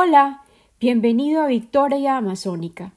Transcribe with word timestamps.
Hola, 0.00 0.44
bienvenido 0.78 1.42
a 1.42 1.48
Victoria 1.48 2.16
Amazónica. 2.16 2.92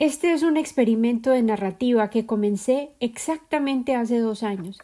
Este 0.00 0.32
es 0.32 0.42
un 0.42 0.56
experimento 0.56 1.30
de 1.30 1.44
narrativa 1.44 2.10
que 2.10 2.26
comencé 2.26 2.90
exactamente 2.98 3.94
hace 3.94 4.18
dos 4.18 4.42
años, 4.42 4.80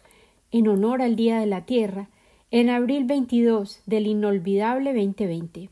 en 0.53 0.69
honor 0.69 1.01
al 1.01 1.17
Día 1.17 1.41
de 1.41 1.45
la 1.45 1.65
Tierra, 1.65 2.07
en 2.51 2.69
abril 2.69 3.03
22 3.03 3.81
del 3.85 4.07
inolvidable 4.07 4.93
2020. 4.93 5.69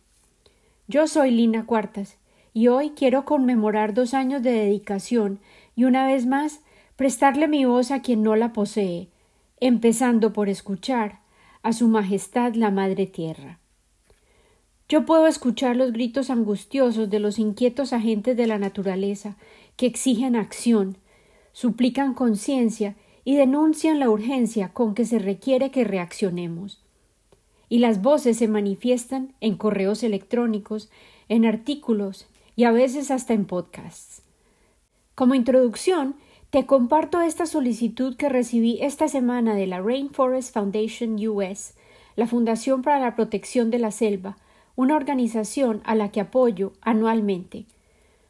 Yo 0.90 1.08
soy 1.08 1.32
Lina 1.32 1.66
Cuartas 1.66 2.18
y 2.54 2.68
hoy 2.68 2.90
quiero 2.90 3.24
conmemorar 3.24 3.94
dos 3.94 4.14
años 4.14 4.44
de 4.44 4.52
dedicación 4.52 5.40
y 5.78 5.86
una 5.86 6.06
vez 6.06 6.26
más 6.26 6.60
prestarle 6.98 7.48
mi 7.48 7.64
voz 7.64 7.92
a 7.92 8.02
quien 8.02 8.22
no 8.22 8.36
la 8.36 8.52
posee, 8.52 9.08
empezando 9.62 10.34
por 10.34 10.50
escuchar 10.50 11.20
a 11.64 11.72
Su 11.72 11.88
Majestad 11.88 12.56
la 12.56 12.70
Madre 12.70 13.08
Tierra. 13.08 13.60
Yo 14.88 15.06
puedo 15.06 15.26
escuchar 15.26 15.76
los 15.76 15.92
gritos 15.92 16.30
angustiosos 16.30 17.10
de 17.10 17.20
los 17.20 17.40
inquietos 17.40 17.92
agentes 17.92 18.38
de 18.38 18.46
la 18.46 18.60
naturaleza 18.60 19.36
que 19.78 19.88
exigen 19.88 20.36
acción, 20.36 20.98
suplican 21.54 22.14
conciencia 22.14 22.96
y 23.24 23.36
denuncian 23.36 24.00
la 24.00 24.10
urgencia 24.10 24.74
con 24.74 24.94
que 24.94 25.06
se 25.06 25.18
requiere 25.18 25.72
que 25.72 25.84
reaccionemos. 25.84 26.84
Y 27.68 27.80
las 27.80 28.04
voces 28.04 28.38
se 28.38 28.48
manifiestan 28.48 29.34
en 29.42 29.58
correos 29.58 30.04
electrónicos, 30.04 30.92
en 31.30 31.46
artículos 31.46 32.28
y 32.56 32.66
a 32.66 32.72
veces 32.72 33.10
hasta 33.10 33.34
en 33.34 33.46
podcasts. 33.46 34.22
Como 35.16 35.34
introducción, 35.34 36.16
te 36.52 36.68
comparto 36.68 37.22
esta 37.22 37.48
solicitud 37.48 38.16
que 38.16 38.30
recibí 38.30 38.78
esta 38.82 39.08
semana 39.08 39.56
de 39.56 39.66
la 39.66 39.82
Rainforest 39.82 40.54
Foundation 40.54 41.16
US, 41.28 41.74
la 42.16 42.28
Fundación 42.28 42.84
para 42.84 43.00
la 43.00 43.16
Protección 43.16 43.72
de 43.72 43.80
la 43.80 43.90
Selva, 43.92 44.38
una 44.76 44.96
organización 44.96 45.82
a 45.86 45.96
la 45.96 46.10
que 46.10 46.22
apoyo 46.22 46.74
anualmente. 46.82 47.66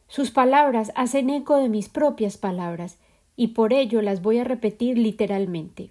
Sus 0.08 0.30
palabras 0.30 0.92
hacen 0.94 1.30
eco 1.30 1.56
de 1.56 1.68
mis 1.68 1.88
propias 1.88 2.36
palabras, 2.36 2.98
y 3.36 3.48
por 3.48 3.72
ello 3.72 4.00
las 4.02 4.22
voy 4.22 4.38
a 4.38 4.44
repetir 4.44 4.96
literalmente. 4.96 5.90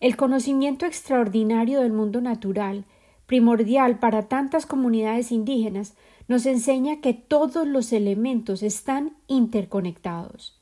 El 0.00 0.16
conocimiento 0.16 0.86
extraordinario 0.86 1.80
del 1.80 1.92
mundo 1.92 2.20
natural, 2.20 2.84
primordial 3.26 3.98
para 3.98 4.28
tantas 4.28 4.66
comunidades 4.66 5.32
indígenas, 5.32 5.94
nos 6.28 6.46
enseña 6.46 7.00
que 7.00 7.14
todos 7.14 7.66
los 7.66 7.92
elementos 7.92 8.62
están 8.62 9.16
interconectados. 9.26 10.60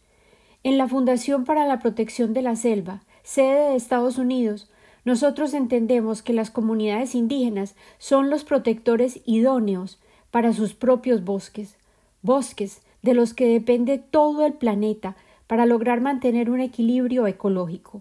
En 0.62 0.78
la 0.78 0.88
Fundación 0.88 1.44
para 1.44 1.66
la 1.66 1.80
Protección 1.80 2.32
de 2.34 2.42
la 2.42 2.56
Selva, 2.56 3.02
sede 3.22 3.70
de 3.70 3.76
Estados 3.76 4.16
Unidos, 4.16 4.70
nosotros 5.04 5.52
entendemos 5.54 6.22
que 6.22 6.32
las 6.32 6.50
comunidades 6.50 7.14
indígenas 7.14 7.74
son 7.98 8.30
los 8.30 8.44
protectores 8.44 9.20
idóneos 9.24 10.00
para 10.30 10.52
sus 10.52 10.74
propios 10.74 11.24
bosques, 11.24 11.76
bosques 12.22 12.82
de 13.02 13.14
los 13.14 13.34
que 13.34 13.46
depende 13.46 13.98
todo 13.98 14.46
el 14.46 14.54
planeta 14.54 15.16
para 15.46 15.66
lograr 15.66 16.00
mantener 16.00 16.50
un 16.50 16.60
equilibrio 16.60 17.26
ecológico. 17.26 18.00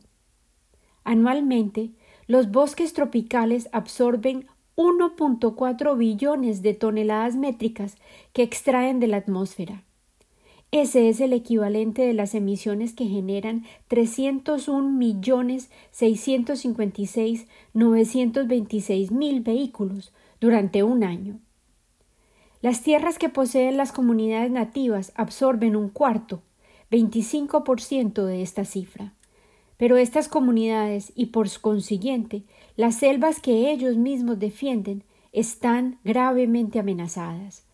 Anualmente, 1.04 1.90
los 2.28 2.52
bosques 2.52 2.94
tropicales 2.94 3.68
absorben 3.72 4.48
1.4 4.76 5.98
billones 5.98 6.62
de 6.62 6.74
toneladas 6.74 7.36
métricas 7.36 7.98
que 8.32 8.44
extraen 8.44 9.00
de 9.00 9.08
la 9.08 9.18
atmósfera. 9.18 9.84
Ese 10.72 11.10
es 11.10 11.20
el 11.20 11.34
equivalente 11.34 12.02
de 12.04 12.14
las 12.14 12.34
emisiones 12.34 12.94
que 12.94 13.06
generan 13.06 13.66
301 13.90 14.90
millones 14.90 15.70
656 15.92 17.46
926 17.74 19.12
mil 19.12 19.42
vehículos 19.42 20.14
durante 20.40 20.84
un 20.84 21.04
año. 21.04 21.40
Las 22.62 22.84
tierras 22.84 23.20
que 23.20 23.28
poseen 23.28 23.76
las 23.76 23.92
comunidades 23.92 24.50
nativas 24.50 25.12
absorben 25.16 25.76
un 25.76 25.90
cuarto, 25.90 26.42
25% 26.90 28.24
de 28.24 28.42
esta 28.42 28.64
cifra. 28.64 29.14
Pero 29.76 29.98
estas 29.98 30.30
comunidades 30.30 31.12
y 31.16 31.28
por 31.28 31.50
consiguiente 31.60 32.44
las 32.78 32.96
selvas 32.96 33.42
que 33.42 33.72
ellos 33.72 33.98
mismos 33.98 34.40
defienden 34.40 35.04
están 35.34 36.00
gravemente 36.06 36.80
amenazadas. 36.80 37.66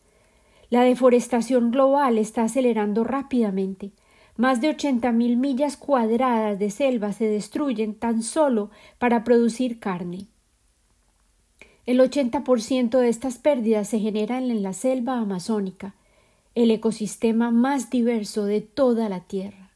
La 0.69 0.81
deforestación 0.81 1.71
global 1.71 2.17
está 2.17 2.43
acelerando 2.43 3.03
rápidamente. 3.03 3.91
Más 4.35 4.59
de 4.61 4.69
ochenta 4.69 5.11
mil 5.11 5.37
millas 5.37 5.77
cuadradas 5.77 6.59
de 6.59 6.69
selva 6.69 7.13
se 7.13 7.25
destruyen 7.25 7.95
tan 7.95 8.21
solo 8.21 8.69
para 8.99 9.23
producir 9.23 9.79
carne. 9.79 10.27
El 11.85 12.01
80% 12.01 12.99
de 12.99 13.07
estas 13.07 13.37
pérdidas 13.37 13.87
se 13.87 13.99
generan 13.99 14.51
en 14.51 14.61
la 14.61 14.73
selva 14.73 15.19
amazónica, 15.19 15.95
el 16.53 16.69
ecosistema 16.69 17.49
más 17.49 17.89
diverso 17.89 18.43
de 18.43 18.59
toda 18.59 19.07
la 19.07 19.21
Tierra. 19.21 19.71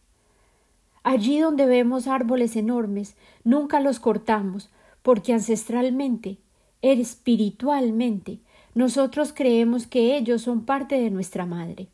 Allí 1.03 1.40
donde 1.40 1.66
vemos 1.66 2.08
árboles 2.08 2.58
enormes, 2.58 3.16
nunca 3.46 3.79
los 3.79 4.00
cortamos, 4.00 4.69
porque 5.02 5.34
ancestralmente, 5.34 6.38
espiritualmente, 6.81 8.40
nosotros 8.74 9.34
creemos 9.34 9.88
que 9.88 10.16
ellos 10.18 10.42
son 10.42 10.66
parte 10.66 11.00
de 11.00 11.09
nuestra 11.09 11.46
madre. 11.46 11.90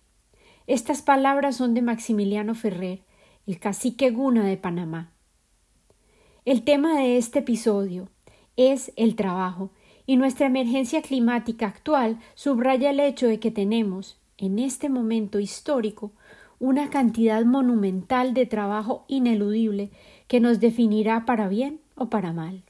Estas 0.67 1.01
palabras 1.01 1.55
son 1.55 1.73
de 1.73 1.81
Maximiliano 1.81 2.53
Ferrer, 2.53 3.01
el 3.45 3.59
cacique 3.59 4.11
Guna 4.11 4.45
de 4.45 4.57
Panamá. 4.57 5.11
El 6.45 6.63
tema 6.63 6.97
de 6.97 7.17
este 7.17 7.39
episodio 7.39 8.09
es 8.55 8.91
el 8.95 9.15
trabajo, 9.15 9.71
y 10.05 10.15
nuestra 10.15 10.47
emergencia 10.47 11.01
climática 11.01 11.67
actual 11.67 12.19
subraya 12.33 12.91
el 12.91 12.99
hecho 13.01 13.27
de 13.27 13.39
que 13.39 13.51
tenemos, 13.51 14.17
en 14.37 14.57
este 14.57 14.87
momento 14.87 15.39
histórico, 15.39 16.13
una 16.59 16.89
cantidad 16.89 17.43
monumental 17.43 18.33
de 18.33 18.45
trabajo 18.45 19.03
ineludible 19.07 19.91
que 20.27 20.39
nos 20.39 20.59
definirá 20.59 21.25
para 21.25 21.49
bien 21.49 21.81
o 21.95 22.09
para 22.09 22.33
mal. 22.33 22.63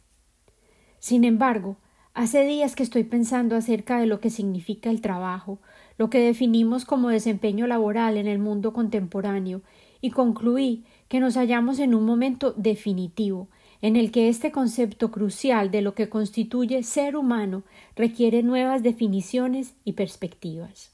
Sin 1.00 1.24
embargo, 1.24 1.78
Hace 2.18 2.46
días 2.46 2.76
que 2.76 2.82
estoy 2.82 3.04
pensando 3.04 3.56
acerca 3.56 4.00
de 4.00 4.08
lo 4.08 4.20
que 4.20 4.32
significa 4.32 4.90
el 4.90 5.02
trabajo, 5.02 5.60
lo 6.00 6.10
que 6.10 6.18
definimos 6.18 6.84
como 6.84 7.10
desempeño 7.10 7.68
laboral 7.68 8.18
en 8.18 8.26
el 8.26 8.40
mundo 8.40 8.74
contemporáneo, 8.74 9.62
y 10.02 10.10
concluí 10.10 10.84
que 11.10 11.20
nos 11.20 11.36
hallamos 11.36 11.78
en 11.78 11.94
un 11.94 12.08
momento 12.08 12.54
definitivo, 12.54 13.50
en 13.84 13.96
el 13.96 14.10
que 14.10 14.30
este 14.30 14.52
concepto 14.52 15.12
crucial 15.12 15.70
de 15.70 15.84
lo 15.84 15.94
que 15.94 16.10
constituye 16.10 16.82
ser 16.82 17.16
humano 17.16 17.62
requiere 17.96 18.42
nuevas 18.42 18.82
definiciones 18.82 19.76
y 19.86 19.94
perspectivas. 19.94 20.90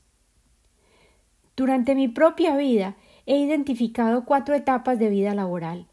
Durante 1.56 1.96
mi 1.96 2.10
propia 2.10 2.58
vida 2.58 2.98
he 3.26 3.38
identificado 3.38 4.26
cuatro 4.26 4.56
etapas 4.56 5.00
de 5.00 5.08
vida 5.08 5.34
laboral. 5.34 5.88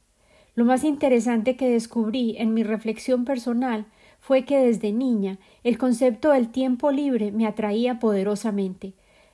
Lo 0.56 0.64
más 0.64 0.82
interesante 0.82 1.54
que 1.54 1.70
descubrí 1.70 2.34
en 2.36 2.52
mi 2.52 2.64
reflexión 2.64 3.24
personal 3.24 3.86
fue 4.20 4.44
que 4.44 4.58
desde 4.58 4.92
niña 4.92 5.38
el 5.64 5.78
concepto 5.78 6.30
del 6.30 6.50
tiempo 6.50 6.92
libre 6.92 7.32
me 7.32 7.46
atraía 7.46 7.98
poderosamente. 7.98 8.92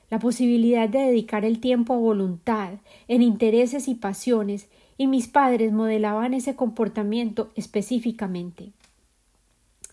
La 0.09 0.19
posibilidad 0.19 0.87
de 0.87 0.99
dedicar 0.99 1.43
el 1.43 1.59
tiempo 1.59 1.93
a 1.93 1.97
voluntad, 1.97 2.75
en 3.07 3.21
intereses 3.21 3.87
y 3.89 3.95
pasiones, 3.95 4.69
y 4.97 5.07
mis 5.07 5.27
padres 5.27 5.73
modelaban 5.73 6.33
ese 6.33 6.55
comportamiento 6.55 7.51
específicamente. 7.55 8.71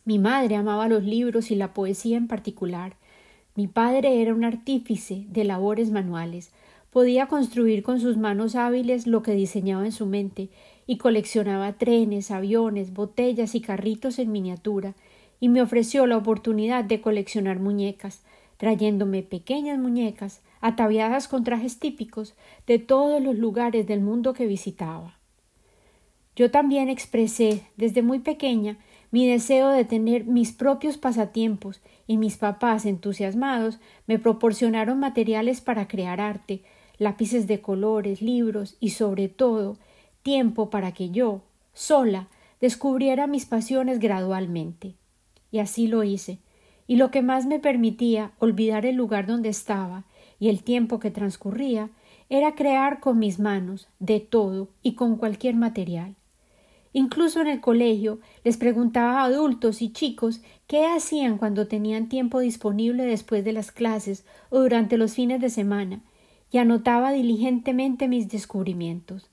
Mi 0.05 0.19
madre 0.19 0.57
amaba 0.57 0.89
los 0.89 1.03
libros 1.03 1.51
y 1.51 1.57
la 1.57 1.75
poesía 1.75 2.17
en 2.17 2.29
particular. 2.29 2.95
Mi 3.57 3.67
padre 3.67 4.23
era 4.23 4.35
un 4.35 4.45
artífice 4.45 5.25
de 5.29 5.45
labores 5.45 5.91
manuales. 5.91 6.51
Podía 6.91 7.27
construir 7.27 7.83
con 7.83 8.01
sus 8.01 8.17
manos 8.17 8.55
hábiles 8.55 9.07
lo 9.07 9.23
que 9.23 9.33
diseñaba 9.33 9.85
en 9.85 9.93
su 9.93 10.07
mente, 10.07 10.49
y 10.87 10.99
coleccionaba 10.99 11.75
trenes, 11.75 12.31
aviones, 12.31 12.93
botellas 12.93 13.55
y 13.55 13.61
carritos 13.61 14.19
en 14.19 14.33
miniatura, 14.33 14.95
y 15.41 15.49
me 15.49 15.63
ofreció 15.63 16.07
la 16.07 16.17
oportunidad 16.17 16.85
de 16.85 17.01
coleccionar 17.01 17.61
muñecas, 17.61 18.23
trayéndome 18.57 19.23
pequeñas 19.23 19.79
muñecas 19.79 20.43
ataviadas 20.61 21.29
con 21.29 21.45
trajes 21.45 21.79
típicos 21.79 22.35
de 22.67 22.79
todos 22.79 23.23
los 23.23 23.37
lugares 23.37 23.87
del 23.87 24.01
mundo 24.01 24.33
que 24.33 24.47
visitaba. 24.47 25.19
Yo 26.37 26.51
también 26.51 26.89
expresé 26.89 27.63
desde 27.77 28.03
muy 28.03 28.19
pequeña 28.21 28.79
mi 29.11 29.29
deseo 29.29 29.69
de 29.69 29.85
tener 29.85 30.25
mis 30.25 30.53
propios 30.53 30.99
pasatiempos 30.99 31.81
y 32.07 32.17
mis 32.17 32.37
papás 32.37 32.87
entusiasmados 32.87 33.79
me 34.07 34.19
proporcionaron 34.19 34.99
materiales 34.99 35.61
para 35.61 35.87
crear 35.87 36.21
arte, 36.21 36.63
lápices 36.99 37.47
de 37.47 37.61
colores, 37.61 38.23
libros 38.23 38.77
y 38.81 38.91
sobre 38.91 39.29
todo 39.29 39.77
tiempo 40.25 40.71
para 40.71 40.93
que 40.93 41.11
yo, 41.11 41.43
sola, 41.75 42.29
descubriera 42.61 43.27
mis 43.27 43.45
pasiones 43.45 44.01
gradualmente. 44.01 44.95
Y 45.53 45.59
así 45.59 45.87
lo 45.87 46.03
hice, 46.03 46.39
y 46.87 46.97
lo 46.97 47.11
que 47.11 47.23
más 47.23 47.45
me 47.47 47.61
permitía 47.61 48.33
olvidar 48.39 48.87
el 48.87 48.97
lugar 48.97 49.27
donde 49.27 49.51
estaba 49.51 50.05
y 50.41 50.49
el 50.49 50.63
tiempo 50.63 50.99
que 50.99 51.11
transcurría 51.11 51.91
era 52.31 52.55
crear 52.55 53.01
con 53.01 53.19
mis 53.19 53.39
manos, 53.39 53.87
de 53.99 54.19
todo 54.19 54.71
y 54.83 54.95
con 54.95 55.17
cualquier 55.17 55.57
material. 55.57 56.15
Incluso 56.95 57.43
en 57.43 57.49
el 57.49 57.61
colegio 57.61 58.19
les 58.45 58.57
preguntaba 58.57 59.21
a 59.21 59.25
adultos 59.25 59.83
y 59.83 59.93
chicos 59.93 60.41
qué 60.67 60.87
hacían 60.87 61.37
cuando 61.37 61.69
tenían 61.69 62.09
tiempo 62.09 62.41
disponible 62.41 63.05
después 63.05 63.45
de 63.45 63.53
las 63.53 63.73
clases 63.73 64.25
o 64.49 64.61
durante 64.61 64.97
los 64.97 65.13
fines 65.13 65.41
de 65.43 65.51
semana, 65.51 66.03
y 66.51 66.59
anotaba 66.59 67.13
diligentemente 67.13 68.09
mis 68.09 68.29
descubrimientos. 68.29 69.29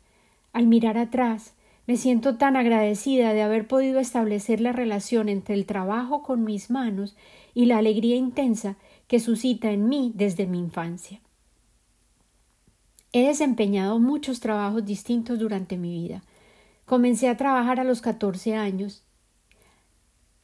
Al 0.53 0.68
mirar 0.68 0.98
atrás, 0.98 1.53
me 1.88 1.98
siento 1.98 2.38
tan 2.38 2.56
agradecida 2.56 3.33
de 3.33 3.42
haber 3.42 3.68
podido 3.68 4.00
establecer 4.00 4.62
la 4.62 4.71
relación 4.71 5.30
entre 5.30 5.56
el 5.56 5.65
trabajo 5.65 6.21
con 6.24 6.44
mis 6.44 6.69
manos 6.69 7.15
y 7.53 7.65
la 7.65 7.77
alegría 7.77 8.15
intensa 8.15 8.75
que 9.07 9.19
suscita 9.19 9.71
en 9.71 9.89
mí 9.89 10.12
desde 10.15 10.45
mi 10.45 10.59
infancia. 10.59 11.19
He 13.13 13.27
desempeñado 13.27 14.00
muchos 14.00 14.39
trabajos 14.39 14.86
distintos 14.86 15.38
durante 15.38 15.75
mi 15.75 15.92
vida. 15.92 16.24
Comencé 16.86 17.27
a 17.27 17.36
trabajar 17.36 17.80
a 17.80 17.83
los 17.83 18.00
catorce 18.00 18.56
años. 18.56 19.03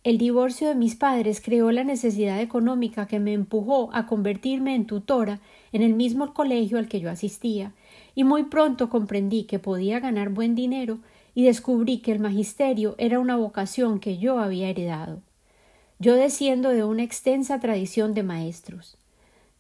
El 0.04 0.18
divorcio 0.18 0.68
de 0.68 0.76
mis 0.76 0.96
padres 0.96 1.42
creó 1.42 1.72
la 1.72 1.84
necesidad 1.84 2.42
económica 2.42 3.08
que 3.08 3.20
me 3.20 3.34
empujó 3.34 3.90
a 3.94 4.06
convertirme 4.06 4.76
en 4.76 4.86
tutora 4.86 5.40
en 5.72 5.82
el 5.82 5.94
mismo 5.94 6.34
colegio 6.34 6.78
al 6.78 6.88
que 6.88 7.00
yo 7.00 7.10
asistía, 7.10 7.74
y 8.18 8.24
muy 8.24 8.46
pronto 8.46 8.90
comprendí 8.90 9.44
que 9.44 9.60
podía 9.60 10.00
ganar 10.00 10.30
buen 10.30 10.56
dinero 10.56 10.98
y 11.36 11.46
descubrí 11.46 12.00
que 12.00 12.12
el 12.12 12.20
magisterio 12.20 12.96
era 12.98 13.20
una 13.20 13.36
vocación 13.36 14.00
que 14.00 14.18
yo 14.18 14.40
había 14.40 14.70
heredado. 14.70 15.22
Yo 16.00 16.16
desciendo 16.16 16.70
de 16.70 16.84
una 16.84 17.04
extensa 17.04 17.60
tradición 17.60 18.16
de 18.16 18.24
maestros. 18.24 18.98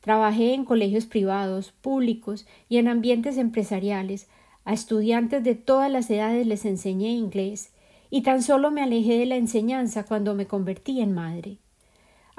Trabajé 0.01 0.55
en 0.55 0.65
colegios 0.65 1.05
privados, 1.05 1.71
públicos 1.71 2.47
y 2.67 2.77
en 2.77 2.87
ambientes 2.87 3.37
empresariales, 3.37 4.27
a 4.65 4.73
estudiantes 4.73 5.43
de 5.43 5.53
todas 5.53 5.91
las 5.91 6.09
edades 6.09 6.47
les 6.47 6.65
enseñé 6.65 7.11
inglés 7.11 7.69
y 8.09 8.23
tan 8.23 8.41
solo 8.41 8.71
me 8.71 8.81
alejé 8.81 9.19
de 9.19 9.27
la 9.27 9.35
enseñanza 9.35 10.03
cuando 10.03 10.33
me 10.33 10.47
convertí 10.47 10.99
en 10.99 11.13
madre. 11.13 11.59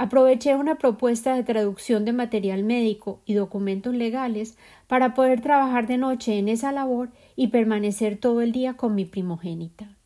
Aproveché 0.00 0.54
una 0.54 0.76
propuesta 0.76 1.34
de 1.34 1.42
traducción 1.42 2.04
de 2.04 2.12
material 2.12 2.62
médico 2.62 3.20
y 3.26 3.34
documentos 3.34 3.96
legales 3.96 4.56
para 4.86 5.12
poder 5.12 5.40
trabajar 5.40 5.88
de 5.88 5.98
noche 5.98 6.38
en 6.38 6.48
esa 6.48 6.70
labor 6.70 7.10
y 7.34 7.48
permanecer 7.48 8.16
todo 8.16 8.40
el 8.40 8.52
día 8.52 8.74
con 8.74 8.94
mi 8.94 9.04
primogénita. 9.04 9.96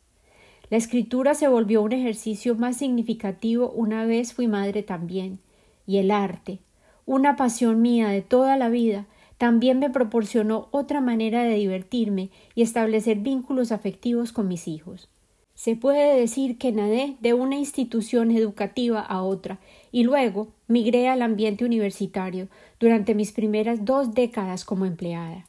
La 0.71 0.77
escritura 0.77 1.35
se 1.35 1.47
volvió 1.47 1.83
un 1.83 1.91
ejercicio 1.91 2.55
más 2.55 2.77
significativo 2.77 3.69
una 3.69 4.03
vez 4.05 4.33
fui 4.33 4.47
madre 4.47 4.81
también, 4.81 5.37
y 5.85 5.97
el 5.97 6.09
arte, 6.09 6.57
una 7.05 7.35
pasión 7.35 7.79
mía 7.83 8.07
de 8.07 8.23
toda 8.23 8.57
la 8.57 8.69
vida, 8.69 9.05
también 9.37 9.77
me 9.77 9.91
proporcionó 9.91 10.69
otra 10.71 11.01
manera 11.01 11.43
de 11.43 11.53
divertirme 11.53 12.31
y 12.55 12.63
establecer 12.63 13.19
vínculos 13.19 13.71
afectivos 13.71 14.31
con 14.31 14.47
mis 14.47 14.67
hijos. 14.67 15.07
Se 15.53 15.75
puede 15.75 16.19
decir 16.19 16.57
que 16.57 16.71
nadé 16.71 17.15
de 17.19 17.33
una 17.33 17.57
institución 17.57 18.31
educativa 18.31 18.99
a 18.99 19.21
otra 19.21 19.59
y 19.93 20.03
luego 20.03 20.47
migré 20.67 21.07
al 21.07 21.21
ambiente 21.21 21.63
universitario 21.63 22.49
durante 22.79 23.13
mis 23.13 23.31
primeras 23.31 23.85
dos 23.85 24.13
décadas 24.15 24.65
como 24.65 24.87
empleada. 24.87 25.45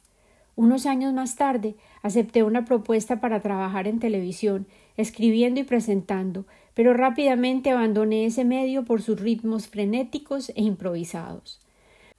Unos 0.55 0.85
años 0.85 1.13
más 1.13 1.35
tarde 1.35 1.75
acepté 2.03 2.43
una 2.43 2.63
propuesta 2.63 3.19
para 3.19 3.41
trabajar 3.41 3.87
en 3.87 3.99
televisión, 3.99 4.67
escribiendo 4.97 5.59
y 5.59 5.63
presentando, 5.63 6.45
pero 6.75 6.93
rápidamente 6.93 7.71
abandoné 7.71 8.25
ese 8.25 8.45
medio 8.45 8.85
por 8.85 9.01
sus 9.01 9.19
ritmos 9.19 9.67
frenéticos 9.67 10.49
e 10.49 10.61
improvisados. 10.61 11.59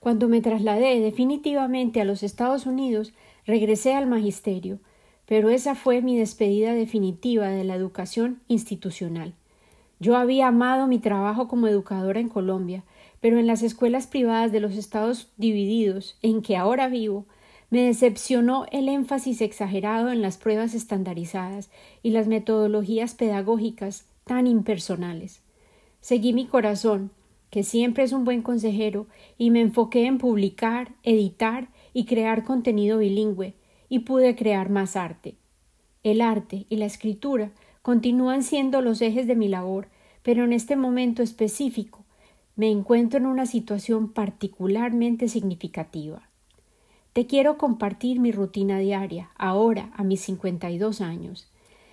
Cuando 0.01 0.29
me 0.29 0.41
trasladé 0.41 1.01
definitivamente 1.01 2.01
a 2.01 2.05
los 2.05 2.25
Estados 2.25 2.67
Unidos, 2.67 3.15
regresé 3.47 3.95
al 3.95 4.09
magisterio, 4.09 4.81
pero 5.27 5.49
esa 5.49 5.77
fue 5.77 6.03
mi 6.03 6.19
despedida 6.19 6.73
definitiva 6.73 7.49
de 7.49 7.63
la 7.63 7.77
educación 7.77 8.41
institucional. 8.49 9.35
Yo 9.99 10.17
había 10.17 10.49
amado 10.49 10.87
mi 10.87 10.99
trabajo 10.99 11.49
como 11.49 11.69
educadora 11.69 12.21
en 12.21 12.29
Colombia, 12.29 12.85
pero 13.21 13.39
en 13.39 13.47
las 13.47 13.63
escuelas 13.63 14.07
privadas 14.07 14.53
de 14.53 14.61
los 14.61 14.77
Estados 14.77 15.31
divididos, 15.37 16.19
en 16.23 16.43
que 16.43 16.57
ahora 16.57 16.89
vivo, 16.89 17.25
me 17.71 17.83
decepcionó 17.83 18.67
el 18.71 18.89
énfasis 18.89 19.41
exagerado 19.41 20.11
en 20.11 20.23
las 20.23 20.37
pruebas 20.37 20.75
estandarizadas 20.75 21.71
y 22.03 22.11
las 22.11 22.29
metodologías 22.29 23.15
pedagógicas 23.15 24.07
tan 24.25 24.47
impersonales. 24.47 25.43
Seguí 26.01 26.33
mi 26.33 26.47
corazón, 26.47 27.11
que 27.51 27.63
siempre 27.63 28.05
es 28.05 28.13
un 28.13 28.25
buen 28.25 28.43
consejero, 28.43 29.07
y 29.39 29.51
me 29.51 29.61
enfoqué 29.63 30.07
en 30.07 30.19
publicar, 30.19 30.93
editar 31.03 31.69
y 31.93 32.05
crear 32.05 32.45
contenido 32.45 32.99
bilingüe, 32.99 33.55
y 33.89 34.01
pude 34.01 34.37
crear 34.37 34.69
más 34.69 34.95
arte. 34.95 35.37
El 36.03 36.21
arte 36.21 36.67
y 36.69 36.77
la 36.77 36.85
escritura 36.85 37.51
continúan 37.87 38.43
siendo 38.43 38.81
los 38.83 39.01
ejes 39.01 39.29
de 39.29 39.37
mi 39.37 39.47
labor, 39.47 39.87
pero 40.25 40.43
en 40.43 40.53
este 40.53 40.75
momento 40.75 41.23
específico 41.23 42.05
me 42.57 42.69
encuentro 42.69 43.21
en 43.21 43.27
una 43.27 43.47
situación 43.47 44.13
particularmente 44.13 45.29
significativa. 45.29 46.29
Te 47.13 47.29
quiero 47.29 47.59
compartir 47.59 48.19
mi 48.19 48.33
rutina 48.33 48.81
diaria, 48.81 49.31
ahora, 49.37 49.93
a 49.95 50.03
mis 50.03 50.21
52 50.23 51.01
años. 51.01 51.49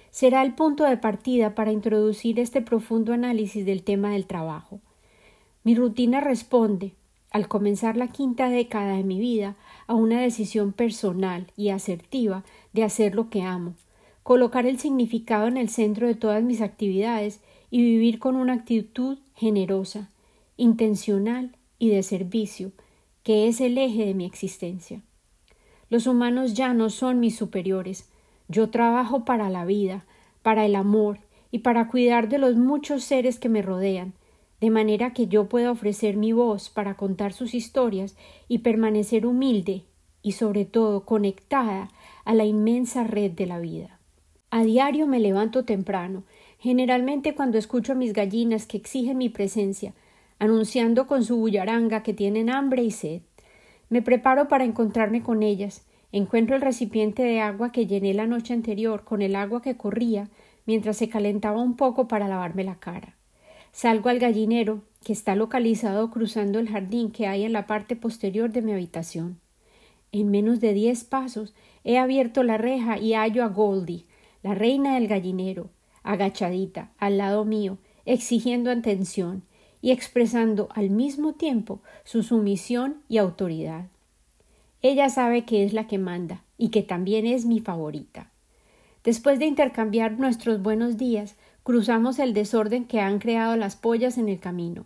Será 0.09 0.41
el 0.41 0.55
punto 0.55 0.83
de 0.83 0.97
partida 0.97 1.53
para 1.53 1.71
introducir 1.71 2.39
este 2.39 2.63
profundo 2.63 3.13
análisis 3.13 3.63
del 3.63 3.83
tema 3.83 4.13
del 4.13 4.25
trabajo. 4.25 4.79
Mi 5.63 5.75
rutina 5.75 6.21
responde, 6.21 6.93
al 7.29 7.47
comenzar 7.47 7.97
la 7.97 8.07
quinta 8.07 8.49
década 8.49 8.95
de 8.95 9.03
mi 9.03 9.19
vida, 9.19 9.57
a 9.85 9.93
una 9.93 10.21
decisión 10.21 10.73
personal 10.73 11.51
y 11.55 11.69
asertiva 11.69 12.43
de 12.73 12.83
hacer 12.83 13.13
lo 13.13 13.29
que 13.29 13.43
amo, 13.43 13.75
colocar 14.23 14.65
el 14.65 14.79
significado 14.79 15.47
en 15.47 15.57
el 15.57 15.69
centro 15.69 16.07
de 16.07 16.15
todas 16.15 16.43
mis 16.43 16.61
actividades 16.61 17.41
y 17.69 17.81
vivir 17.81 18.19
con 18.19 18.35
una 18.35 18.53
actitud 18.53 19.19
generosa, 19.35 20.09
intencional 20.57 21.55
y 21.77 21.89
de 21.89 22.03
servicio, 22.03 22.71
que 23.23 23.47
es 23.47 23.61
el 23.61 23.77
eje 23.77 24.05
de 24.05 24.13
mi 24.13 24.25
existencia. 24.25 25.01
Los 25.89 26.07
humanos 26.07 26.53
ya 26.53 26.73
no 26.73 26.89
son 26.89 27.19
mis 27.19 27.35
superiores. 27.35 28.09
Yo 28.47 28.69
trabajo 28.69 29.25
para 29.25 29.49
la 29.49 29.65
vida, 29.65 30.05
para 30.41 30.65
el 30.65 30.75
amor 30.75 31.19
y 31.51 31.59
para 31.59 31.87
cuidar 31.87 32.29
de 32.29 32.37
los 32.37 32.55
muchos 32.55 33.03
seres 33.03 33.39
que 33.39 33.49
me 33.49 33.61
rodean, 33.61 34.13
de 34.59 34.69
manera 34.69 35.13
que 35.13 35.27
yo 35.27 35.49
pueda 35.49 35.71
ofrecer 35.71 36.15
mi 36.15 36.31
voz 36.31 36.69
para 36.69 36.95
contar 36.95 37.33
sus 37.33 37.53
historias 37.53 38.15
y 38.47 38.59
permanecer 38.59 39.25
humilde 39.25 39.83
y 40.21 40.33
sobre 40.33 40.65
todo 40.65 41.05
conectada 41.05 41.89
a 42.23 42.33
la 42.33 42.45
inmensa 42.45 43.03
red 43.03 43.31
de 43.31 43.45
la 43.45 43.59
vida. 43.59 43.92
A 44.55 44.63
diario 44.63 45.07
me 45.07 45.19
levanto 45.19 45.65
temprano, 45.65 46.25
generalmente 46.59 47.33
cuando 47.33 47.57
escucho 47.57 47.93
a 47.93 47.95
mis 47.95 48.13
gallinas 48.13 48.67
que 48.67 48.77
exigen 48.77 49.17
mi 49.17 49.29
presencia, 49.29 49.95
anunciando 50.37 51.07
con 51.07 51.23
su 51.23 51.37
bullaranga 51.37 52.03
que 52.03 52.13
tienen 52.13 52.51
hambre 52.51 52.83
y 52.83 52.91
sed. 52.91 53.23
Me 53.89 54.03
preparo 54.03 54.47
para 54.47 54.63
encontrarme 54.63 55.23
con 55.23 55.41
ellas. 55.41 55.87
Encuentro 56.11 56.55
el 56.55 56.61
recipiente 56.61 57.23
de 57.23 57.39
agua 57.39 57.71
que 57.71 57.87
llené 57.87 58.13
la 58.13 58.27
noche 58.27 58.53
anterior 58.53 59.03
con 59.03 59.23
el 59.23 59.35
agua 59.35 59.63
que 59.63 59.75
corría 59.75 60.29
mientras 60.67 60.97
se 60.97 61.09
calentaba 61.09 61.59
un 61.59 61.75
poco 61.75 62.07
para 62.07 62.27
lavarme 62.27 62.63
la 62.63 62.75
cara. 62.75 63.15
Salgo 63.71 64.09
al 64.09 64.19
gallinero, 64.19 64.83
que 65.03 65.13
está 65.13 65.35
localizado 65.35 66.11
cruzando 66.11 66.59
el 66.59 66.69
jardín 66.69 67.09
que 67.09 67.25
hay 67.25 67.43
en 67.43 67.53
la 67.53 67.65
parte 67.65 67.95
posterior 67.95 68.51
de 68.51 68.61
mi 68.61 68.73
habitación. 68.73 69.39
En 70.11 70.29
menos 70.29 70.61
de 70.61 70.75
diez 70.75 71.05
pasos 71.05 71.55
he 71.83 71.97
abierto 71.97 72.43
la 72.43 72.59
reja 72.59 72.99
y 72.99 73.15
hallo 73.15 73.43
a 73.43 73.47
Goldie, 73.47 74.05
la 74.43 74.53
reina 74.53 74.95
del 74.95 75.07
gallinero, 75.07 75.69
agachadita, 76.03 76.91
al 76.99 77.17
lado 77.17 77.45
mío, 77.45 77.77
exigiendo 78.05 78.69
atención, 78.69 79.43
y 79.83 79.91
expresando 79.91 80.69
al 80.73 80.89
mismo 80.89 81.33
tiempo 81.33 81.81
su 82.05 82.23
sumisión 82.23 83.01
y 83.09 83.17
autoridad. 83.17 83.87
Ella 84.81 85.09
sabe 85.09 85.43
que 85.43 85.65
es 85.65 85.73
la 85.73 85.87
que 85.87 85.97
manda 85.97 86.41
y 86.57 86.69
que 86.69 86.83
también 86.83 87.27
es 87.27 87.45
mi 87.45 87.59
favorita. 87.59 88.31
Después 89.03 89.39
de 89.39 89.45
intercambiar 89.45 90.17
nuestros 90.17 90.61
buenos 90.61 90.95
días, 90.97 91.35
cruzamos 91.63 92.17
el 92.19 92.33
desorden 92.33 92.85
que 92.85 93.01
han 93.01 93.19
creado 93.19 93.57
las 93.57 93.75
pollas 93.75 94.17
en 94.17 94.29
el 94.29 94.39
camino. 94.39 94.85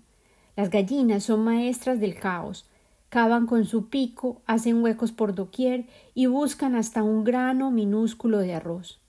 Las 0.56 0.72
gallinas 0.72 1.26
son 1.26 1.44
maestras 1.44 2.00
del 2.00 2.16
caos, 2.16 2.66
cavan 3.10 3.46
con 3.46 3.66
su 3.66 3.90
pico, 3.90 4.42
hacen 4.48 4.82
huecos 4.82 5.12
por 5.12 5.36
doquier 5.36 5.86
y 6.16 6.26
buscan 6.26 6.76
hasta 6.76 7.04
un 7.04 7.24
grano 7.24 7.70
minúsculo 7.70 8.40
de 8.40 8.56
arroz. 8.56 9.00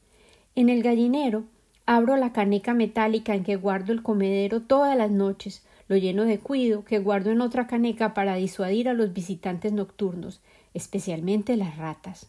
En 0.58 0.70
el 0.70 0.82
gallinero 0.82 1.44
abro 1.86 2.16
la 2.16 2.32
caneca 2.32 2.74
metálica 2.74 3.36
en 3.36 3.44
que 3.44 3.54
guardo 3.54 3.92
el 3.92 4.02
comedero 4.02 4.60
todas 4.60 4.98
las 4.98 5.12
noches, 5.12 5.62
lo 5.86 5.96
lleno 5.96 6.24
de 6.24 6.40
cuido 6.40 6.84
que 6.84 6.98
guardo 6.98 7.30
en 7.30 7.42
otra 7.42 7.68
caneca 7.68 8.12
para 8.12 8.34
disuadir 8.34 8.88
a 8.88 8.92
los 8.92 9.12
visitantes 9.12 9.72
nocturnos, 9.72 10.40
especialmente 10.74 11.56
las 11.56 11.76
ratas. 11.76 12.26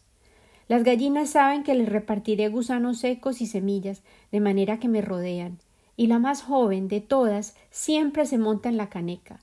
Las 0.67 0.83
gallinas 0.83 1.31
saben 1.31 1.63
que 1.63 1.74
les 1.74 1.89
repartiré 1.89 2.50
gusanos 2.50 3.00
secos 3.00 3.41
y 3.41 3.48
semillas, 3.48 4.03
de 4.31 4.41
manera 4.41 4.77
que 4.77 4.89
me 4.89 5.01
rodean, 5.01 5.57
y 5.98 6.05
la 6.05 6.19
más 6.19 6.43
joven 6.43 6.88
de 6.88 7.01
todas 7.01 7.55
siempre 7.71 8.27
se 8.27 8.38
monta 8.38 8.69
en 8.69 8.77
la 8.77 8.89
caneca. 8.89 9.39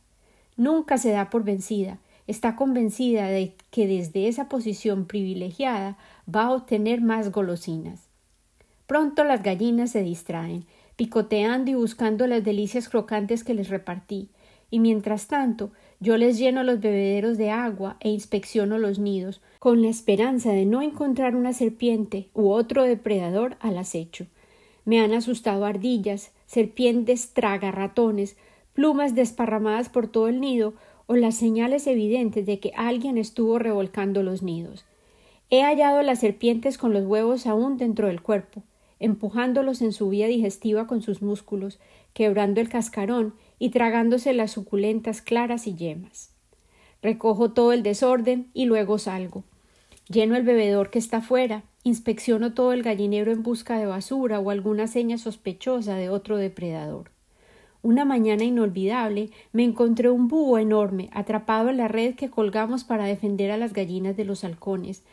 Nunca 0.56 0.96
se 0.96 1.10
da 1.10 1.28
por 1.28 1.42
vencida, 1.42 1.98
está 2.28 2.54
convencida 2.54 3.26
de 3.26 3.56
que 3.72 3.88
desde 3.88 4.28
esa 4.28 4.48
posición 4.48 5.06
privilegiada 5.06 5.98
va 6.32 6.44
a 6.44 6.52
obtener 6.52 7.00
más 7.00 7.32
golosinas. 7.32 8.05
Pronto 8.86 9.24
las 9.24 9.42
gallinas 9.42 9.90
se 9.90 10.02
distraen, 10.02 10.64
picoteando 10.94 11.70
y 11.70 11.74
buscando 11.74 12.26
las 12.26 12.44
delicias 12.44 12.88
crocantes 12.88 13.42
que 13.42 13.54
les 13.54 13.68
repartí, 13.68 14.28
y 14.70 14.78
mientras 14.78 15.26
tanto 15.26 15.70
yo 15.98 16.16
les 16.16 16.38
lleno 16.38 16.62
los 16.62 16.80
bebederos 16.80 17.36
de 17.36 17.50
agua 17.50 17.96
e 18.00 18.10
inspecciono 18.10 18.78
los 18.78 18.98
nidos, 18.98 19.40
con 19.58 19.82
la 19.82 19.88
esperanza 19.88 20.52
de 20.52 20.66
no 20.66 20.82
encontrar 20.82 21.34
una 21.34 21.52
serpiente 21.52 22.28
u 22.32 22.50
otro 22.50 22.84
depredador 22.84 23.56
al 23.60 23.78
acecho. 23.78 24.26
Me 24.84 25.00
han 25.00 25.14
asustado 25.14 25.64
ardillas, 25.64 26.30
serpientes 26.46 27.32
traga 27.32 27.72
ratones, 27.72 28.36
plumas 28.72 29.14
desparramadas 29.14 29.88
por 29.88 30.06
todo 30.06 30.28
el 30.28 30.40
nido 30.40 30.74
o 31.06 31.16
las 31.16 31.34
señales 31.34 31.86
evidentes 31.86 32.46
de 32.46 32.60
que 32.60 32.72
alguien 32.76 33.18
estuvo 33.18 33.58
revolcando 33.58 34.22
los 34.22 34.42
nidos. 34.42 34.84
He 35.50 35.62
hallado 35.62 36.02
las 36.02 36.20
serpientes 36.20 36.78
con 36.78 36.92
los 36.92 37.04
huevos 37.04 37.46
aún 37.46 37.78
dentro 37.78 38.08
del 38.08 38.20
cuerpo, 38.20 38.62
empujándolos 39.00 39.82
en 39.82 39.92
su 39.92 40.08
vía 40.08 40.26
digestiva 40.26 40.86
con 40.86 41.02
sus 41.02 41.22
músculos, 41.22 41.78
quebrando 42.14 42.60
el 42.60 42.68
cascarón 42.68 43.34
y 43.58 43.70
tragándose 43.70 44.32
las 44.32 44.52
suculentas 44.52 45.22
claras 45.22 45.66
y 45.66 45.74
yemas. 45.74 46.30
Recojo 47.02 47.52
todo 47.52 47.72
el 47.72 47.82
desorden 47.82 48.48
y 48.54 48.64
luego 48.64 48.98
salgo. 48.98 49.44
Lleno 50.08 50.36
el 50.36 50.44
bebedor 50.44 50.90
que 50.90 50.98
está 50.98 51.20
fuera, 51.20 51.64
inspecciono 51.82 52.54
todo 52.54 52.72
el 52.72 52.82
gallinero 52.82 53.32
en 53.32 53.42
busca 53.42 53.78
de 53.78 53.86
basura 53.86 54.40
o 54.40 54.50
alguna 54.50 54.86
seña 54.86 55.18
sospechosa 55.18 55.94
de 55.94 56.08
otro 56.08 56.36
depredador. 56.36 57.10
Una 57.82 58.04
mañana 58.04 58.42
inolvidable 58.42 59.30
me 59.52 59.62
encontré 59.62 60.10
un 60.10 60.26
búho 60.26 60.58
enorme 60.58 61.08
atrapado 61.12 61.68
en 61.68 61.76
la 61.76 61.86
red 61.86 62.14
que 62.14 62.30
colgamos 62.30 62.82
para 62.82 63.04
defender 63.04 63.50
a 63.50 63.56
las 63.56 63.72
gallinas 63.72 64.16
de 64.16 64.24
los 64.24 64.42
halcones. 64.42 65.04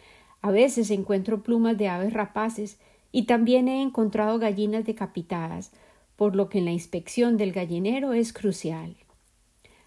A 0.41 0.49
veces 0.49 0.89
encuentro 0.89 1.43
plumas 1.43 1.77
de 1.77 1.89
aves 1.89 2.13
rapaces 2.13 2.79
y 3.15 3.23
también 3.23 3.67
he 3.69 3.81
encontrado 3.81 4.39
gallinas 4.39 4.85
decapitadas, 4.85 5.71
por 6.17 6.35
lo 6.35 6.49
que 6.49 6.57
en 6.57 6.65
la 6.65 6.71
inspección 6.71 7.37
del 7.37 7.53
gallinero 7.53 8.11
es 8.11 8.33
crucial. 8.33 8.97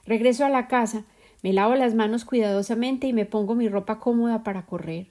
Regreso 0.04 0.46
a 0.46 0.48
la 0.48 0.68
casa, 0.68 1.04
me 1.42 1.52
lavo 1.52 1.74
las 1.74 1.94
manos 1.94 2.24
cuidadosamente 2.24 3.08
y 3.08 3.12
me 3.12 3.26
pongo 3.26 3.56
mi 3.56 3.68
ropa 3.68 3.98
cómoda 3.98 4.44
para 4.44 4.64
correr. 4.64 5.08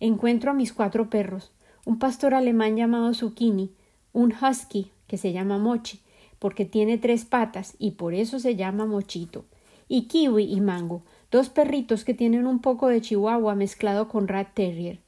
Encuentro 0.00 0.50
a 0.50 0.54
mis 0.54 0.72
cuatro 0.72 1.08
perros, 1.08 1.52
un 1.86 2.00
pastor 2.00 2.34
alemán 2.34 2.76
llamado 2.76 3.14
Zucchini, 3.14 3.72
un 4.12 4.34
husky 4.34 4.90
que 5.06 5.16
se 5.16 5.32
llama 5.32 5.56
Mochi, 5.56 6.00
porque 6.40 6.64
tiene 6.64 6.98
tres 6.98 7.24
patas 7.24 7.76
y 7.78 7.92
por 7.92 8.14
eso 8.14 8.40
se 8.40 8.56
llama 8.56 8.84
Mochito, 8.84 9.44
y 9.86 10.08
Kiwi 10.08 10.52
y 10.52 10.60
Mango, 10.60 11.04
dos 11.30 11.50
perritos 11.50 12.04
que 12.04 12.14
tienen 12.14 12.48
un 12.48 12.58
poco 12.58 12.88
de 12.88 13.00
chihuahua 13.00 13.54
mezclado 13.54 14.08
con 14.08 14.26
rat 14.26 14.54
terrier 14.54 15.03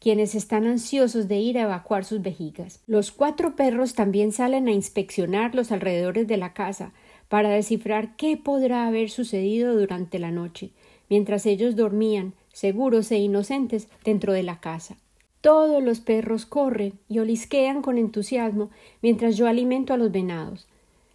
quienes 0.00 0.34
están 0.34 0.66
ansiosos 0.66 1.28
de 1.28 1.38
ir 1.38 1.58
a 1.58 1.62
evacuar 1.62 2.04
sus 2.04 2.22
vejigas. 2.22 2.80
Los 2.86 3.12
cuatro 3.12 3.54
perros 3.54 3.94
también 3.94 4.32
salen 4.32 4.66
a 4.66 4.72
inspeccionar 4.72 5.54
los 5.54 5.70
alrededores 5.70 6.26
de 6.26 6.38
la 6.38 6.54
casa 6.54 6.92
para 7.28 7.50
descifrar 7.50 8.16
qué 8.16 8.36
podrá 8.36 8.86
haber 8.86 9.10
sucedido 9.10 9.78
durante 9.78 10.18
la 10.18 10.30
noche, 10.30 10.70
mientras 11.10 11.44
ellos 11.44 11.76
dormían, 11.76 12.32
seguros 12.52 13.12
e 13.12 13.18
inocentes, 13.18 13.88
dentro 14.02 14.32
de 14.32 14.42
la 14.42 14.58
casa. 14.58 14.96
Todos 15.42 15.82
los 15.82 16.00
perros 16.00 16.46
corren 16.46 16.94
y 17.08 17.18
olisquean 17.18 17.82
con 17.82 17.98
entusiasmo 17.98 18.70
mientras 19.02 19.36
yo 19.36 19.46
alimento 19.46 19.92
a 19.92 19.96
los 19.96 20.10
venados. 20.10 20.66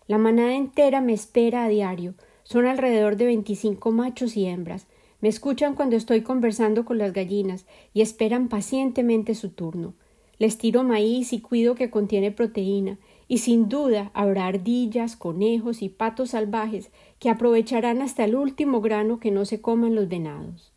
La 0.07 0.17
manada 0.19 0.55
entera 0.55 1.01
me 1.01 1.13
espera 1.13 1.65
a 1.65 1.69
diario. 1.69 2.13
Son 2.43 2.67
alrededor 2.67 3.17
de 3.17 3.25
veinticinco 3.25 3.91
machos 3.91 4.37
y 4.37 4.45
hembras, 4.45 4.85
me 5.21 5.29
escuchan 5.29 5.75
cuando 5.75 5.95
estoy 5.95 6.21
conversando 6.21 6.85
con 6.85 6.97
las 6.97 7.13
gallinas 7.13 7.65
y 7.93 8.01
esperan 8.01 8.47
pacientemente 8.47 9.35
su 9.35 9.49
turno. 9.49 9.93
Les 10.37 10.57
tiro 10.57 10.83
maíz 10.83 11.31
y 11.33 11.39
cuido 11.39 11.75
que 11.75 11.89
contiene 11.89 12.31
proteína, 12.31 12.97
y 13.27 13.39
sin 13.39 13.69
duda 13.69 14.11
habrá 14.13 14.47
ardillas, 14.47 15.15
conejos 15.15 15.81
y 15.81 15.89
patos 15.89 16.31
salvajes 16.31 16.91
que 17.19 17.29
aprovecharán 17.29 18.01
hasta 18.01 18.25
el 18.25 18.35
último 18.35 18.81
grano 18.81 19.19
que 19.19 19.31
no 19.31 19.45
se 19.45 19.61
coman 19.61 19.95
los 19.95 20.09
venados. 20.09 20.73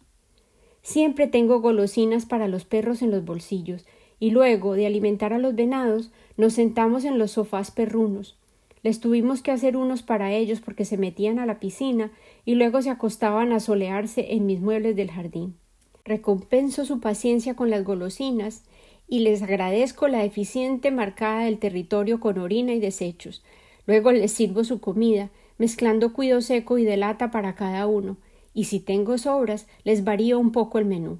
Siempre 0.82 1.26
tengo 1.26 1.60
golosinas 1.60 2.24
para 2.24 2.48
los 2.48 2.64
perros 2.64 3.02
en 3.02 3.10
los 3.10 3.24
bolsillos, 3.24 3.84
y 4.20 4.30
luego 4.30 4.74
de 4.74 4.86
alimentar 4.86 5.32
a 5.32 5.38
los 5.38 5.54
venados 5.54 6.10
nos 6.36 6.54
sentamos 6.54 7.04
en 7.04 7.18
los 7.18 7.32
sofás 7.32 7.70
perrunos, 7.70 8.38
les 8.82 9.00
tuvimos 9.00 9.42
que 9.42 9.50
hacer 9.50 9.76
unos 9.76 10.02
para 10.02 10.32
ellos 10.32 10.60
porque 10.60 10.84
se 10.84 10.96
metían 10.96 11.38
a 11.38 11.46
la 11.46 11.58
piscina 11.58 12.12
y 12.48 12.54
luego 12.54 12.80
se 12.80 12.88
acostaban 12.88 13.52
a 13.52 13.60
solearse 13.60 14.32
en 14.32 14.46
mis 14.46 14.58
muebles 14.58 14.96
del 14.96 15.10
jardín. 15.10 15.56
Recompenso 16.02 16.86
su 16.86 16.98
paciencia 16.98 17.54
con 17.54 17.68
las 17.68 17.84
golosinas 17.84 18.62
y 19.06 19.18
les 19.18 19.42
agradezco 19.42 20.08
la 20.08 20.24
eficiente 20.24 20.90
marcada 20.90 21.44
del 21.44 21.58
territorio 21.58 22.20
con 22.20 22.38
orina 22.38 22.72
y 22.72 22.80
desechos. 22.80 23.44
Luego 23.86 24.12
les 24.12 24.32
sirvo 24.32 24.64
su 24.64 24.80
comida, 24.80 25.28
mezclando 25.58 26.14
cuido 26.14 26.40
seco 26.40 26.78
y 26.78 26.86
de 26.86 26.96
lata 26.96 27.30
para 27.30 27.54
cada 27.54 27.86
uno, 27.86 28.16
y 28.54 28.64
si 28.64 28.80
tengo 28.80 29.18
sobras, 29.18 29.66
les 29.84 30.02
varío 30.02 30.38
un 30.38 30.50
poco 30.50 30.78
el 30.78 30.86
menú. 30.86 31.18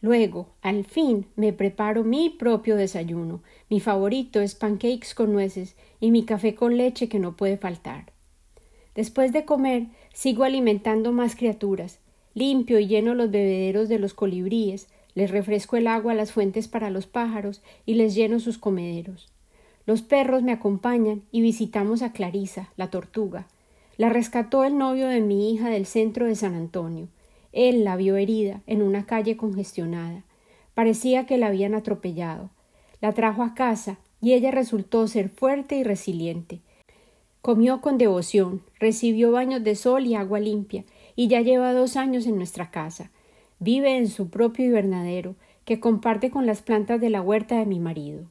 Luego, 0.00 0.48
al 0.62 0.84
fin, 0.84 1.26
me 1.36 1.52
preparo 1.52 2.02
mi 2.02 2.28
propio 2.28 2.74
desayuno. 2.74 3.40
Mi 3.70 3.78
favorito 3.78 4.40
es 4.40 4.56
pancakes 4.56 5.14
con 5.14 5.32
nueces 5.32 5.76
y 6.00 6.10
mi 6.10 6.24
café 6.24 6.56
con 6.56 6.76
leche 6.76 7.08
que 7.08 7.20
no 7.20 7.36
puede 7.36 7.56
faltar. 7.56 8.16
Después 8.96 9.30
de 9.34 9.44
comer, 9.44 9.88
sigo 10.16 10.44
alimentando 10.44 11.12
más 11.12 11.36
criaturas. 11.36 11.98
Limpio 12.32 12.78
y 12.78 12.86
lleno 12.86 13.14
los 13.14 13.30
bebederos 13.30 13.90
de 13.90 13.98
los 13.98 14.14
colibríes, 14.14 14.88
les 15.14 15.30
refresco 15.30 15.76
el 15.76 15.86
agua 15.86 16.12
a 16.12 16.14
las 16.14 16.32
fuentes 16.32 16.68
para 16.68 16.88
los 16.88 17.06
pájaros 17.06 17.60
y 17.84 17.94
les 17.94 18.14
lleno 18.14 18.40
sus 18.40 18.56
comederos. 18.56 19.28
Los 19.84 20.00
perros 20.00 20.42
me 20.42 20.52
acompañan 20.52 21.20
y 21.32 21.42
visitamos 21.42 22.00
a 22.00 22.12
Clarisa, 22.12 22.70
la 22.78 22.88
tortuga. 22.88 23.46
La 23.98 24.08
rescató 24.08 24.64
el 24.64 24.78
novio 24.78 25.06
de 25.08 25.20
mi 25.20 25.52
hija 25.52 25.68
del 25.68 25.84
centro 25.84 26.24
de 26.24 26.34
San 26.34 26.54
Antonio. 26.54 27.08
Él 27.52 27.84
la 27.84 27.96
vio 27.96 28.16
herida 28.16 28.62
en 28.66 28.80
una 28.80 29.04
calle 29.04 29.36
congestionada. 29.36 30.24
Parecía 30.72 31.26
que 31.26 31.36
la 31.36 31.48
habían 31.48 31.74
atropellado. 31.74 32.48
La 33.02 33.12
trajo 33.12 33.42
a 33.42 33.52
casa 33.52 33.98
y 34.22 34.32
ella 34.32 34.50
resultó 34.50 35.06
ser 35.08 35.28
fuerte 35.28 35.76
y 35.76 35.84
resiliente. 35.84 36.62
Comió 37.46 37.80
con 37.80 37.96
devoción, 37.96 38.62
recibió 38.80 39.30
baños 39.30 39.62
de 39.62 39.76
sol 39.76 40.04
y 40.04 40.16
agua 40.16 40.40
limpia, 40.40 40.82
y 41.14 41.28
ya 41.28 41.42
lleva 41.42 41.72
dos 41.74 41.96
años 41.96 42.26
en 42.26 42.38
nuestra 42.38 42.72
casa. 42.72 43.12
Vive 43.60 43.96
en 43.96 44.08
su 44.08 44.30
propio 44.30 44.64
invernadero, 44.64 45.36
que 45.64 45.78
comparte 45.78 46.32
con 46.32 46.44
las 46.44 46.62
plantas 46.62 47.00
de 47.00 47.08
la 47.08 47.22
huerta 47.22 47.56
de 47.56 47.64
mi 47.64 47.78
marido. 47.78 48.24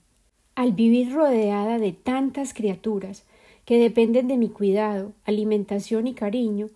Al 0.53 0.73
vivir 0.73 1.13
rodeada 1.13 1.79
de 1.79 1.93
tantas 1.93 2.53
criaturas 2.53 3.23
que 3.63 3.79
dependen 3.79 4.27
de 4.27 4.35
mi 4.35 4.49
cuidado, 4.49 5.13
alimentación 5.23 6.07
y 6.07 6.13
cariño, 6.13 6.67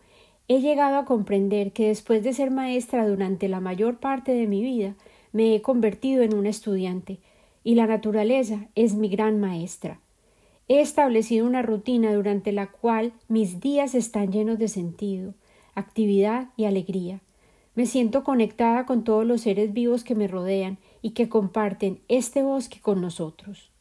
He 0.48 0.62
llegado 0.62 0.96
a 0.96 1.04
comprender 1.04 1.74
que 1.74 1.88
después 1.88 2.24
de 2.24 2.32
ser 2.32 2.52
maestra 2.52 3.06
durante 3.06 3.50
la 3.50 3.60
mayor 3.60 3.98
parte 3.98 4.32
de 4.32 4.48
mi 4.48 4.64
vida, 4.64 4.96
me 5.34 5.56
he 5.56 5.62
convertido 5.62 6.24
en 6.24 6.34
un 6.34 6.46
estudiante, 6.46 7.18
y 7.66 7.76
la 7.76 7.86
naturaleza 7.86 8.70
es 8.76 8.94
mi 8.94 9.10
gran 9.10 9.42
maestra. 9.42 10.00
He 10.72 10.82
establecido 10.82 11.48
una 11.48 11.64
rutina 11.64 12.14
durante 12.14 12.52
la 12.52 12.68
cual 12.68 13.12
mis 13.28 13.60
días 13.60 13.96
están 13.96 14.32
llenos 14.32 14.60
de 14.60 14.68
sentido, 14.68 15.34
actividad 15.74 16.50
y 16.58 16.66
alegría. 16.66 17.22
Me 17.74 17.88
siento 17.88 18.24
conectada 18.24 18.86
con 18.86 19.04
todos 19.04 19.26
los 19.26 19.42
seres 19.42 19.74
vivos 19.74 20.04
que 20.04 20.14
me 20.14 20.28
rodean 20.28 20.78
y 21.02 21.12
que 21.12 21.28
comparten 21.28 22.02
este 22.08 22.44
bosque 22.44 22.80
con 22.82 23.02
nosotros. 23.02 23.72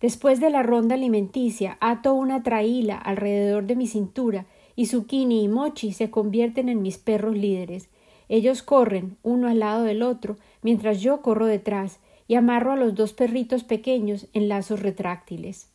Después 0.00 0.40
de 0.40 0.48
la 0.48 0.62
ronda 0.62 0.94
alimenticia, 0.94 1.76
ato 1.80 2.14
una 2.14 2.42
traíla 2.42 2.96
alrededor 2.96 3.66
de 3.66 3.76
mi 3.76 3.86
cintura 3.86 4.46
y 4.76 4.86
Zucchini 4.86 5.44
y 5.44 5.48
Mochi 5.48 5.92
se 5.92 6.10
convierten 6.10 6.70
en 6.70 6.80
mis 6.80 6.96
perros 6.96 7.36
líderes. 7.36 7.90
Ellos 8.30 8.62
corren 8.62 9.18
uno 9.22 9.48
al 9.48 9.58
lado 9.58 9.82
del 9.82 10.02
otro, 10.02 10.38
mientras 10.62 11.02
yo 11.02 11.20
corro 11.20 11.44
detrás 11.44 12.00
y 12.26 12.36
amarro 12.36 12.72
a 12.72 12.76
los 12.76 12.94
dos 12.94 13.12
perritos 13.12 13.64
pequeños 13.64 14.28
en 14.32 14.48
lazos 14.48 14.80
retráctiles. 14.80 15.73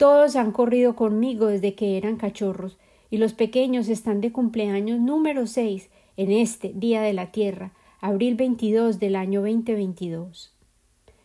Todos 0.00 0.34
han 0.34 0.50
corrido 0.50 0.96
conmigo 0.96 1.48
desde 1.48 1.74
que 1.74 1.98
eran 1.98 2.16
cachorros, 2.16 2.78
y 3.10 3.18
los 3.18 3.34
pequeños 3.34 3.90
están 3.90 4.22
de 4.22 4.32
cumpleaños 4.32 4.98
número 4.98 5.46
seis 5.46 5.90
en 6.16 6.32
este 6.32 6.72
Día 6.74 7.02
de 7.02 7.12
la 7.12 7.32
Tierra, 7.32 7.74
abril 8.00 8.34
22 8.34 8.98
del 8.98 9.14
año 9.14 9.42
2022. 9.42 10.54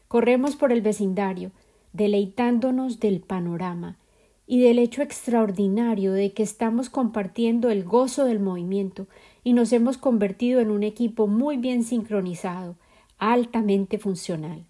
Corremos 0.10 0.58
por 0.58 0.74
el 0.74 0.82
vecindario, 0.82 1.52
deleitándonos 1.94 3.00
del 3.00 3.22
panorama, 3.22 3.98
y 4.46 4.60
del 4.60 4.80
hecho 4.80 5.02
extraordinario 5.02 6.12
de 6.12 6.34
que 6.34 6.44
estamos 6.44 6.90
compartiendo 6.90 7.70
el 7.70 7.86
gozo 7.86 8.26
del 8.26 8.42
movimiento 8.42 9.08
y 9.42 9.54
nos 9.54 9.72
hemos 9.72 9.98
convertido 9.98 10.60
en 10.60 10.70
un 10.70 10.84
equipo 10.84 11.28
muy 11.28 11.56
bien 11.56 11.86
sincronizado, 11.86 12.76
altamente 13.20 14.00
funcional. 14.00 14.66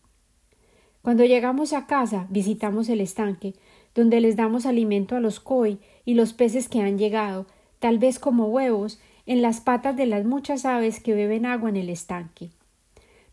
Cuando 1.01 1.23
llegamos 1.23 1.73
a 1.73 1.87
casa 1.87 2.27
visitamos 2.29 2.87
el 2.89 3.01
estanque, 3.01 3.55
donde 3.95 4.19
les 4.19 4.35
damos 4.35 4.65
alimento 4.65 5.15
a 5.15 5.21
los 5.21 5.39
koi 5.39 5.79
y 6.03 6.13
los 6.13 6.33
peces 6.33 6.69
que 6.69 6.81
han 6.81 6.97
llegado, 6.97 7.47
tal 7.79 7.97
vez 7.97 8.19
como 8.19 8.47
huevos, 8.47 8.99
en 9.25 9.41
las 9.41 9.61
patas 9.61 9.95
de 9.95 10.05
las 10.05 10.25
muchas 10.25 10.65
aves 10.65 10.99
que 10.99 11.15
beben 11.15 11.45
agua 11.45 11.69
en 11.69 11.77
el 11.77 11.89
estanque. 11.89 12.51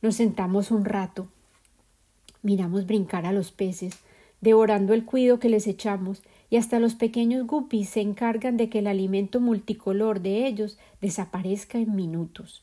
Nos 0.00 0.16
sentamos 0.16 0.70
un 0.70 0.84
rato. 0.84 1.28
Miramos 2.42 2.86
brincar 2.86 3.26
a 3.26 3.32
los 3.32 3.52
peces, 3.52 3.94
devorando 4.40 4.94
el 4.94 5.04
cuido 5.04 5.38
que 5.38 5.48
les 5.48 5.66
echamos, 5.66 6.22
y 6.48 6.56
hasta 6.56 6.78
los 6.80 6.94
pequeños 6.94 7.46
guppies 7.46 7.88
se 7.88 8.00
encargan 8.00 8.56
de 8.56 8.68
que 8.68 8.80
el 8.80 8.86
alimento 8.86 9.40
multicolor 9.40 10.20
de 10.20 10.46
ellos 10.46 10.78
desaparezca 11.00 11.78
en 11.78 11.94
minutos. 11.94 12.62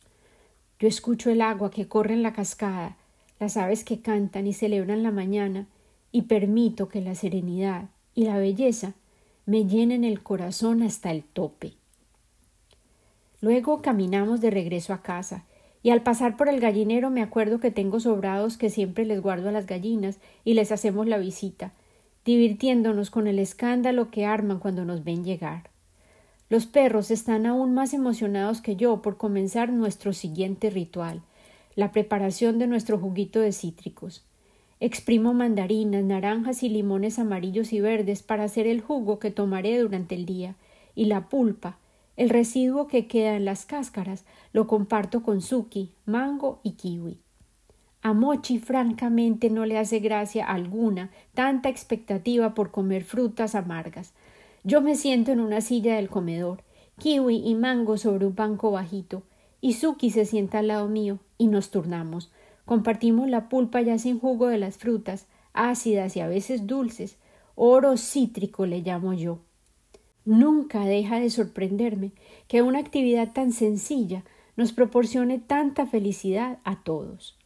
Yo 0.79 0.87
escucho 0.87 1.29
el 1.29 1.41
agua 1.41 1.71
que 1.71 1.87
corre 1.87 2.13
en 2.13 2.23
la 2.23 2.33
cascada, 2.33 2.97
las 3.39 3.57
aves 3.57 3.83
que 3.83 3.99
cantan 3.99 4.47
y 4.47 4.53
celebran 4.53 5.01
la 5.01 5.11
mañana, 5.11 5.65
y 6.11 6.23
permito 6.23 6.89
que 6.89 7.01
la 7.01 7.15
serenidad 7.15 7.89
y 8.15 8.25
la 8.25 8.37
belleza 8.37 8.93
me 9.45 9.65
llenen 9.65 10.03
el 10.03 10.21
corazón 10.21 10.83
hasta 10.83 11.11
el 11.11 11.23
tope. 11.23 11.73
Luego 13.41 13.81
caminamos 13.81 14.41
de 14.41 14.51
regreso 14.51 14.93
a 14.93 15.01
casa, 15.01 15.45
y 15.81 15.91
al 15.91 16.03
pasar 16.03 16.35
por 16.35 16.49
el 16.49 16.59
gallinero 16.59 17.09
me 17.09 17.21
acuerdo 17.21 17.59
que 17.59 17.71
tengo 17.71 17.99
sobrados 17.99 18.57
que 18.57 18.69
siempre 18.69 19.05
les 19.05 19.21
guardo 19.21 19.49
a 19.49 19.51
las 19.53 19.65
gallinas 19.65 20.19
y 20.43 20.53
les 20.53 20.71
hacemos 20.71 21.07
la 21.07 21.17
visita, 21.17 21.71
divirtiéndonos 22.25 23.09
con 23.09 23.27
el 23.27 23.39
escándalo 23.39 24.11
que 24.11 24.25
arman 24.25 24.59
cuando 24.59 24.83
nos 24.83 25.03
ven 25.03 25.23
llegar. 25.23 25.69
Los 26.49 26.65
perros 26.65 27.11
están 27.11 27.45
aún 27.45 27.73
más 27.73 27.93
emocionados 27.93 28.61
que 28.61 28.75
yo 28.75 29.01
por 29.01 29.17
comenzar 29.17 29.71
nuestro 29.71 30.13
siguiente 30.13 30.69
ritual, 30.69 31.21
la 31.75 31.91
preparación 31.91 32.59
de 32.59 32.67
nuestro 32.67 32.99
juguito 32.99 33.39
de 33.39 33.53
cítricos. 33.53 34.25
Exprimo 34.81 35.33
mandarinas, 35.33 36.05
naranjas 36.05 36.63
y 36.63 36.69
limones 36.69 37.19
amarillos 37.19 37.73
y 37.73 37.81
verdes 37.81 38.23
para 38.23 38.45
hacer 38.45 38.65
el 38.65 38.79
jugo 38.79 39.19
que 39.19 39.29
tomaré 39.29 39.77
durante 39.77 40.15
el 40.15 40.25
día, 40.25 40.55
y 40.95 41.05
la 41.05 41.27
pulpa, 41.27 41.77
el 42.15 42.29
residuo 42.29 42.87
que 42.87 43.07
queda 43.07 43.35
en 43.35 43.45
las 43.45 43.65
cáscaras 43.65 44.25
lo 44.53 44.67
comparto 44.67 45.23
con 45.23 45.41
Suki, 45.41 45.91
mango 46.05 46.59
y 46.63 46.71
kiwi. 46.71 47.17
A 48.01 48.13
Mochi 48.13 48.59
francamente 48.59 49.49
no 49.49 49.65
le 49.65 49.77
hace 49.77 49.99
gracia 49.99 50.45
alguna 50.45 51.11
tanta 51.33 51.67
expectativa 51.67 52.53
por 52.53 52.71
comer 52.71 53.03
frutas 53.03 53.55
amargas. 53.55 54.13
Yo 54.63 54.81
me 54.81 54.95
siento 54.95 55.31
en 55.33 55.41
una 55.41 55.59
silla 55.59 55.95
del 55.95 56.09
comedor, 56.09 56.63
kiwi 56.97 57.37
y 57.45 57.55
mango 57.55 57.97
sobre 57.97 58.25
un 58.25 58.35
banco 58.35 58.71
bajito, 58.71 59.23
y 59.59 59.73
Suki 59.73 60.09
se 60.09 60.23
sienta 60.23 60.59
al 60.59 60.67
lado 60.67 60.87
mío, 60.87 61.19
y 61.37 61.47
nos 61.47 61.71
turnamos. 61.71 62.31
Compartimos 62.69 63.27
la 63.27 63.49
pulpa 63.49 63.81
ya 63.81 63.97
sin 63.97 64.19
jugo 64.19 64.45
de 64.45 64.59
las 64.59 64.77
frutas, 64.77 65.25
ácidas 65.53 66.15
y 66.15 66.19
a 66.19 66.27
veces 66.27 66.67
dulces. 66.67 67.17
Oro 67.55 67.97
cítrico 67.97 68.67
le 68.67 68.81
llamo 68.81 69.13
yo. 69.13 69.39
Nunca 70.23 70.85
deja 70.85 71.19
de 71.19 71.31
sorprenderme 71.31 72.11
que 72.47 72.61
una 72.61 72.77
actividad 72.77 73.33
tan 73.33 73.53
sencilla 73.53 74.23
nos 74.55 74.71
proporcione 74.71 75.39
tanta 75.39 75.87
felicidad 75.87 76.59
a 76.63 76.83
todos. 76.83 77.39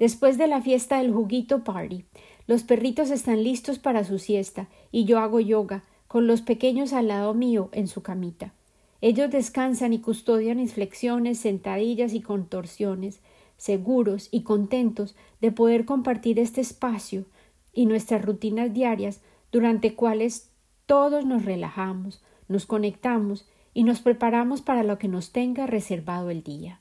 Después 0.00 0.36
de 0.36 0.48
la 0.48 0.60
fiesta 0.60 0.98
del 0.98 1.12
juguito 1.12 1.62
party, 1.62 2.04
los 2.48 2.64
perritos 2.64 3.12
están 3.12 3.44
listos 3.44 3.78
para 3.78 4.02
su 4.02 4.18
siesta 4.18 4.66
y 4.90 5.04
yo 5.04 5.20
hago 5.20 5.38
yoga 5.38 5.84
con 6.08 6.26
los 6.26 6.42
pequeños 6.42 6.92
al 6.92 7.06
lado 7.06 7.34
mío 7.34 7.68
en 7.70 7.86
su 7.86 8.02
camita. 8.02 8.52
Ellos 9.00 9.30
descansan 9.30 9.92
y 9.92 10.00
custodian 10.00 10.56
mis 10.56 10.74
flexiones, 10.74 11.38
sentadillas 11.38 12.14
y 12.14 12.20
contorsiones, 12.20 13.20
seguros 13.60 14.28
y 14.30 14.42
contentos 14.42 15.14
de 15.42 15.52
poder 15.52 15.84
compartir 15.84 16.38
este 16.38 16.62
espacio 16.62 17.26
y 17.74 17.84
nuestras 17.84 18.24
rutinas 18.24 18.72
diarias 18.72 19.20
durante 19.52 19.94
cuales 19.94 20.50
todos 20.86 21.26
nos 21.26 21.44
relajamos, 21.44 22.22
nos 22.48 22.64
conectamos 22.64 23.46
y 23.74 23.84
nos 23.84 24.00
preparamos 24.00 24.62
para 24.62 24.82
lo 24.82 24.98
que 24.98 25.08
nos 25.08 25.30
tenga 25.30 25.66
reservado 25.66 26.30
el 26.30 26.42
día. 26.42 26.80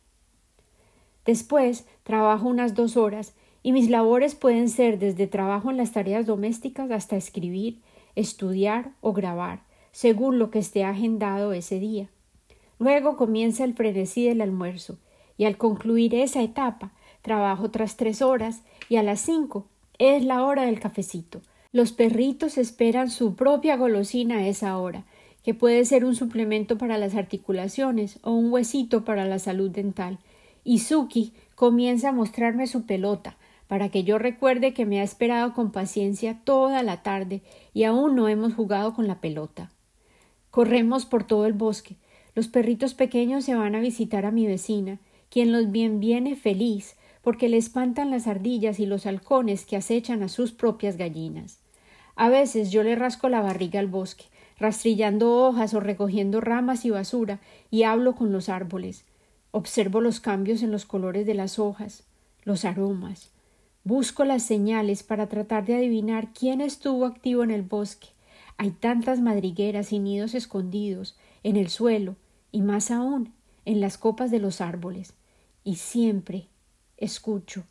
Después 1.26 1.86
trabajo 2.04 2.48
unas 2.48 2.76
dos 2.76 2.96
horas 2.96 3.36
y 3.62 3.74
mis 3.74 3.90
labores 3.90 4.34
pueden 4.34 4.70
ser 4.70 5.00
desde 5.00 5.28
trabajo 5.28 5.72
en 5.72 5.76
las 5.76 5.92
tareas 5.92 6.26
domésticas 6.26 6.90
hasta 6.92 7.18
escribir, 7.18 7.82
estudiar 8.16 8.94
o 9.02 9.12
grabar, 9.12 9.64
según 9.92 10.40
lo 10.40 10.50
que 10.50 10.60
esté 10.60 10.86
agendado 10.86 11.52
ese 11.52 11.78
día. 11.78 12.10
Luego 12.80 13.18
comienza 13.18 13.66
el 13.66 13.74
frenesí 13.74 14.26
del 14.26 14.40
almuerzo, 14.40 14.98
y 15.40 15.46
al 15.46 15.58
concluir 15.58 16.14
esa 16.14 16.44
etapa 16.44 16.92
trabajo 17.24 17.64
otras 17.64 17.96
tres 17.98 18.22
horas 18.22 18.62
y 18.90 18.98
a 18.98 19.04
las 19.04 19.22
cinco 19.22 19.66
es 19.98 20.24
la 20.24 20.44
hora 20.44 20.66
del 20.66 20.80
cafecito, 20.80 21.42
los 21.72 21.94
perritos 21.94 22.58
esperan 22.58 23.10
su 23.10 23.36
propia 23.36 23.78
golosina 23.78 24.38
a 24.40 24.48
esa 24.48 24.78
hora, 24.78 25.06
que 25.44 25.54
puede 25.54 25.86
ser 25.86 26.04
un 26.04 26.16
suplemento 26.16 26.78
para 26.78 26.98
las 26.98 27.16
articulaciones 27.16 28.20
o 28.24 28.32
un 28.32 28.52
huesito 28.52 29.06
para 29.06 29.26
la 29.26 29.40
salud 29.40 29.70
dental. 29.70 30.20
Y 30.64 30.80
Suki 30.80 31.32
comienza 31.56 32.10
a 32.10 32.14
mostrarme 32.14 32.68
su 32.68 32.86
pelota, 32.86 33.38
para 33.68 33.90
que 33.90 34.04
yo 34.04 34.18
recuerde 34.18 34.74
que 34.74 34.86
me 34.86 35.00
ha 35.00 35.04
esperado 35.04 35.54
con 35.54 35.72
paciencia 35.72 36.40
toda 36.44 36.82
la 36.82 37.04
tarde 37.04 37.44
y 37.74 37.84
aún 37.84 38.16
no 38.16 38.28
hemos 38.28 38.56
jugado 38.56 38.94
con 38.96 39.08
la 39.08 39.22
pelota. 39.22 39.72
Corremos 40.50 41.06
por 41.06 41.24
todo 41.24 41.46
el 41.46 41.54
bosque. 41.54 41.96
Los 42.34 42.48
perritos 42.48 42.96
pequeños 42.96 43.46
se 43.46 43.54
van 43.54 43.76
a 43.76 43.80
visitar 43.80 44.26
a 44.26 44.32
mi 44.32 44.48
vecina, 44.48 45.00
quien 45.30 45.52
los 45.52 45.72
bien 45.72 46.00
viene 46.00 46.36
feliz, 46.36 46.96
porque 47.22 47.50
le 47.50 47.58
espantan 47.58 48.12
las 48.12 48.28
ardillas 48.28 48.80
y 48.80 48.86
los 48.86 49.06
halcones 49.06 49.66
que 49.66 49.76
acechan 49.76 50.24
a 50.24 50.30
sus 50.30 50.52
propias 50.52 50.98
gallinas. 50.98 51.60
A 52.16 52.30
veces 52.30 52.72
yo 52.72 52.84
le 52.84 52.96
rasco 52.96 53.30
la 53.30 53.42
barriga 53.42 53.80
al 53.80 53.88
bosque, 53.88 54.26
rastrillando 54.58 55.46
hojas 55.46 55.74
o 55.74 55.80
recogiendo 55.80 56.42
ramas 56.42 56.86
y 56.86 56.90
basura, 56.90 57.40
y 57.72 57.84
hablo 57.84 58.16
con 58.16 58.32
los 58.32 58.50
árboles. 58.50 59.06
Observo 59.52 60.02
los 60.02 60.20
cambios 60.20 60.62
en 60.62 60.72
los 60.72 60.86
colores 60.86 61.26
de 61.26 61.34
las 61.34 61.60
hojas, 61.60 62.04
los 62.44 62.66
aromas. 62.66 63.32
Busco 63.84 64.26
las 64.26 64.44
señales 64.44 65.04
para 65.04 65.28
tratar 65.28 65.66
de 65.66 65.76
adivinar 65.76 66.34
quién 66.34 66.62
estuvo 66.62 67.06
activo 67.06 67.44
en 67.44 67.52
el 67.52 67.62
bosque. 67.62 68.10
Hay 68.58 68.72
tantas 68.72 69.22
madrigueras 69.22 69.94
y 69.94 70.00
nidos 70.00 70.36
escondidos, 70.36 71.18
en 71.44 71.56
el 71.56 71.70
suelo, 71.70 72.16
y 72.52 72.62
más 72.62 72.92
aún, 72.92 73.34
en 73.66 73.80
las 73.80 73.98
copas 73.98 74.32
de 74.32 74.40
los 74.40 74.60
árboles. 74.60 75.14
Y 75.70 75.76
siempre, 75.76 76.48
escucho. 76.98 77.64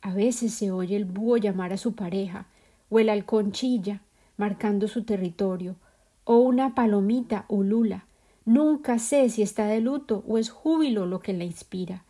A 0.00 0.14
veces 0.14 0.54
se 0.54 0.70
oye 0.70 0.96
el 0.96 1.04
búho 1.04 1.36
llamar 1.36 1.74
a 1.74 1.76
su 1.76 1.94
pareja, 1.94 2.46
o 2.88 2.98
el 2.98 3.10
halcón 3.10 3.52
chilla, 3.52 4.00
marcando 4.38 4.88
su 4.88 5.04
territorio, 5.04 5.76
o 6.24 6.38
una 6.38 6.74
palomita 6.74 7.44
ulula. 7.48 8.06
Nunca 8.46 8.98
sé 8.98 9.28
si 9.28 9.42
está 9.42 9.66
de 9.66 9.82
luto 9.82 10.24
o 10.26 10.38
es 10.38 10.48
júbilo 10.48 11.04
lo 11.04 11.20
que 11.20 11.34
la 11.34 11.44
inspira. 11.44 12.04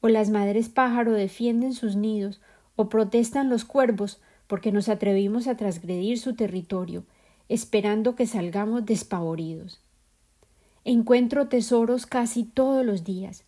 O 0.00 0.08
las 0.08 0.30
madres 0.30 0.70
pájaro 0.70 1.12
defienden 1.12 1.74
sus 1.74 1.94
nidos, 1.96 2.40
o 2.76 2.88
protestan 2.88 3.50
los 3.50 3.66
cuervos 3.66 4.22
porque 4.46 4.72
nos 4.72 4.88
atrevimos 4.88 5.48
a 5.48 5.58
transgredir 5.58 6.18
su 6.18 6.34
territorio, 6.34 7.04
esperando 7.50 8.14
que 8.16 8.26
salgamos 8.26 8.86
despavoridos. 8.86 9.82
Encuentro 10.86 11.48
tesoros 11.48 12.06
casi 12.06 12.44
todos 12.44 12.86
los 12.86 13.04
días, 13.04 13.44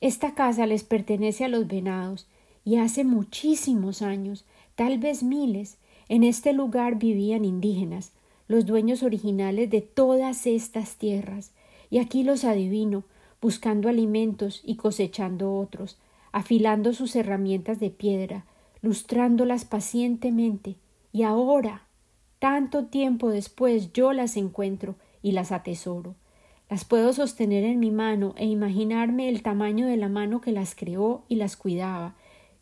esta 0.00 0.34
casa 0.34 0.66
les 0.66 0.84
pertenece 0.84 1.44
a 1.44 1.48
los 1.48 1.66
venados, 1.66 2.26
y 2.64 2.76
hace 2.76 3.04
muchísimos 3.04 4.02
años, 4.02 4.44
tal 4.74 4.98
vez 4.98 5.22
miles, 5.22 5.78
en 6.08 6.22
este 6.22 6.52
lugar 6.52 6.96
vivían 6.96 7.44
indígenas, 7.44 8.12
los 8.46 8.64
dueños 8.66 9.02
originales 9.02 9.70
de 9.70 9.80
todas 9.80 10.46
estas 10.46 10.96
tierras, 10.96 11.52
y 11.90 11.98
aquí 11.98 12.22
los 12.22 12.44
adivino, 12.44 13.04
buscando 13.40 13.88
alimentos 13.88 14.62
y 14.64 14.76
cosechando 14.76 15.56
otros, 15.56 15.96
afilando 16.32 16.92
sus 16.92 17.16
herramientas 17.16 17.80
de 17.80 17.90
piedra, 17.90 18.44
lustrándolas 18.82 19.64
pacientemente, 19.64 20.76
y 21.12 21.22
ahora, 21.22 21.82
tanto 22.38 22.86
tiempo 22.86 23.30
después, 23.30 23.92
yo 23.92 24.12
las 24.12 24.36
encuentro 24.36 24.94
y 25.22 25.32
las 25.32 25.52
atesoro. 25.52 26.14
Las 26.68 26.84
puedo 26.84 27.14
sostener 27.14 27.64
en 27.64 27.80
mi 27.80 27.90
mano 27.90 28.34
e 28.36 28.44
imaginarme 28.44 29.30
el 29.30 29.42
tamaño 29.42 29.86
de 29.86 29.96
la 29.96 30.08
mano 30.08 30.42
que 30.42 30.52
las 30.52 30.74
creó 30.74 31.22
y 31.26 31.36
las 31.36 31.56
cuidaba. 31.56 32.14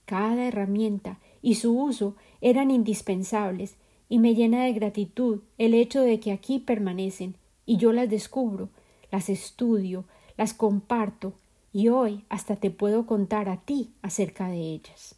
Cada 0.05 0.47
herramienta 0.47 1.19
y 1.43 1.57
su 1.57 1.77
uso 1.77 2.15
eran 2.41 2.71
indispensables, 2.71 3.77
y 4.09 4.21
me 4.21 4.37
llena 4.37 4.63
de 4.63 4.73
gratitud 4.73 5.41
el 5.59 5.75
hecho 5.75 6.01
de 6.01 6.21
que 6.21 6.31
aquí 6.31 6.61
permanecen, 6.61 7.35
y 7.67 7.77
yo 7.77 7.93
las 7.93 8.09
descubro, 8.09 8.69
las 9.11 9.29
estudio, 9.29 10.05
las 10.37 10.55
comparto, 10.55 11.33
y 11.73 11.89
hoy 11.89 12.25
hasta 12.29 12.55
te 12.55 12.71
puedo 12.71 13.07
contar 13.07 13.49
a 13.49 13.57
ti 13.57 13.91
acerca 14.03 14.49
de 14.49 14.61
ellas. 14.61 15.17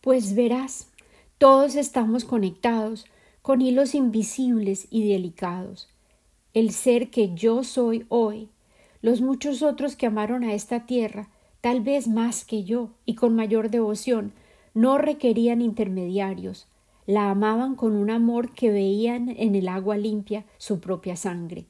Pues 0.00 0.34
verás, 0.34 0.88
todos 1.38 1.76
estamos 1.76 2.24
conectados 2.24 3.06
con 3.42 3.62
hilos 3.62 3.94
invisibles 3.94 4.88
y 4.90 5.08
delicados 5.08 5.88
el 6.56 6.70
ser 6.70 7.10
que 7.10 7.34
yo 7.34 7.64
soy 7.64 8.06
hoy, 8.08 8.48
los 9.02 9.20
muchos 9.20 9.62
otros 9.62 9.94
que 9.94 10.06
amaron 10.06 10.42
a 10.42 10.54
esta 10.54 10.86
tierra, 10.86 11.28
tal 11.60 11.82
vez 11.82 12.08
más 12.08 12.46
que 12.46 12.64
yo 12.64 12.92
y 13.04 13.14
con 13.14 13.36
mayor 13.36 13.68
devoción, 13.68 14.32
no 14.72 14.96
requerían 14.96 15.60
intermediarios, 15.60 16.66
la 17.04 17.28
amaban 17.28 17.74
con 17.74 17.94
un 17.94 18.08
amor 18.08 18.54
que 18.54 18.70
veían 18.70 19.28
en 19.36 19.54
el 19.54 19.68
agua 19.68 19.98
limpia 19.98 20.46
su 20.56 20.80
propia 20.80 21.14
sangre, 21.14 21.66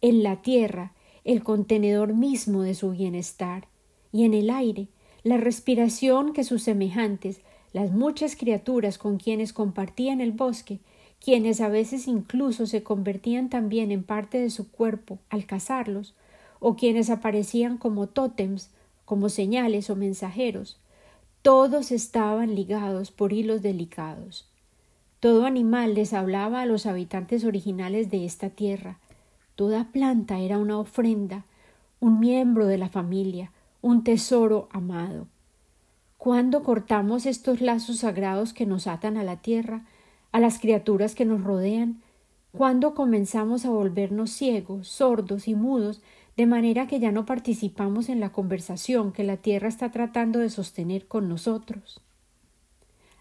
en 0.00 0.22
la 0.22 0.40
tierra 0.40 0.94
el 1.22 1.42
contenedor 1.42 2.14
mismo 2.14 2.62
de 2.62 2.72
su 2.72 2.92
bienestar, 2.92 3.68
y 4.10 4.24
en 4.24 4.32
el 4.32 4.48
aire 4.48 4.88
la 5.22 5.36
respiración 5.36 6.32
que 6.32 6.44
sus 6.44 6.62
semejantes 6.62 7.42
las 7.74 7.92
muchas 7.92 8.36
criaturas 8.36 8.96
con 8.96 9.18
quienes 9.18 9.52
compartían 9.52 10.22
el 10.22 10.32
bosque, 10.32 10.80
quienes 11.20 11.60
a 11.60 11.68
veces 11.68 12.08
incluso 12.08 12.66
se 12.66 12.82
convertían 12.82 13.50
también 13.50 13.92
en 13.92 14.02
parte 14.02 14.38
de 14.38 14.50
su 14.50 14.70
cuerpo 14.70 15.18
al 15.28 15.46
cazarlos, 15.46 16.14
o 16.58 16.76
quienes 16.76 17.10
aparecían 17.10 17.78
como 17.78 18.06
tótems, 18.06 18.70
como 19.04 19.28
señales 19.28 19.90
o 19.90 19.96
mensajeros, 19.96 20.78
todos 21.42 21.90
estaban 21.90 22.54
ligados 22.54 23.10
por 23.10 23.32
hilos 23.32 23.62
delicados. 23.62 24.46
Todo 25.20 25.46
animal 25.46 25.94
les 25.94 26.12
hablaba 26.12 26.62
a 26.62 26.66
los 26.66 26.86
habitantes 26.86 27.44
originales 27.44 28.10
de 28.10 28.24
esta 28.24 28.50
tierra. 28.50 28.98
Toda 29.54 29.90
planta 29.90 30.38
era 30.38 30.58
una 30.58 30.78
ofrenda, 30.78 31.44
un 31.98 32.20
miembro 32.20 32.66
de 32.66 32.78
la 32.78 32.88
familia, 32.88 33.52
un 33.82 34.04
tesoro 34.04 34.68
amado. 34.70 35.26
¿Cuándo 36.18 36.62
cortamos 36.62 37.24
estos 37.24 37.62
lazos 37.62 37.98
sagrados 37.98 38.52
que 38.52 38.66
nos 38.66 38.86
atan 38.86 39.16
a 39.16 39.24
la 39.24 39.36
tierra, 39.36 39.86
a 40.32 40.40
las 40.40 40.58
criaturas 40.58 41.14
que 41.14 41.24
nos 41.24 41.42
rodean? 41.42 42.02
¿Cuándo 42.52 42.94
comenzamos 42.94 43.64
a 43.64 43.70
volvernos 43.70 44.30
ciegos, 44.30 44.88
sordos 44.88 45.46
y 45.46 45.54
mudos, 45.54 46.00
de 46.36 46.46
manera 46.46 46.86
que 46.86 46.98
ya 46.98 47.12
no 47.12 47.26
participamos 47.26 48.08
en 48.08 48.20
la 48.20 48.32
conversación 48.32 49.12
que 49.12 49.24
la 49.24 49.36
tierra 49.36 49.68
está 49.68 49.90
tratando 49.90 50.38
de 50.38 50.50
sostener 50.50 51.06
con 51.06 51.28
nosotros? 51.28 52.00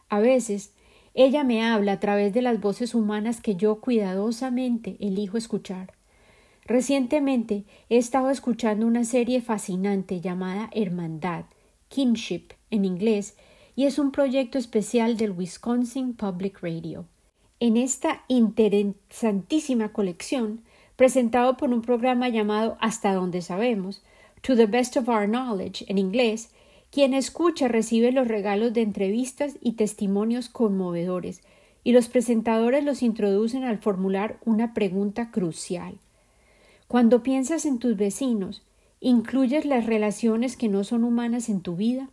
A 0.10 0.20
veces, 0.20 0.74
ella 1.14 1.44
me 1.44 1.64
habla 1.64 1.94
a 1.94 2.00
través 2.00 2.34
de 2.34 2.42
las 2.42 2.60
voces 2.60 2.96
humanas 2.96 3.42
que 3.42 3.56
yo 3.56 3.80
cuidadosamente 3.82 4.98
elijo 5.00 5.38
escuchar. 5.38 5.94
Recientemente 6.66 7.66
he 7.90 7.98
estado 7.98 8.30
escuchando 8.30 8.86
una 8.86 9.04
serie 9.04 9.42
fascinante 9.42 10.22
llamada 10.22 10.70
Hermandad, 10.72 11.46
Kinship 11.88 12.54
en 12.70 12.86
inglés, 12.86 13.36
y 13.80 13.86
es 13.86 13.98
un 13.98 14.12
proyecto 14.12 14.58
especial 14.58 15.16
del 15.16 15.32
Wisconsin 15.32 16.14
Public 16.14 16.60
Radio. 16.62 17.06
En 17.62 17.78
esta 17.78 18.26
interesantísima 18.28 19.94
colección, 19.94 20.64
presentado 20.98 21.56
por 21.56 21.70
un 21.70 21.82
programa 21.82 22.28
llamado 22.28 22.78
Hasta 22.82 23.14
donde 23.14 23.42
sabemos, 23.42 24.04
To 24.42 24.58
the 24.58 24.66
Best 24.66 24.98
of 24.98 25.08
Our 25.08 25.30
Knowledge 25.30 25.86
en 25.88 25.98
inglés, 25.98 26.50
quien 26.92 27.14
escucha 27.14 27.70
recibe 27.70 28.12
los 28.12 28.28
regalos 28.28 28.74
de 28.74 28.82
entrevistas 28.82 29.56
y 29.62 29.78
testimonios 29.78 30.50
conmovedores, 30.50 31.42
y 31.82 31.94
los 31.94 32.10
presentadores 32.10 32.84
los 32.84 33.02
introducen 33.02 33.64
al 33.64 33.78
formular 33.78 34.40
una 34.44 34.74
pregunta 34.74 35.32
crucial. 35.32 36.00
Cuando 36.90 37.24
piensas 37.24 37.66
en 37.66 37.80
tus 37.80 37.96
vecinos, 37.96 38.62
¿incluyes 39.00 39.64
las 39.64 39.86
relaciones 39.86 40.58
que 40.58 40.68
no 40.68 40.84
son 40.84 41.06
humanas 41.06 41.48
en 41.48 41.62
tu 41.62 41.78
vida? 41.78 42.10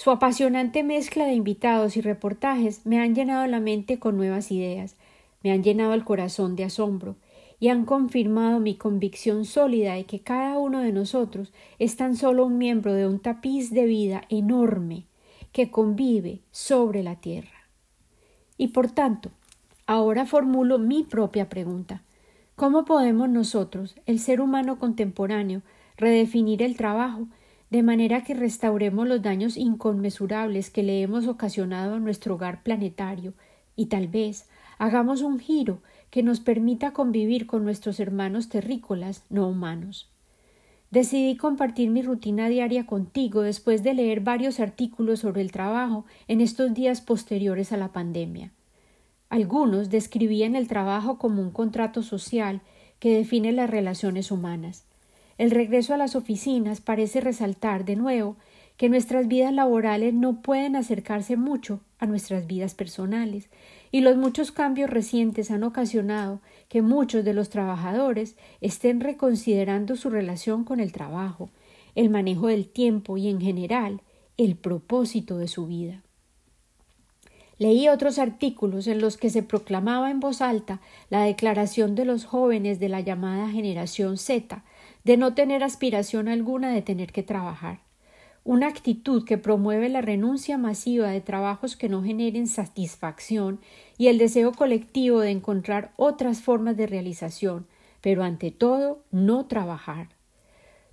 Su 0.00 0.10
apasionante 0.10 0.82
mezcla 0.82 1.26
de 1.26 1.34
invitados 1.34 1.94
y 1.98 2.00
reportajes 2.00 2.86
me 2.86 2.98
han 3.00 3.14
llenado 3.14 3.46
la 3.46 3.60
mente 3.60 3.98
con 3.98 4.16
nuevas 4.16 4.50
ideas, 4.50 4.96
me 5.42 5.52
han 5.52 5.62
llenado 5.62 5.92
el 5.92 6.04
corazón 6.04 6.56
de 6.56 6.64
asombro, 6.64 7.16
y 7.58 7.68
han 7.68 7.84
confirmado 7.84 8.60
mi 8.60 8.76
convicción 8.76 9.44
sólida 9.44 9.92
de 9.92 10.04
que 10.04 10.20
cada 10.20 10.56
uno 10.56 10.80
de 10.80 10.92
nosotros 10.92 11.52
es 11.78 11.96
tan 11.96 12.16
solo 12.16 12.46
un 12.46 12.56
miembro 12.56 12.94
de 12.94 13.06
un 13.06 13.18
tapiz 13.18 13.72
de 13.72 13.84
vida 13.84 14.22
enorme 14.30 15.04
que 15.52 15.70
convive 15.70 16.40
sobre 16.50 17.02
la 17.02 17.16
tierra. 17.16 17.68
Y 18.56 18.68
por 18.68 18.90
tanto, 18.92 19.30
ahora 19.86 20.24
formulo 20.24 20.78
mi 20.78 21.02
propia 21.02 21.50
pregunta. 21.50 22.00
¿Cómo 22.56 22.86
podemos 22.86 23.28
nosotros, 23.28 23.96
el 24.06 24.18
ser 24.18 24.40
humano 24.40 24.78
contemporáneo, 24.78 25.60
redefinir 25.98 26.62
el 26.62 26.74
trabajo 26.74 27.26
de 27.70 27.82
manera 27.84 28.24
que 28.24 28.34
restauremos 28.34 29.06
los 29.06 29.22
daños 29.22 29.56
inconmensurables 29.56 30.70
que 30.70 30.82
le 30.82 31.02
hemos 31.02 31.26
ocasionado 31.28 31.94
a 31.94 32.00
nuestro 32.00 32.34
hogar 32.34 32.62
planetario 32.62 33.32
y 33.76 33.86
tal 33.86 34.08
vez 34.08 34.48
hagamos 34.78 35.22
un 35.22 35.38
giro 35.38 35.80
que 36.10 36.24
nos 36.24 36.40
permita 36.40 36.92
convivir 36.92 37.46
con 37.46 37.64
nuestros 37.64 38.00
hermanos 38.00 38.48
terrícolas 38.48 39.24
no 39.30 39.48
humanos. 39.48 40.10
Decidí 40.90 41.36
compartir 41.36 41.88
mi 41.90 42.02
rutina 42.02 42.48
diaria 42.48 42.84
contigo 42.84 43.42
después 43.42 43.84
de 43.84 43.94
leer 43.94 44.20
varios 44.20 44.58
artículos 44.58 45.20
sobre 45.20 45.40
el 45.40 45.52
trabajo 45.52 46.04
en 46.26 46.40
estos 46.40 46.74
días 46.74 47.00
posteriores 47.00 47.70
a 47.70 47.76
la 47.76 47.92
pandemia. 47.92 48.50
Algunos 49.28 49.90
describían 49.90 50.56
el 50.56 50.66
trabajo 50.66 51.16
como 51.16 51.40
un 51.40 51.52
contrato 51.52 52.02
social 52.02 52.62
que 52.98 53.16
define 53.16 53.52
las 53.52 53.70
relaciones 53.70 54.32
humanas. 54.32 54.89
El 55.40 55.52
regreso 55.52 55.94
a 55.94 55.96
las 55.96 56.16
oficinas 56.16 56.82
parece 56.82 57.22
resaltar 57.22 57.86
de 57.86 57.96
nuevo 57.96 58.36
que 58.76 58.90
nuestras 58.90 59.26
vidas 59.26 59.54
laborales 59.54 60.12
no 60.12 60.42
pueden 60.42 60.76
acercarse 60.76 61.38
mucho 61.38 61.80
a 61.98 62.04
nuestras 62.04 62.46
vidas 62.46 62.74
personales, 62.74 63.48
y 63.90 64.02
los 64.02 64.18
muchos 64.18 64.52
cambios 64.52 64.90
recientes 64.90 65.50
han 65.50 65.62
ocasionado 65.62 66.42
que 66.68 66.82
muchos 66.82 67.24
de 67.24 67.32
los 67.32 67.48
trabajadores 67.48 68.36
estén 68.60 69.00
reconsiderando 69.00 69.96
su 69.96 70.10
relación 70.10 70.64
con 70.64 70.78
el 70.78 70.92
trabajo, 70.92 71.48
el 71.94 72.10
manejo 72.10 72.48
del 72.48 72.68
tiempo 72.68 73.16
y, 73.16 73.30
en 73.30 73.40
general, 73.40 74.02
el 74.36 74.56
propósito 74.56 75.38
de 75.38 75.48
su 75.48 75.66
vida. 75.66 76.02
Leí 77.56 77.88
otros 77.88 78.18
artículos 78.18 78.86
en 78.86 79.00
los 79.00 79.16
que 79.16 79.30
se 79.30 79.42
proclamaba 79.42 80.10
en 80.10 80.20
voz 80.20 80.42
alta 80.42 80.82
la 81.08 81.22
declaración 81.22 81.94
de 81.94 82.04
los 82.04 82.26
jóvenes 82.26 82.78
de 82.78 82.90
la 82.90 83.00
llamada 83.00 83.48
generación 83.48 84.18
Z 84.18 84.64
de 85.04 85.16
no 85.16 85.34
tener 85.34 85.64
aspiración 85.64 86.28
alguna 86.28 86.70
de 86.70 86.82
tener 86.82 87.12
que 87.12 87.22
trabajar. 87.22 87.80
Una 88.42 88.68
actitud 88.68 89.24
que 89.24 89.38
promueve 89.38 89.88
la 89.88 90.00
renuncia 90.00 90.56
masiva 90.56 91.08
de 91.08 91.20
trabajos 91.20 91.76
que 91.76 91.88
no 91.88 92.02
generen 92.02 92.46
satisfacción 92.46 93.60
y 93.98 94.08
el 94.08 94.18
deseo 94.18 94.52
colectivo 94.52 95.20
de 95.20 95.30
encontrar 95.30 95.92
otras 95.96 96.40
formas 96.40 96.76
de 96.76 96.86
realización, 96.86 97.66
pero 98.00 98.22
ante 98.22 98.50
todo 98.50 99.02
no 99.10 99.46
trabajar. 99.46 100.08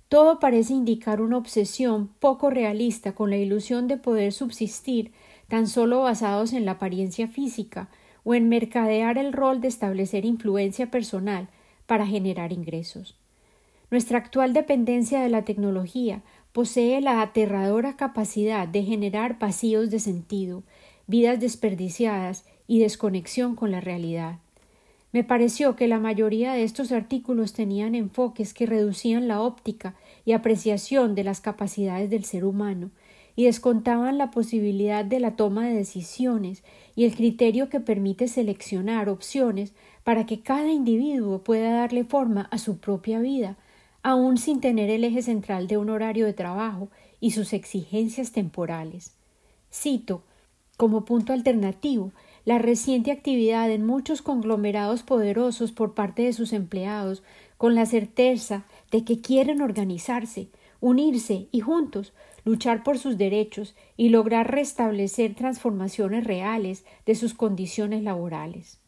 Todo 0.08 0.40
parece 0.40 0.72
indicar 0.72 1.20
una 1.20 1.36
obsesión 1.36 2.08
poco 2.18 2.48
realista 2.48 3.14
con 3.14 3.28
la 3.30 3.36
ilusión 3.36 3.88
de 3.88 3.98
poder 3.98 4.32
subsistir 4.32 5.12
tan 5.48 5.66
solo 5.66 6.00
basados 6.00 6.52
en 6.52 6.64
la 6.64 6.72
apariencia 6.72 7.28
física 7.28 7.88
o 8.24 8.34
en 8.34 8.48
mercadear 8.48 9.18
el 9.18 9.32
rol 9.32 9.60
de 9.60 9.68
establecer 9.68 10.24
influencia 10.24 10.90
personal 10.90 11.48
para 11.86 12.06
generar 12.06 12.52
ingresos. 12.52 13.17
Nuestra 13.90 14.18
actual 14.18 14.52
dependencia 14.52 15.20
de 15.22 15.30
la 15.30 15.44
tecnología 15.44 16.22
posee 16.52 17.00
la 17.00 17.22
aterradora 17.22 17.96
capacidad 17.96 18.68
de 18.68 18.82
generar 18.82 19.38
vacíos 19.38 19.90
de 19.90 19.98
sentido, 19.98 20.62
vidas 21.06 21.40
desperdiciadas 21.40 22.44
y 22.66 22.80
desconexión 22.80 23.56
con 23.56 23.70
la 23.70 23.80
realidad. 23.80 24.40
Me 25.10 25.24
pareció 25.24 25.74
que 25.74 25.88
la 25.88 25.98
mayoría 25.98 26.52
de 26.52 26.64
estos 26.64 26.92
artículos 26.92 27.54
tenían 27.54 27.94
enfoques 27.94 28.52
que 28.52 28.66
reducían 28.66 29.26
la 29.26 29.40
óptica 29.40 29.94
y 30.26 30.32
apreciación 30.32 31.14
de 31.14 31.24
las 31.24 31.40
capacidades 31.40 32.10
del 32.10 32.24
ser 32.24 32.44
humano 32.44 32.90
y 33.36 33.44
descontaban 33.44 34.18
la 34.18 34.30
posibilidad 34.30 35.02
de 35.02 35.20
la 35.20 35.34
toma 35.34 35.66
de 35.66 35.74
decisiones 35.74 36.62
y 36.94 37.04
el 37.04 37.14
criterio 37.14 37.70
que 37.70 37.80
permite 37.80 38.28
seleccionar 38.28 39.08
opciones 39.08 39.72
para 40.04 40.26
que 40.26 40.40
cada 40.40 40.70
individuo 40.70 41.42
pueda 41.42 41.72
darle 41.72 42.04
forma 42.04 42.48
a 42.50 42.58
su 42.58 42.78
propia 42.78 43.18
vida, 43.20 43.56
aun 44.02 44.38
sin 44.38 44.60
tener 44.60 44.90
el 44.90 45.04
eje 45.04 45.22
central 45.22 45.66
de 45.66 45.76
un 45.76 45.90
horario 45.90 46.26
de 46.26 46.32
trabajo 46.32 46.88
y 47.20 47.32
sus 47.32 47.52
exigencias 47.52 48.32
temporales. 48.32 49.14
Cito 49.72 50.22
como 50.76 51.04
punto 51.04 51.32
alternativo 51.32 52.12
la 52.44 52.58
reciente 52.58 53.10
actividad 53.10 53.70
en 53.70 53.84
muchos 53.84 54.22
conglomerados 54.22 55.02
poderosos 55.02 55.72
por 55.72 55.94
parte 55.94 56.22
de 56.22 56.32
sus 56.32 56.52
empleados, 56.52 57.22
con 57.58 57.74
la 57.74 57.84
certeza 57.84 58.64
de 58.90 59.04
que 59.04 59.20
quieren 59.20 59.60
organizarse, 59.60 60.48
unirse 60.80 61.48
y 61.50 61.60
juntos 61.60 62.14
luchar 62.44 62.82
por 62.84 62.98
sus 62.98 63.18
derechos 63.18 63.74
y 63.96 64.08
lograr 64.08 64.50
restablecer 64.50 65.34
transformaciones 65.34 66.24
reales 66.24 66.84
de 67.04 67.16
sus 67.16 67.34
condiciones 67.34 68.02
laborales. 68.02 68.78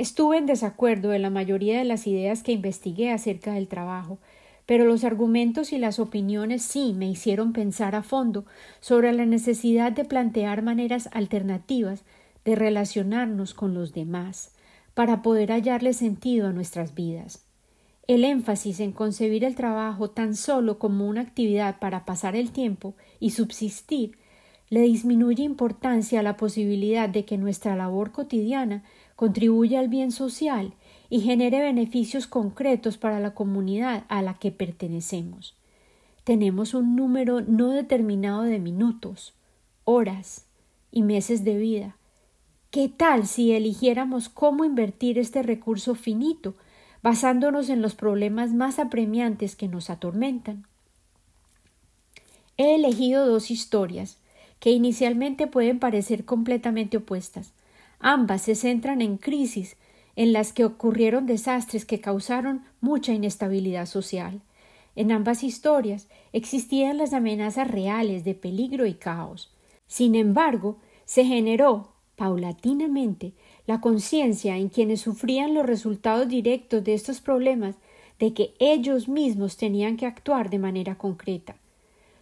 Estuve 0.00 0.38
en 0.38 0.46
desacuerdo 0.46 1.12
en 1.12 1.20
la 1.20 1.28
mayoría 1.28 1.76
de 1.76 1.84
las 1.84 2.06
ideas 2.06 2.42
que 2.42 2.52
investigué 2.52 3.12
acerca 3.12 3.52
del 3.52 3.68
trabajo, 3.68 4.18
pero 4.64 4.86
los 4.86 5.04
argumentos 5.04 5.74
y 5.74 5.78
las 5.78 5.98
opiniones 5.98 6.62
sí 6.62 6.94
me 6.96 7.06
hicieron 7.06 7.52
pensar 7.52 7.94
a 7.94 8.02
fondo 8.02 8.46
sobre 8.80 9.12
la 9.12 9.26
necesidad 9.26 9.92
de 9.92 10.06
plantear 10.06 10.62
maneras 10.62 11.10
alternativas 11.12 12.02
de 12.46 12.54
relacionarnos 12.54 13.52
con 13.52 13.74
los 13.74 13.92
demás, 13.92 14.54
para 14.94 15.20
poder 15.20 15.52
hallarle 15.52 15.92
sentido 15.92 16.48
a 16.48 16.54
nuestras 16.54 16.94
vidas. 16.94 17.44
El 18.06 18.24
énfasis 18.24 18.80
en 18.80 18.92
concebir 18.92 19.44
el 19.44 19.54
trabajo 19.54 20.08
tan 20.08 20.34
solo 20.34 20.78
como 20.78 21.06
una 21.06 21.20
actividad 21.20 21.78
para 21.78 22.06
pasar 22.06 22.36
el 22.36 22.52
tiempo 22.52 22.94
y 23.18 23.32
subsistir 23.32 24.16
le 24.70 24.80
disminuye 24.80 25.42
importancia 25.42 26.20
a 26.20 26.22
la 26.22 26.38
posibilidad 26.38 27.08
de 27.08 27.26
que 27.26 27.36
nuestra 27.36 27.76
labor 27.76 28.12
cotidiana 28.12 28.82
contribuya 29.20 29.80
al 29.80 29.88
bien 29.88 30.12
social 30.12 30.72
y 31.10 31.20
genere 31.20 31.60
beneficios 31.60 32.26
concretos 32.26 32.96
para 32.96 33.20
la 33.20 33.34
comunidad 33.34 34.04
a 34.08 34.22
la 34.22 34.38
que 34.38 34.50
pertenecemos. 34.50 35.54
Tenemos 36.24 36.72
un 36.72 36.96
número 36.96 37.42
no 37.42 37.68
determinado 37.68 38.44
de 38.44 38.58
minutos, 38.58 39.34
horas 39.84 40.46
y 40.90 41.02
meses 41.02 41.44
de 41.44 41.58
vida. 41.58 41.96
¿Qué 42.70 42.88
tal 42.88 43.26
si 43.26 43.52
eligiéramos 43.52 44.30
cómo 44.30 44.64
invertir 44.64 45.18
este 45.18 45.42
recurso 45.42 45.94
finito, 45.94 46.54
basándonos 47.02 47.68
en 47.68 47.82
los 47.82 47.94
problemas 47.94 48.54
más 48.54 48.78
apremiantes 48.78 49.54
que 49.54 49.68
nos 49.68 49.90
atormentan? 49.90 50.64
He 52.56 52.74
elegido 52.74 53.26
dos 53.26 53.50
historias 53.50 54.16
que 54.60 54.70
inicialmente 54.70 55.46
pueden 55.46 55.78
parecer 55.78 56.24
completamente 56.24 56.96
opuestas. 56.96 57.52
Ambas 58.00 58.42
se 58.42 58.54
centran 58.54 59.02
en 59.02 59.18
crisis 59.18 59.76
en 60.16 60.32
las 60.32 60.52
que 60.52 60.64
ocurrieron 60.64 61.26
desastres 61.26 61.84
que 61.84 62.00
causaron 62.00 62.64
mucha 62.80 63.12
inestabilidad 63.12 63.86
social. 63.86 64.40
En 64.96 65.12
ambas 65.12 65.44
historias 65.44 66.08
existían 66.32 66.98
las 66.98 67.12
amenazas 67.12 67.70
reales 67.70 68.24
de 68.24 68.34
peligro 68.34 68.86
y 68.86 68.94
caos. 68.94 69.52
Sin 69.86 70.14
embargo, 70.14 70.78
se 71.04 71.24
generó, 71.24 71.92
paulatinamente, 72.16 73.32
la 73.66 73.80
conciencia 73.80 74.56
en 74.56 74.68
quienes 74.68 75.00
sufrían 75.00 75.54
los 75.54 75.66
resultados 75.66 76.28
directos 76.28 76.82
de 76.84 76.94
estos 76.94 77.20
problemas 77.20 77.76
de 78.18 78.34
que 78.34 78.54
ellos 78.58 79.08
mismos 79.08 79.56
tenían 79.56 79.96
que 79.96 80.06
actuar 80.06 80.50
de 80.50 80.58
manera 80.58 80.96
concreta. 80.96 81.56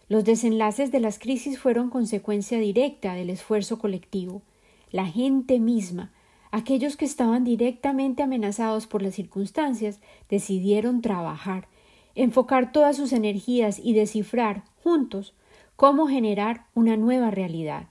Los 0.07 0.23
desenlaces 0.23 0.91
de 0.91 0.99
las 0.99 1.19
crisis 1.19 1.59
fueron 1.59 1.89
consecuencia 1.89 2.59
directa 2.59 3.13
del 3.13 3.29
esfuerzo 3.29 3.77
colectivo. 3.79 4.41
La 4.91 5.05
gente 5.05 5.59
misma, 5.59 6.11
aquellos 6.51 6.97
que 6.97 7.05
estaban 7.05 7.43
directamente 7.43 8.23
amenazados 8.23 8.87
por 8.87 9.01
las 9.01 9.15
circunstancias, 9.15 9.99
decidieron 10.29 11.01
trabajar, 11.01 11.67
enfocar 12.15 12.71
todas 12.71 12.97
sus 12.97 13.13
energías 13.13 13.79
y 13.79 13.93
descifrar, 13.93 14.63
juntos, 14.83 15.33
cómo 15.75 16.07
generar 16.07 16.65
una 16.73 16.97
nueva 16.97 17.31
realidad. 17.31 17.87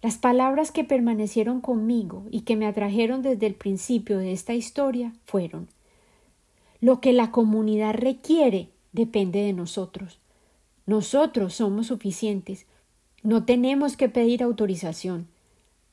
Las 0.00 0.16
palabras 0.16 0.70
que 0.70 0.84
permanecieron 0.84 1.60
conmigo 1.60 2.24
y 2.30 2.42
que 2.42 2.54
me 2.54 2.66
atrajeron 2.66 3.22
desde 3.22 3.46
el 3.46 3.54
principio 3.54 4.18
de 4.18 4.32
esta 4.32 4.54
historia 4.54 5.12
fueron 5.24 5.68
Lo 6.80 7.00
que 7.00 7.12
la 7.12 7.32
comunidad 7.32 7.94
requiere 7.94 8.68
depende 8.92 9.42
de 9.42 9.52
nosotros. 9.52 10.20
Nosotros 10.86 11.54
somos 11.54 11.88
suficientes. 11.88 12.66
No 13.24 13.44
tenemos 13.44 13.96
que 13.96 14.08
pedir 14.08 14.44
autorización. 14.44 15.26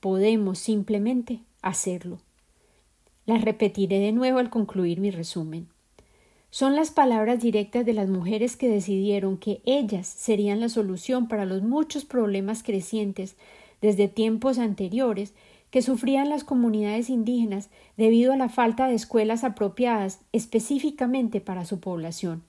Podemos 0.00 0.58
simplemente 0.58 1.40
hacerlo. 1.62 2.18
Las 3.24 3.42
repetiré 3.42 3.98
de 3.98 4.12
nuevo 4.12 4.38
al 4.38 4.50
concluir 4.50 5.00
mi 5.00 5.10
resumen. 5.10 5.68
Son 6.50 6.76
las 6.76 6.90
palabras 6.90 7.40
directas 7.40 7.84
de 7.84 7.92
las 7.92 8.08
mujeres 8.08 8.56
que 8.56 8.68
decidieron 8.68 9.36
que 9.36 9.60
ellas 9.66 10.06
serían 10.06 10.60
la 10.60 10.68
solución 10.68 11.28
para 11.28 11.44
los 11.44 11.62
muchos 11.62 12.04
problemas 12.04 12.62
crecientes 12.62 13.36
desde 13.80 14.08
tiempos 14.08 14.58
anteriores 14.58 15.34
que 15.70 15.82
sufrían 15.82 16.30
las 16.30 16.44
comunidades 16.44 17.10
indígenas 17.10 17.68
debido 17.96 18.32
a 18.32 18.36
la 18.36 18.48
falta 18.48 18.86
de 18.86 18.94
escuelas 18.94 19.44
apropiadas 19.44 20.20
específicamente 20.32 21.40
para 21.40 21.64
su 21.64 21.80
población. 21.80 22.42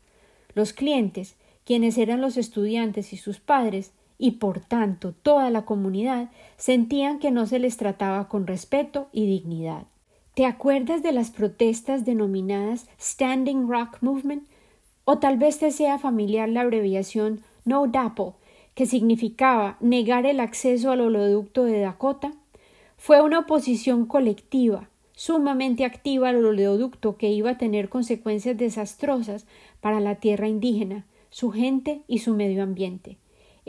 Los 0.54 0.74
clientes, 0.74 1.36
quienes 1.66 1.98
eran 1.98 2.22
los 2.22 2.38
estudiantes 2.38 3.12
y 3.14 3.18
sus 3.18 3.40
padres, 3.40 3.92
y 4.18 4.32
por 4.32 4.60
tanto 4.60 5.14
toda 5.14 5.50
la 5.50 5.66
comunidad, 5.66 6.32
sentían 6.58 7.20
que 7.20 7.32
no 7.32 7.46
se 7.46 7.60
les 7.60 7.78
trataba 7.78 8.28
con 8.28 8.48
respeto 8.48 9.08
y 9.12 9.28
dignidad. 9.28 9.86
¿Te 10.34 10.46
acuerdas 10.46 11.02
de 11.02 11.12
las 11.12 11.32
protestas 11.32 12.06
denominadas 12.06 12.88
Standing 13.00 13.68
Rock 13.68 13.98
Movement? 14.02 14.48
O 15.06 15.18
tal 15.20 15.38
vez 15.38 15.60
te 15.60 15.72
sea 15.72 15.98
familiar 15.98 16.50
la 16.50 16.62
abreviación 16.62 17.42
No 17.66 17.88
DAPO, 17.88 18.36
que 18.76 18.86
significaba 18.86 19.78
negar 19.80 20.26
el 20.26 20.40
acceso 20.40 20.92
al 20.92 21.02
oleoducto 21.02 21.64
de 21.64 21.80
Dakota. 21.80 22.34
Fue 22.98 23.22
una 23.22 23.40
oposición 23.40 24.06
colectiva, 24.06 24.90
sumamente 25.14 25.86
activa 25.86 26.30
al 26.30 26.46
oleoducto 26.46 27.18
que 27.18 27.30
iba 27.30 27.52
a 27.52 27.58
tener 27.58 27.90
consecuencias 27.90 28.58
desastrosas 28.58 29.48
para 29.82 30.00
la 30.00 30.16
tierra 30.16 30.48
indígena, 30.48 31.06
su 31.32 31.52
gente 31.52 32.02
y 32.08 32.20
su 32.20 32.36
medio 32.36 32.62
ambiente. 32.62 33.18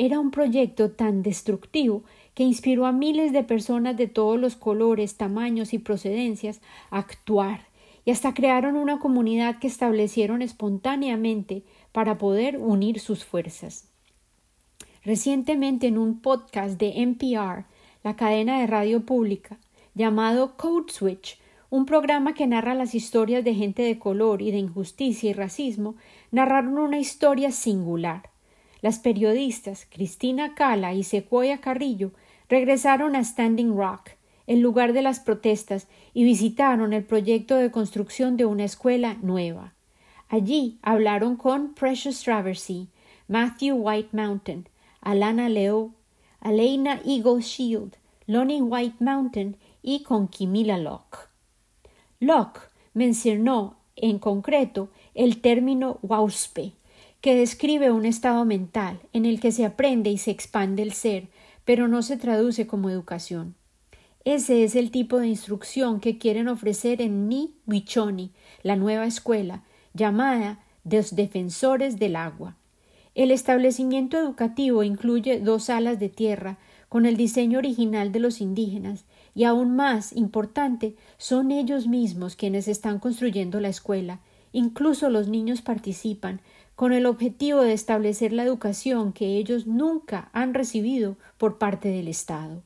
Era 0.00 0.20
un 0.20 0.30
proyecto 0.30 0.92
tan 0.92 1.24
destructivo 1.24 2.04
que 2.34 2.44
inspiró 2.44 2.86
a 2.86 2.92
miles 2.92 3.32
de 3.32 3.42
personas 3.42 3.96
de 3.96 4.06
todos 4.06 4.38
los 4.38 4.54
colores, 4.54 5.16
tamaños 5.16 5.74
y 5.74 5.78
procedencias 5.78 6.60
a 6.90 6.98
actuar 6.98 7.66
y 8.04 8.12
hasta 8.12 8.32
crearon 8.32 8.76
una 8.76 9.00
comunidad 9.00 9.58
que 9.58 9.66
establecieron 9.66 10.40
espontáneamente 10.40 11.64
para 11.90 12.16
poder 12.16 12.58
unir 12.58 13.00
sus 13.00 13.24
fuerzas. 13.24 13.88
Recientemente 15.02 15.88
en 15.88 15.98
un 15.98 16.20
podcast 16.20 16.78
de 16.78 17.02
NPR, 17.02 17.64
la 18.04 18.14
cadena 18.14 18.60
de 18.60 18.68
radio 18.68 19.04
pública, 19.04 19.58
llamado 19.96 20.56
Code 20.56 20.92
Switch, 20.92 21.40
un 21.70 21.86
programa 21.86 22.34
que 22.34 22.46
narra 22.46 22.76
las 22.76 22.94
historias 22.94 23.42
de 23.42 23.56
gente 23.56 23.82
de 23.82 23.98
color 23.98 24.42
y 24.42 24.52
de 24.52 24.58
injusticia 24.58 25.30
y 25.30 25.32
racismo, 25.32 25.96
narraron 26.30 26.78
una 26.78 27.00
historia 27.00 27.50
singular. 27.50 28.30
Las 28.80 28.98
periodistas 28.98 29.86
Cristina 29.90 30.54
Cala 30.54 30.94
y 30.94 31.02
Sequoia 31.02 31.58
Carrillo 31.58 32.12
regresaron 32.48 33.16
a 33.16 33.24
Standing 33.24 33.76
Rock, 33.76 34.10
el 34.46 34.60
lugar 34.60 34.92
de 34.92 35.02
las 35.02 35.20
protestas, 35.20 35.88
y 36.14 36.24
visitaron 36.24 36.92
el 36.92 37.04
proyecto 37.04 37.56
de 37.56 37.70
construcción 37.70 38.36
de 38.36 38.46
una 38.46 38.64
escuela 38.64 39.18
nueva. 39.20 39.74
Allí 40.28 40.78
hablaron 40.82 41.36
con 41.36 41.74
Precious 41.74 42.22
Traversy, 42.22 42.88
Matthew 43.26 43.76
White 43.76 44.10
Mountain, 44.12 44.68
Alana 45.00 45.48
Leo, 45.48 45.94
Aleina 46.40 47.00
Eagle 47.04 47.42
Shield, 47.42 47.96
Lonnie 48.26 48.62
White 48.62 48.96
Mountain 49.00 49.56
y 49.82 50.02
con 50.02 50.28
Kimila 50.28 50.78
Locke. 50.78 51.28
Locke 52.20 52.60
mencionó 52.94 53.76
en 53.96 54.18
concreto 54.18 54.90
el 55.14 55.40
término 55.40 55.98
WAUSPE, 56.02 56.72
que 57.20 57.34
describe 57.34 57.90
un 57.90 58.04
estado 58.04 58.44
mental 58.44 59.00
en 59.12 59.26
el 59.26 59.40
que 59.40 59.52
se 59.52 59.64
aprende 59.64 60.10
y 60.10 60.18
se 60.18 60.30
expande 60.30 60.82
el 60.82 60.92
ser, 60.92 61.28
pero 61.64 61.88
no 61.88 62.02
se 62.02 62.16
traduce 62.16 62.66
como 62.66 62.90
educación. 62.90 63.54
Ese 64.24 64.64
es 64.64 64.76
el 64.76 64.90
tipo 64.90 65.18
de 65.18 65.28
instrucción 65.28 66.00
que 66.00 66.18
quieren 66.18 66.48
ofrecer 66.48 67.00
en 67.00 67.28
Ni 67.28 67.54
Wichoni, 67.66 68.30
la 68.62 68.76
nueva 68.76 69.06
escuela, 69.06 69.64
llamada 69.94 70.60
los 70.84 71.14
defensores 71.14 71.98
del 71.98 72.16
agua. 72.16 72.56
El 73.14 73.30
establecimiento 73.30 74.16
educativo 74.16 74.82
incluye 74.82 75.40
dos 75.40 75.64
salas 75.64 75.98
de 75.98 76.08
tierra 76.08 76.58
con 76.88 77.04
el 77.04 77.16
diseño 77.16 77.58
original 77.58 78.12
de 78.12 78.20
los 78.20 78.40
indígenas 78.40 79.04
y 79.34 79.44
aún 79.44 79.76
más 79.76 80.12
importante, 80.14 80.96
son 81.16 81.50
ellos 81.50 81.86
mismos 81.86 82.36
quienes 82.36 82.68
están 82.68 82.98
construyendo 82.98 83.60
la 83.60 83.68
escuela. 83.68 84.20
Incluso 84.52 85.10
los 85.10 85.28
niños 85.28 85.62
participan, 85.62 86.40
con 86.78 86.92
el 86.92 87.06
objetivo 87.06 87.62
de 87.62 87.72
establecer 87.72 88.32
la 88.32 88.44
educación 88.44 89.12
que 89.12 89.36
ellos 89.36 89.66
nunca 89.66 90.28
han 90.32 90.54
recibido 90.54 91.16
por 91.36 91.58
parte 91.58 91.88
del 91.88 92.06
Estado. 92.06 92.62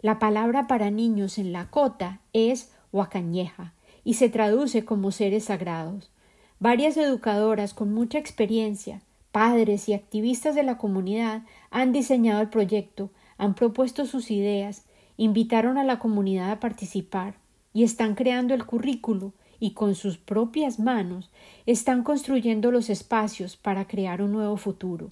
La 0.00 0.20
palabra 0.20 0.68
para 0.68 0.92
niños 0.92 1.36
en 1.38 1.50
la 1.50 1.68
cota 1.68 2.20
es 2.32 2.70
huacañeja 2.92 3.72
y 4.04 4.14
se 4.14 4.28
traduce 4.28 4.84
como 4.84 5.10
seres 5.10 5.46
sagrados. 5.46 6.12
Varias 6.60 6.96
educadoras 6.96 7.74
con 7.74 7.92
mucha 7.92 8.16
experiencia, 8.16 9.00
padres 9.32 9.88
y 9.88 9.94
activistas 9.94 10.54
de 10.54 10.62
la 10.62 10.78
comunidad 10.78 11.42
han 11.72 11.90
diseñado 11.90 12.40
el 12.42 12.48
proyecto, 12.48 13.10
han 13.38 13.56
propuesto 13.56 14.06
sus 14.06 14.30
ideas 14.30 14.84
invitaron 15.16 15.78
a 15.78 15.82
la 15.82 15.98
comunidad 15.98 16.52
a 16.52 16.60
participar 16.60 17.34
y 17.72 17.82
están 17.82 18.14
creando 18.14 18.54
el 18.54 18.66
currículo 18.66 19.32
y 19.60 19.72
con 19.72 19.94
sus 19.94 20.18
propias 20.18 20.78
manos 20.78 21.30
están 21.66 22.02
construyendo 22.02 22.70
los 22.70 22.90
espacios 22.90 23.56
para 23.56 23.86
crear 23.86 24.22
un 24.22 24.32
nuevo 24.32 24.56
futuro. 24.56 25.08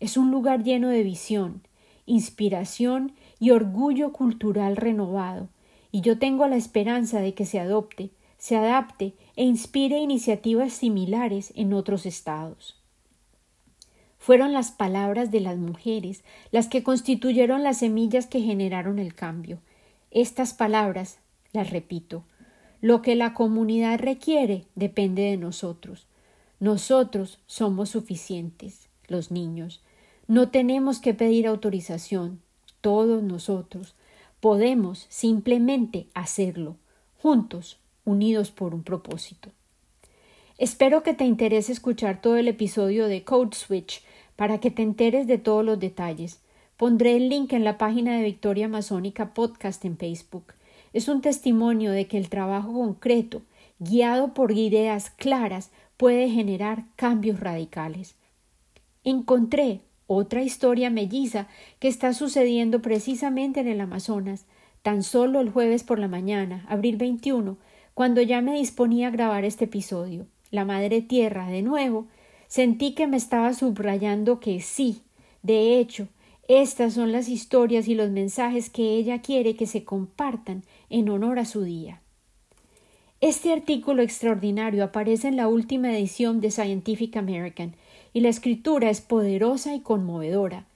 Es 0.00 0.16
un 0.16 0.30
lugar 0.30 0.62
lleno 0.62 0.88
de 0.88 1.02
visión, 1.02 1.62
inspiración 2.06 3.12
y 3.38 3.50
orgullo 3.50 4.12
cultural 4.12 4.76
renovado, 4.76 5.48
y 5.90 6.00
yo 6.00 6.18
tengo 6.18 6.46
la 6.46 6.56
esperanza 6.56 7.20
de 7.20 7.34
que 7.34 7.46
se 7.46 7.58
adopte, 7.60 8.10
se 8.36 8.56
adapte 8.56 9.14
e 9.36 9.44
inspire 9.44 9.98
iniciativas 9.98 10.72
similares 10.72 11.52
en 11.56 11.72
otros 11.72 12.06
estados. 12.06 12.76
Fueron 14.18 14.52
las 14.52 14.72
palabras 14.72 15.30
de 15.30 15.40
las 15.40 15.56
mujeres 15.56 16.22
las 16.50 16.68
que 16.68 16.82
constituyeron 16.82 17.62
las 17.62 17.78
semillas 17.78 18.26
que 18.26 18.40
generaron 18.40 18.98
el 18.98 19.14
cambio. 19.14 19.60
Estas 20.10 20.54
palabras, 20.54 21.18
las 21.52 21.70
repito, 21.70 22.24
lo 22.80 23.02
que 23.02 23.16
la 23.16 23.34
comunidad 23.34 23.98
requiere 23.98 24.64
depende 24.74 25.22
de 25.22 25.36
nosotros. 25.36 26.06
Nosotros 26.60 27.38
somos 27.46 27.90
suficientes, 27.90 28.88
los 29.06 29.30
niños. 29.30 29.80
No 30.26 30.50
tenemos 30.50 31.00
que 31.00 31.14
pedir 31.14 31.46
autorización. 31.46 32.40
Todos 32.80 33.22
nosotros 33.22 33.94
podemos 34.40 35.06
simplemente 35.08 36.06
hacerlo, 36.14 36.76
juntos, 37.20 37.78
unidos 38.04 38.50
por 38.50 38.74
un 38.74 38.82
propósito. 38.82 39.50
Espero 40.58 41.02
que 41.02 41.14
te 41.14 41.24
interese 41.24 41.72
escuchar 41.72 42.20
todo 42.20 42.36
el 42.36 42.48
episodio 42.48 43.06
de 43.06 43.24
Code 43.24 43.56
Switch 43.56 44.02
para 44.36 44.58
que 44.58 44.70
te 44.70 44.82
enteres 44.82 45.26
de 45.26 45.38
todos 45.38 45.64
los 45.64 45.78
detalles. 45.78 46.40
Pondré 46.76 47.16
el 47.16 47.28
link 47.28 47.52
en 47.52 47.64
la 47.64 47.78
página 47.78 48.16
de 48.16 48.24
Victoria 48.24 48.66
Amazónica 48.66 49.34
Podcast 49.34 49.84
en 49.84 49.96
Facebook. 49.96 50.54
Es 50.92 51.08
un 51.08 51.20
testimonio 51.20 51.92
de 51.92 52.06
que 52.06 52.18
el 52.18 52.28
trabajo 52.28 52.72
concreto, 52.72 53.42
guiado 53.78 54.34
por 54.34 54.52
ideas 54.52 55.10
claras, 55.10 55.70
puede 55.96 56.30
generar 56.30 56.84
cambios 56.96 57.40
radicales. 57.40 58.14
Encontré 59.04 59.80
otra 60.06 60.42
historia 60.42 60.90
melliza 60.90 61.48
que 61.78 61.88
está 61.88 62.14
sucediendo 62.14 62.80
precisamente 62.80 63.60
en 63.60 63.68
el 63.68 63.80
Amazonas, 63.80 64.46
tan 64.82 65.02
solo 65.02 65.40
el 65.40 65.50
jueves 65.50 65.84
por 65.84 65.98
la 65.98 66.08
mañana, 66.08 66.64
abril 66.68 66.96
21, 66.96 67.58
cuando 67.94 68.22
ya 68.22 68.40
me 68.40 68.54
disponía 68.58 69.08
a 69.08 69.10
grabar 69.10 69.44
este 69.44 69.66
episodio. 69.66 70.26
La 70.50 70.64
Madre 70.64 71.02
Tierra, 71.02 71.48
de 71.48 71.62
nuevo, 71.62 72.06
sentí 72.46 72.94
que 72.94 73.06
me 73.06 73.18
estaba 73.18 73.52
subrayando 73.52 74.40
que 74.40 74.60
sí, 74.62 75.02
de 75.42 75.78
hecho, 75.78 76.08
estas 76.48 76.94
son 76.94 77.12
las 77.12 77.28
historias 77.28 77.88
y 77.88 77.94
los 77.94 78.10
mensajes 78.10 78.70
que 78.70 78.94
ella 78.94 79.20
quiere 79.20 79.54
que 79.54 79.66
se 79.66 79.84
compartan 79.84 80.62
en 80.90 81.08
honor 81.08 81.38
a 81.38 81.44
su 81.44 81.62
día. 81.62 82.00
Este 83.20 83.52
artículo 83.52 84.02
extraordinario 84.02 84.84
aparece 84.84 85.26
en 85.26 85.36
la 85.36 85.48
última 85.48 85.92
edición 85.92 86.40
de 86.40 86.50
Scientific 86.52 87.16
American 87.16 87.74
y 88.12 88.20
la 88.20 88.28
escritura 88.28 88.90
es 88.90 89.00
poderosa 89.00 89.74
y 89.74 89.80
conmovedora. 89.80 90.66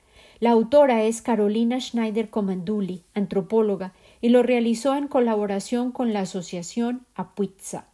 La 0.40 0.50
autora 0.50 1.04
es 1.04 1.22
Carolina 1.22 1.80
Schneider 1.80 2.28
Comanduli, 2.28 3.04
antropóloga, 3.14 3.92
y 4.20 4.30
lo 4.30 4.42
realizó 4.42 4.96
en 4.96 5.06
colaboración 5.06 5.92
con 5.92 6.12
la 6.12 6.20
asociación 6.20 7.06
Apuitza. 7.14 7.86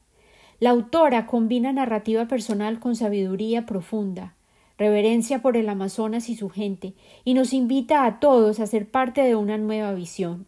La 0.61 0.71
autora 0.71 1.27
combina 1.27 1.73
narrativa 1.75 2.27
personal 2.27 2.81
con 2.81 2.97
sabiduría 2.97 3.67
profunda, 3.67 4.35
reverencia 4.79 5.43
por 5.43 5.59
el 5.59 5.69
Amazonas 5.69 6.31
y 6.31 6.37
su 6.37 6.49
gente, 6.49 6.95
y 7.23 7.35
nos 7.35 7.53
invita 7.53 8.07
a 8.07 8.19
todos 8.19 8.61
a 8.61 8.67
ser 8.67 8.91
parte 8.91 9.21
de 9.21 9.37
una 9.37 9.59
nueva 9.59 9.93
visión. 9.93 10.47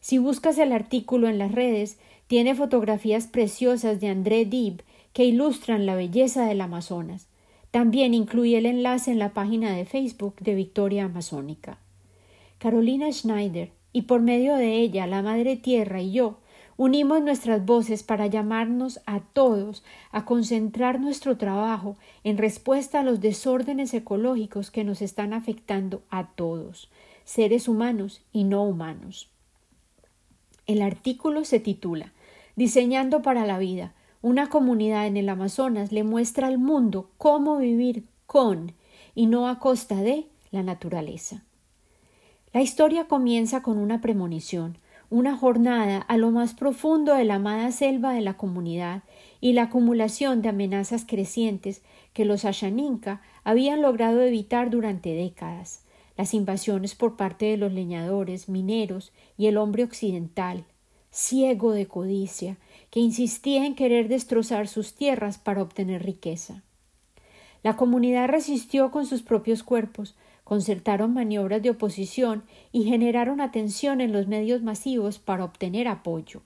Si 0.00 0.18
buscas 0.18 0.58
el 0.58 0.72
artículo 0.72 1.28
en 1.28 1.38
las 1.38 1.52
redes, 1.52 1.98
tiene 2.26 2.54
fotografías 2.54 3.26
preciosas 3.26 4.00
de 4.00 4.08
André 4.08 4.46
Dib 4.46 4.82
que 5.12 5.24
ilustran 5.24 5.84
la 5.84 5.94
belleza 5.94 6.46
del 6.46 6.62
Amazonas. 6.62 7.26
También 7.70 8.14
incluye 8.14 8.58
el 8.58 8.66
enlace 8.66 9.10
en 9.10 9.18
la 9.18 9.34
página 9.34 9.72
de 9.72 9.84
Facebook 9.84 10.36
de 10.40 10.54
Victoria 10.54 11.04
Amazónica. 11.04 11.78
Carolina 12.58 13.12
Schneider, 13.12 13.72
y 13.92 14.02
por 14.02 14.20
medio 14.20 14.56
de 14.56 14.78
ella 14.78 15.06
la 15.06 15.22
Madre 15.22 15.56
Tierra 15.56 16.00
y 16.00 16.12
yo, 16.12 16.38
unimos 16.76 17.20
nuestras 17.20 17.64
voces 17.66 18.02
para 18.02 18.26
llamarnos 18.26 19.00
a 19.06 19.20
todos 19.20 19.84
a 20.12 20.24
concentrar 20.24 21.00
nuestro 21.00 21.36
trabajo 21.36 21.96
en 22.24 22.38
respuesta 22.38 23.00
a 23.00 23.02
los 23.02 23.20
desórdenes 23.20 23.92
ecológicos 23.92 24.70
que 24.70 24.84
nos 24.84 25.02
están 25.02 25.32
afectando 25.32 26.02
a 26.10 26.28
todos, 26.28 26.90
seres 27.24 27.68
humanos 27.68 28.22
y 28.32 28.44
no 28.44 28.64
humanos. 28.64 29.28
El 30.70 30.82
artículo 30.82 31.44
se 31.44 31.58
titula 31.58 32.12
Diseñando 32.54 33.22
para 33.22 33.44
la 33.44 33.58
vida, 33.58 33.92
una 34.22 34.50
comunidad 34.50 35.08
en 35.08 35.16
el 35.16 35.28
Amazonas 35.28 35.90
le 35.90 36.04
muestra 36.04 36.46
al 36.46 36.58
mundo 36.58 37.10
cómo 37.18 37.56
vivir 37.56 38.04
con 38.24 38.70
y 39.16 39.26
no 39.26 39.48
a 39.48 39.58
costa 39.58 39.96
de 39.96 40.28
la 40.52 40.62
naturaleza. 40.62 41.42
La 42.52 42.62
historia 42.62 43.08
comienza 43.08 43.64
con 43.64 43.78
una 43.78 44.00
premonición, 44.00 44.78
una 45.10 45.36
jornada 45.36 45.98
a 46.02 46.16
lo 46.16 46.30
más 46.30 46.54
profundo 46.54 47.14
de 47.14 47.24
la 47.24 47.34
amada 47.34 47.72
selva 47.72 48.12
de 48.12 48.20
la 48.20 48.36
comunidad 48.36 49.02
y 49.40 49.54
la 49.54 49.62
acumulación 49.62 50.40
de 50.40 50.50
amenazas 50.50 51.04
crecientes 51.04 51.82
que 52.12 52.24
los 52.24 52.44
Ashaninka 52.44 53.22
habían 53.42 53.82
logrado 53.82 54.22
evitar 54.22 54.70
durante 54.70 55.14
décadas, 55.14 55.79
las 56.20 56.34
invasiones 56.34 56.94
por 56.94 57.16
parte 57.16 57.46
de 57.46 57.56
los 57.56 57.72
leñadores, 57.72 58.50
mineros 58.50 59.10
y 59.38 59.46
el 59.46 59.56
hombre 59.56 59.84
occidental, 59.84 60.66
ciego 61.10 61.72
de 61.72 61.86
codicia, 61.86 62.58
que 62.90 63.00
insistía 63.00 63.64
en 63.64 63.74
querer 63.74 64.08
destrozar 64.08 64.68
sus 64.68 64.92
tierras 64.92 65.38
para 65.38 65.62
obtener 65.62 66.04
riqueza. 66.04 66.62
La 67.62 67.74
comunidad 67.78 68.28
resistió 68.28 68.90
con 68.90 69.06
sus 69.06 69.22
propios 69.22 69.62
cuerpos, 69.62 70.14
concertaron 70.44 71.14
maniobras 71.14 71.62
de 71.62 71.70
oposición 71.70 72.42
y 72.70 72.84
generaron 72.84 73.40
atención 73.40 74.02
en 74.02 74.12
los 74.12 74.26
medios 74.26 74.60
masivos 74.60 75.18
para 75.18 75.44
obtener 75.44 75.88
apoyo. 75.88 76.42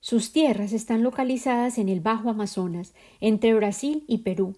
Sus 0.00 0.30
tierras 0.30 0.72
están 0.72 1.02
localizadas 1.02 1.78
en 1.78 1.88
el 1.88 1.98
Bajo 1.98 2.30
Amazonas, 2.30 2.94
entre 3.20 3.52
Brasil 3.52 4.04
y 4.06 4.18
Perú. 4.18 4.54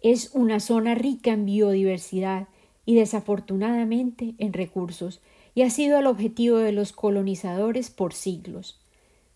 Es 0.00 0.32
una 0.34 0.58
zona 0.58 0.96
rica 0.96 1.30
en 1.30 1.46
biodiversidad 1.46 2.48
y 2.86 2.94
desafortunadamente 2.94 4.34
en 4.38 4.52
recursos, 4.52 5.20
y 5.54 5.62
ha 5.62 5.70
sido 5.70 5.98
el 5.98 6.06
objetivo 6.06 6.58
de 6.58 6.72
los 6.72 6.92
colonizadores 6.92 7.90
por 7.90 8.12
siglos. 8.12 8.80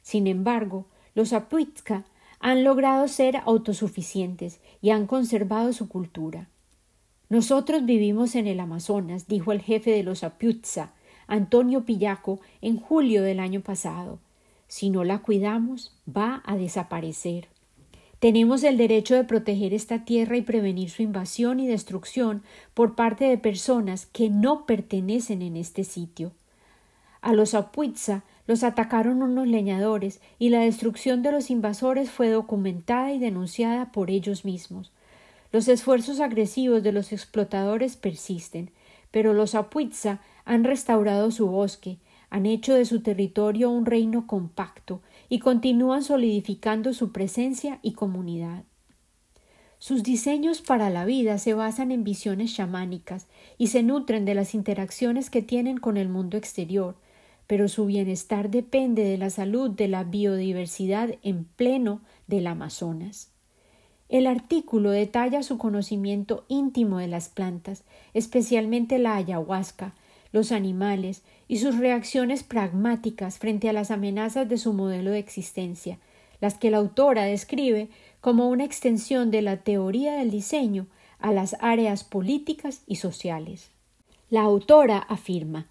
Sin 0.02 0.26
embargo, 0.26 0.86
los 1.14 1.32
Apuitzca 1.32 2.04
han 2.40 2.64
logrado 2.64 3.08
ser 3.08 3.36
autosuficientes 3.44 4.60
y 4.80 4.90
han 4.90 5.06
conservado 5.06 5.72
su 5.72 5.88
cultura. 5.88 6.48
Nosotros 7.28 7.84
vivimos 7.84 8.34
en 8.34 8.46
el 8.46 8.60
Amazonas, 8.60 9.26
dijo 9.26 9.52
el 9.52 9.60
jefe 9.60 9.90
de 9.90 10.02
los 10.02 10.24
Apiutza, 10.24 10.92
Antonio 11.26 11.84
Pillaco, 11.84 12.40
en 12.62 12.78
julio 12.78 13.22
del 13.22 13.38
año 13.38 13.60
pasado. 13.60 14.18
Si 14.66 14.88
no 14.88 15.04
la 15.04 15.18
cuidamos, 15.18 15.94
va 16.08 16.42
a 16.46 16.56
desaparecer. 16.56 17.48
Tenemos 18.18 18.64
el 18.64 18.76
derecho 18.76 19.14
de 19.14 19.22
proteger 19.22 19.72
esta 19.72 20.04
tierra 20.04 20.36
y 20.36 20.42
prevenir 20.42 20.90
su 20.90 21.02
invasión 21.02 21.60
y 21.60 21.68
destrucción 21.68 22.42
por 22.74 22.96
parte 22.96 23.26
de 23.26 23.38
personas 23.38 24.06
que 24.06 24.28
no 24.28 24.66
pertenecen 24.66 25.40
en 25.40 25.56
este 25.56 25.84
sitio. 25.84 26.32
A 27.20 27.32
los 27.32 27.54
Apuitza 27.54 28.24
los 28.48 28.64
atacaron 28.64 29.22
unos 29.22 29.46
leñadores 29.46 30.20
y 30.40 30.48
la 30.48 30.60
destrucción 30.60 31.22
de 31.22 31.30
los 31.30 31.48
invasores 31.48 32.10
fue 32.10 32.28
documentada 32.28 33.12
y 33.12 33.20
denunciada 33.20 33.92
por 33.92 34.10
ellos 34.10 34.44
mismos. 34.44 34.90
Los 35.52 35.68
esfuerzos 35.68 36.18
agresivos 36.18 36.82
de 36.82 36.92
los 36.92 37.12
explotadores 37.12 37.96
persisten, 37.96 38.72
pero 39.12 39.32
los 39.32 39.54
Apuitza 39.54 40.20
han 40.44 40.64
restaurado 40.64 41.30
su 41.30 41.46
bosque, 41.46 41.98
han 42.30 42.46
hecho 42.46 42.74
de 42.74 42.84
su 42.84 43.00
territorio 43.00 43.70
un 43.70 43.86
reino 43.86 44.26
compacto 44.26 45.02
y 45.28 45.38
continúan 45.38 46.02
solidificando 46.02 46.92
su 46.92 47.12
presencia 47.12 47.78
y 47.82 47.92
comunidad. 47.92 48.64
Sus 49.78 50.02
diseños 50.02 50.60
para 50.60 50.90
la 50.90 51.04
vida 51.04 51.38
se 51.38 51.54
basan 51.54 51.92
en 51.92 52.02
visiones 52.02 52.54
chamánicas 52.54 53.28
y 53.58 53.68
se 53.68 53.82
nutren 53.82 54.24
de 54.24 54.34
las 54.34 54.54
interacciones 54.54 55.30
que 55.30 55.40
tienen 55.40 55.78
con 55.78 55.96
el 55.96 56.08
mundo 56.08 56.36
exterior, 56.36 56.96
pero 57.46 57.68
su 57.68 57.86
bienestar 57.86 58.50
depende 58.50 59.04
de 59.04 59.18
la 59.18 59.30
salud 59.30 59.70
de 59.70 59.88
la 59.88 60.02
biodiversidad 60.02 61.14
en 61.22 61.44
pleno 61.44 62.00
del 62.26 62.48
Amazonas. 62.48 63.30
El 64.08 64.26
artículo 64.26 64.90
detalla 64.90 65.42
su 65.42 65.58
conocimiento 65.58 66.44
íntimo 66.48 66.98
de 66.98 67.08
las 67.08 67.28
plantas, 67.28 67.84
especialmente 68.14 68.98
la 68.98 69.14
ayahuasca, 69.16 69.94
los 70.32 70.52
animales 70.52 71.22
y 71.48 71.58
sus 71.58 71.78
reacciones 71.78 72.42
pragmáticas 72.42 73.38
frente 73.38 73.68
a 73.68 73.72
las 73.72 73.90
amenazas 73.90 74.48
de 74.48 74.58
su 74.58 74.72
modelo 74.72 75.10
de 75.10 75.18
existencia, 75.18 75.98
las 76.40 76.58
que 76.58 76.70
la 76.70 76.78
autora 76.78 77.24
describe 77.24 77.88
como 78.20 78.48
una 78.48 78.64
extensión 78.64 79.30
de 79.30 79.42
la 79.42 79.58
teoría 79.58 80.14
del 80.14 80.30
diseño 80.30 80.86
a 81.18 81.32
las 81.32 81.56
áreas 81.60 82.04
políticas 82.04 82.82
y 82.86 82.96
sociales. 82.96 83.70
La 84.30 84.42
autora 84.42 84.98
afirma 84.98 85.66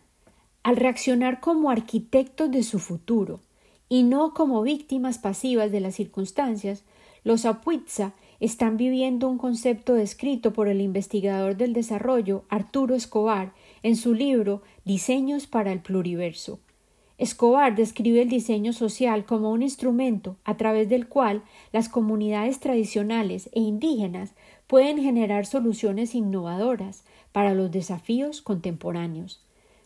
al 0.64 0.76
reaccionar 0.76 1.40
como 1.40 1.70
arquitectos 1.70 2.52
de 2.52 2.62
su 2.64 2.80
futuro 2.80 3.40
y 3.88 4.04
no 4.04 4.34
como 4.34 4.62
víctimas 4.64 5.18
pasivas 5.18 5.72
de 5.72 5.80
las 5.80 5.96
circunstancias, 5.96 6.84
los 7.24 7.46
Apuitza 7.46 8.12
están 8.40 8.76
viviendo 8.76 9.30
un 9.30 9.38
concepto 9.38 9.94
descrito 9.94 10.52
por 10.52 10.68
el 10.68 10.82
investigador 10.82 11.56
del 11.56 11.72
desarrollo 11.72 12.44
Arturo 12.50 12.96
Escobar 12.96 13.54
en 13.84 13.96
su 13.96 14.14
libro 14.14 14.62
Diseños 14.86 15.48
para 15.48 15.72
el 15.72 15.82
Pluriverso. 15.82 16.60
Escobar 17.18 17.76
describe 17.76 18.22
el 18.22 18.30
diseño 18.30 18.74
social 18.74 19.26
como 19.26 19.52
un 19.52 19.64
instrumento 19.64 20.38
a 20.44 20.56
través 20.56 20.88
del 20.88 21.08
cual 21.08 21.42
las 21.74 21.90
comunidades 21.90 22.60
tradicionales 22.60 23.50
e 23.54 23.60
indígenas 23.60 24.34
pueden 24.68 25.02
generar 25.02 25.48
soluciones 25.48 26.14
innovadoras 26.14 27.04
para 27.32 27.56
los 27.56 27.72
desafíos 27.72 28.42
contemporáneos. 28.42 29.42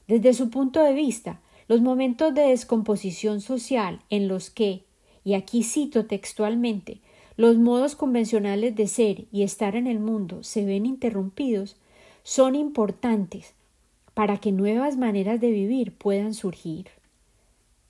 Desde 0.07 0.33
su 0.33 0.49
punto 0.49 0.83
de 0.83 0.93
vista, 0.93 1.39
los 1.69 1.79
momentos 1.79 2.33
de 2.33 2.41
descomposición 2.41 3.39
social 3.39 4.01
en 4.09 4.27
los 4.27 4.49
que, 4.49 4.83
y 5.23 5.35
aquí 5.35 5.63
cito 5.63 6.05
textualmente, 6.07 6.99
los 7.37 7.57
modos 7.57 7.95
convencionales 7.95 8.75
de 8.75 8.87
ser 8.87 9.25
y 9.31 9.43
estar 9.43 9.77
en 9.77 9.87
el 9.87 9.99
mundo 9.99 10.43
se 10.43 10.65
ven 10.65 10.85
interrumpidos, 10.85 11.77
son 12.23 12.55
importantes 12.55 13.53
para 14.21 14.37
que 14.37 14.51
nuevas 14.51 14.97
maneras 14.97 15.41
de 15.41 15.49
vivir 15.49 15.93
puedan 15.93 16.35
surgir. 16.35 16.89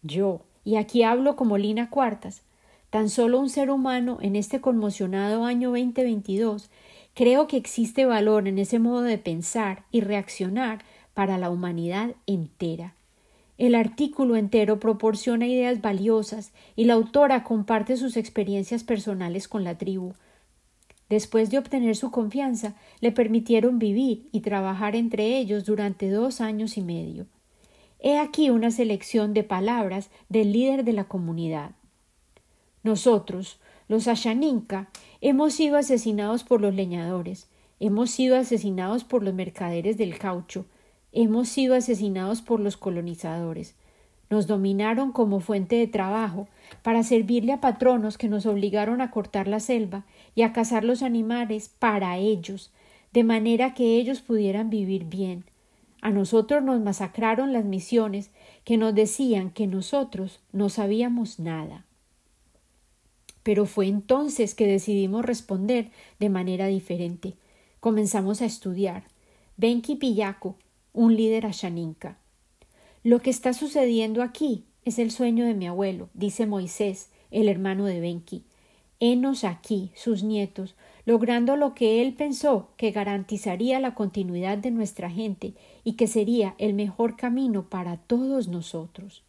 Yo, 0.02 0.40
y 0.64 0.78
aquí 0.78 1.04
hablo 1.04 1.36
como 1.36 1.58
Lina 1.58 1.90
Cuartas, 1.90 2.44
tan 2.90 3.10
solo 3.10 3.38
un 3.38 3.50
ser 3.50 3.70
humano 3.70 4.18
en 4.22 4.38
este 4.38 4.62
conmocionado 4.62 5.44
año 5.44 5.72
2022, 5.72 6.70
creo 7.16 7.50
que 7.50 7.58
existe 7.58 8.06
valor 8.06 8.48
en 8.48 8.60
ese 8.60 8.80
modo 8.80 9.02
de 9.02 9.18
pensar 9.18 9.84
y 9.92 10.00
reaccionar 10.00 10.86
para 11.14 11.38
la 11.38 11.50
humanidad 11.50 12.16
entera. 12.28 12.96
El 13.58 13.76
artículo 13.76 14.38
entero 14.38 14.80
proporciona 14.80 15.48
ideas 15.48 15.82
valiosas 15.82 16.54
y 16.78 16.86
la 16.86 16.94
autora 16.94 17.44
comparte 17.44 17.98
sus 17.98 18.16
experiencias 18.16 18.86
personales 18.86 19.50
con 19.50 19.66
la 19.66 19.78
tribu. 19.78 20.14
Después 21.12 21.50
de 21.50 21.58
obtener 21.58 21.98
su 21.98 22.10
confianza, 22.10 22.74
le 23.02 23.12
permitieron 23.12 23.80
vivir 23.80 24.30
y 24.32 24.40
trabajar 24.40 24.96
entre 24.96 25.38
ellos 25.38 25.66
durante 25.66 26.10
dos 26.10 26.40
años 26.40 26.78
y 26.78 26.82
medio. 26.82 27.26
He 28.00 28.18
aquí 28.18 28.50
una 28.50 28.72
selección 28.72 29.34
de 29.34 29.44
palabras 29.44 30.10
del 30.30 30.54
líder 30.54 30.86
de 30.86 30.94
la 30.94 31.04
comunidad. 31.04 31.72
Nosotros, 32.82 33.60
los 33.90 34.08
Ashaninka, 34.08 34.90
hemos 35.20 35.54
sido 35.54 35.76
asesinados 35.76 36.46
por 36.46 36.62
los 36.62 36.74
leñadores, 36.74 37.50
hemos 37.82 38.10
sido 38.10 38.38
asesinados 38.38 39.04
por 39.04 39.22
los 39.22 39.34
mercaderes 39.34 39.98
del 39.98 40.18
caucho, 40.18 40.66
hemos 41.12 41.50
sido 41.50 41.76
asesinados 41.76 42.42
por 42.42 42.62
los 42.62 42.78
colonizadores. 42.78 43.76
Nos 44.32 44.48
dominaron 44.48 45.12
como 45.12 45.42
fuente 45.42 45.76
de 45.76 45.88
trabajo 45.88 46.48
para 46.84 47.04
servirle 47.04 47.52
a 47.52 47.60
patronos 47.60 48.18
que 48.18 48.30
nos 48.30 48.46
obligaron 48.46 49.02
a 49.02 49.12
cortar 49.12 49.50
la 49.50 49.60
selva 49.60 50.06
y 50.36 50.44
a 50.44 50.54
cazar 50.54 50.86
los 50.86 51.04
animales 51.04 51.68
para 51.68 52.18
ellos, 52.18 52.72
de 53.12 53.26
manera 53.26 53.74
que 53.74 53.98
ellos 53.98 54.22
pudieran 54.22 54.70
vivir 54.70 55.04
bien. 55.04 55.44
A 56.02 56.12
nosotros 56.12 56.64
nos 56.64 56.80
masacraron 56.80 57.52
las 57.52 57.66
misiones 57.66 58.32
que 58.64 58.78
nos 58.78 58.96
decían 58.96 59.50
que 59.50 59.68
nosotros 59.68 60.40
no 60.54 60.70
sabíamos 60.70 61.38
nada. 61.38 61.86
Pero 63.44 63.66
fue 63.66 63.88
entonces 63.88 64.56
que 64.56 64.66
decidimos 64.66 65.26
responder 65.26 65.92
de 66.20 66.30
manera 66.30 66.68
diferente. 66.68 67.34
Comenzamos 67.82 68.42
a 68.42 68.46
estudiar. 68.46 69.04
Benki 69.58 69.98
Pillaco, 69.98 70.56
un 70.94 71.18
líder 71.18 71.48
ashaninka. 71.48 72.21
Lo 73.04 73.20
que 73.20 73.32
está 73.32 73.54
sucediendo 73.54 74.22
aquí 74.22 74.66
es 74.86 75.00
el 75.00 75.10
sueño 75.10 75.46
de 75.46 75.56
mi 75.56 75.66
abuelo, 75.68 76.10
dice 76.14 76.46
Moisés, 76.46 77.10
el 77.32 77.48
hermano 77.48 77.86
de 77.86 78.00
Benki. 78.00 78.44
Henos 79.00 79.44
aquí, 79.44 79.92
sus 79.96 80.22
nietos, 80.22 80.76
logrando 81.06 81.56
lo 81.56 81.74
que 81.74 82.04
él 82.04 82.14
pensó 82.14 82.70
que 82.78 82.92
garantizaría 82.92 83.80
la 83.80 83.96
continuidad 83.96 84.60
de 84.60 84.70
nuestra 84.70 85.10
gente 85.10 85.56
y 85.84 85.94
que 85.94 86.06
sería 86.06 86.54
el 86.60 86.76
mejor 86.76 87.16
camino 87.16 87.64
para 87.68 87.98
todos 87.98 88.48
nosotros. 88.48 89.24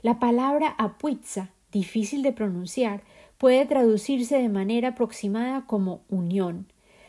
La 0.00 0.18
palabra 0.18 0.74
apuitza, 0.78 1.50
difícil 1.72 2.22
de 2.22 2.32
pronunciar, 2.32 3.02
puede 3.36 3.66
traducirse 3.66 4.38
de 4.38 4.48
manera 4.48 4.88
aproximada 4.88 5.66
como 5.66 6.00
unión. 6.08 6.66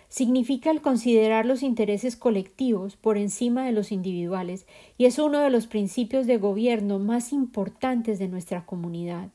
Significa 0.10 0.72
el 0.72 0.82
considerar 0.82 1.46
los 1.46 1.64
intereses 1.64 2.16
colectivos 2.16 2.96
por 2.96 3.18
encima 3.18 3.66
de 3.66 3.74
los 3.74 3.92
individuales 3.92 4.66
y 4.98 5.06
es 5.06 5.20
uno 5.20 5.40
de 5.40 5.50
los 5.50 5.68
principios 5.68 6.28
de 6.28 6.38
gobierno 6.38 6.98
más 6.98 7.34
importantes 7.34 8.18
de 8.18 8.30
nuestra 8.30 8.66
comunidad. 8.66 9.30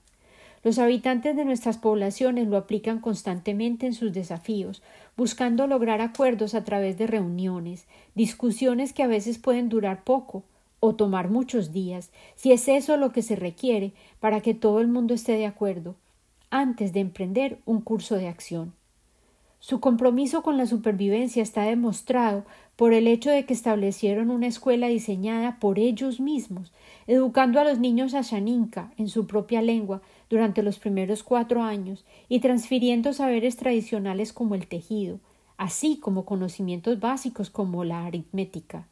Los 0.65 0.79
habitantes 0.79 1.37
de 1.37 1.45
nuestras 1.45 1.77
poblaciones 1.77 2.47
lo 2.47 2.57
aplican 2.57 3.01
constantemente 3.01 3.87
en 3.87 3.95
sus 3.95 4.13
desafíos, 4.13 4.81
buscando 5.17 5.67
lograr 5.67 6.01
acuerdos 6.01 6.55
a 6.55 6.65
través 6.65 6.97
de 6.99 7.09
reuniones, 7.09 7.87
discusiones 8.15 8.93
que 8.93 9.03
a 9.03 9.09
veces 9.09 9.39
pueden 9.39 9.69
durar 9.69 10.05
poco 10.05 10.45
o 10.79 10.95
tomar 10.95 11.31
muchos 11.31 11.73
días, 11.73 12.11
si 12.37 12.53
es 12.53 12.69
eso 12.69 12.97
lo 12.97 13.13
que 13.13 13.23
se 13.23 13.37
requiere 13.37 13.93
para 14.21 14.41
que 14.41 14.55
todo 14.55 14.81
el 14.81 14.89
mundo 14.89 15.15
esté 15.15 15.33
de 15.33 15.47
acuerdo, 15.47 15.97
antes 16.51 16.93
de 16.93 17.01
emprender 17.01 17.59
un 17.67 17.81
curso 17.81 18.17
de 18.17 18.29
acción. 18.29 18.73
Su 19.63 19.79
compromiso 19.79 20.43
con 20.43 20.57
la 20.57 20.67
supervivencia 20.67 21.41
está 21.41 21.63
demostrado 21.63 22.45
por 22.75 22.93
el 22.93 23.07
hecho 23.07 23.31
de 23.31 23.47
que 23.47 23.55
establecieron 23.55 24.33
una 24.33 24.49
escuela 24.49 24.89
diseñada 24.89 25.61
por 25.61 25.79
ellos 25.79 26.19
mismos, 26.19 26.73
educando 27.07 27.61
a 27.61 27.65
los 27.65 27.79
niños 27.79 28.15
ashaninka 28.15 28.93
en 28.97 29.09
su 29.09 29.29
propia 29.29 29.63
lengua 29.63 30.03
durante 30.29 30.65
los 30.65 30.81
primeros 30.81 31.23
cuatro 31.23 31.63
años 31.63 32.05
y 32.29 32.41
transfiriendo 32.41 33.13
saberes 33.13 33.55
tradicionales 33.57 34.33
como 34.33 34.57
el 34.57 34.67
tejido, 34.67 35.21
así 35.57 35.97
como 35.97 36.25
conocimientos 36.25 36.99
básicos 36.99 37.49
como 37.49 37.85
la 37.85 38.05
aritmética. 38.05 38.89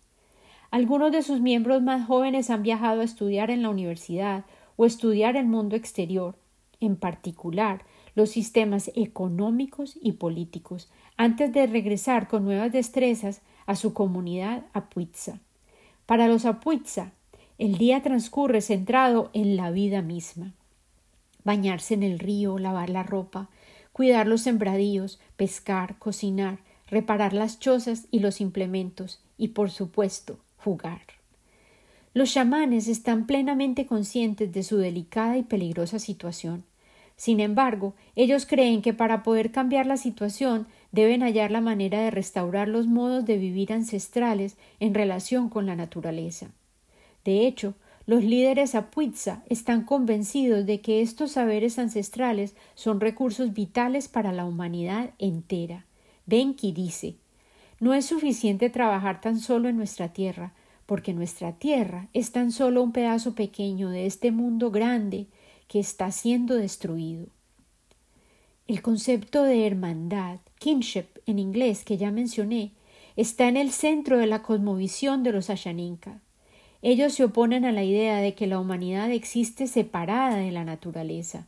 Algunos 0.71 1.11
de 1.11 1.23
sus 1.23 1.41
miembros 1.41 1.83
más 1.83 2.07
jóvenes 2.07 2.49
han 2.49 2.63
viajado 2.63 3.01
a 3.01 3.05
estudiar 3.05 3.51
en 3.51 3.63
la 3.63 3.71
universidad 3.71 4.45
o 4.77 4.87
estudiar 4.87 5.35
el 5.35 5.47
mundo 5.47 5.75
exterior, 5.75 6.37
en 6.79 6.95
particular 6.95 7.83
los 8.15 8.31
sistemas 8.31 8.91
económicos 8.95 9.99
y 10.01 10.13
políticos, 10.13 10.89
antes 11.17 11.53
de 11.53 11.67
regresar 11.67 12.29
con 12.29 12.45
nuevas 12.45 12.73
destrezas 12.73 13.43
a 13.67 13.77
su 13.77 13.93
comunidad 13.93 14.65
apuitza. 14.73 15.41
Para 16.07 16.29
los 16.29 16.45
apuitza, 16.45 17.13
el 17.59 17.79
día 17.79 18.03
transcurre 18.03 18.63
centrado 18.63 19.31
en 19.33 19.57
la 19.57 19.71
vida 19.71 20.03
misma. 20.03 20.55
Bañarse 21.45 21.95
en 21.95 22.03
el 22.03 22.19
río, 22.19 22.59
lavar 22.59 22.91
la 22.91 23.03
ropa, 23.03 23.49
cuidar 23.93 24.27
los 24.27 24.41
sembradíos, 24.41 25.21
pescar, 25.37 25.99
cocinar, 25.99 26.59
reparar 26.89 27.33
las 27.33 27.59
chozas 27.61 28.07
y 28.11 28.21
los 28.21 28.41
implementos, 28.41 29.21
y 29.37 29.49
por 29.49 29.71
supuesto, 29.71 30.39
jugar. 30.57 31.03
Los 32.13 32.33
chamanes 32.33 32.89
están 32.89 33.27
plenamente 33.27 33.87
conscientes 33.87 34.53
de 34.53 34.63
su 34.65 34.79
delicada 34.79 35.39
y 35.39 35.45
peligrosa 35.45 35.99
situación. 35.99 36.65
Sin 37.21 37.39
embargo, 37.41 37.93
ellos 38.17 38.47
creen 38.47 38.81
que 38.81 38.95
para 38.95 39.23
poder 39.23 39.53
cambiar 39.53 39.85
la 39.85 39.99
situación 39.99 40.67
deben 40.91 41.21
hallar 41.21 41.51
la 41.51 41.61
manera 41.61 42.01
de 42.01 42.11
restaurar 42.11 42.67
los 42.67 42.87
modos 42.87 43.27
de 43.27 43.37
vivir 43.37 43.75
ancestrales 43.75 44.57
en 44.79 44.95
relación 44.95 45.51
con 45.51 45.67
la 45.67 45.77
naturaleza. 45.77 46.47
De 47.27 47.47
hecho, 47.47 47.75
los 48.07 48.25
líderes 48.25 48.75
apuitza 48.75 49.43
están 49.51 49.85
convencidos 49.85 50.65
de 50.65 50.81
que 50.81 51.03
estos 51.03 51.33
saberes 51.33 51.79
ancestrales 51.79 52.55
son 52.75 53.01
recursos 53.01 53.53
vitales 53.53 54.09
para 54.09 54.33
la 54.33 54.47
humanidad 54.47 55.11
entera. 55.19 55.85
Benki 56.25 56.73
dice 56.73 57.17
No 57.81 57.93
es 57.93 58.07
suficiente 58.07 58.71
trabajar 58.71 59.21
tan 59.21 59.41
solo 59.41 59.69
en 59.69 59.77
nuestra 59.77 60.15
tierra, 60.15 60.55
porque 60.87 61.13
nuestra 61.13 61.53
tierra 61.53 62.09
es 62.15 62.33
tan 62.33 62.51
solo 62.51 62.83
un 62.83 62.93
pedazo 62.93 63.35
pequeño 63.35 63.91
de 63.91 64.07
este 64.07 64.33
mundo 64.33 64.71
grande 64.71 65.27
que 65.71 65.79
está 65.79 66.11
siendo 66.11 66.57
destruido. 66.57 67.27
El 68.67 68.83
concepto 68.83 69.45
de 69.45 69.69
hermandad, 69.69 70.41
kinship 70.59 71.07
en 71.27 71.39
inglés 71.39 71.85
que 71.85 71.97
ya 71.97 72.11
mencioné, 72.11 72.73
está 73.15 73.47
en 73.47 73.57
el 73.57 73.71
centro 73.71 74.19
de 74.19 74.27
la 74.27 74.43
cosmovisión 74.43 75.23
de 75.23 75.31
los 75.31 75.49
Ashaninka. 75.49 76.19
Ellos 76.83 77.13
se 77.13 77.23
oponen 77.23 77.65
a 77.65 77.71
la 77.71 77.85
idea 77.85 78.17
de 78.17 78.35
que 78.35 78.49
la 78.49 78.59
humanidad 78.59 79.13
existe 79.13 79.69
separada 79.69 80.39
de 80.39 80.51
la 80.51 80.65
naturaleza, 80.65 81.47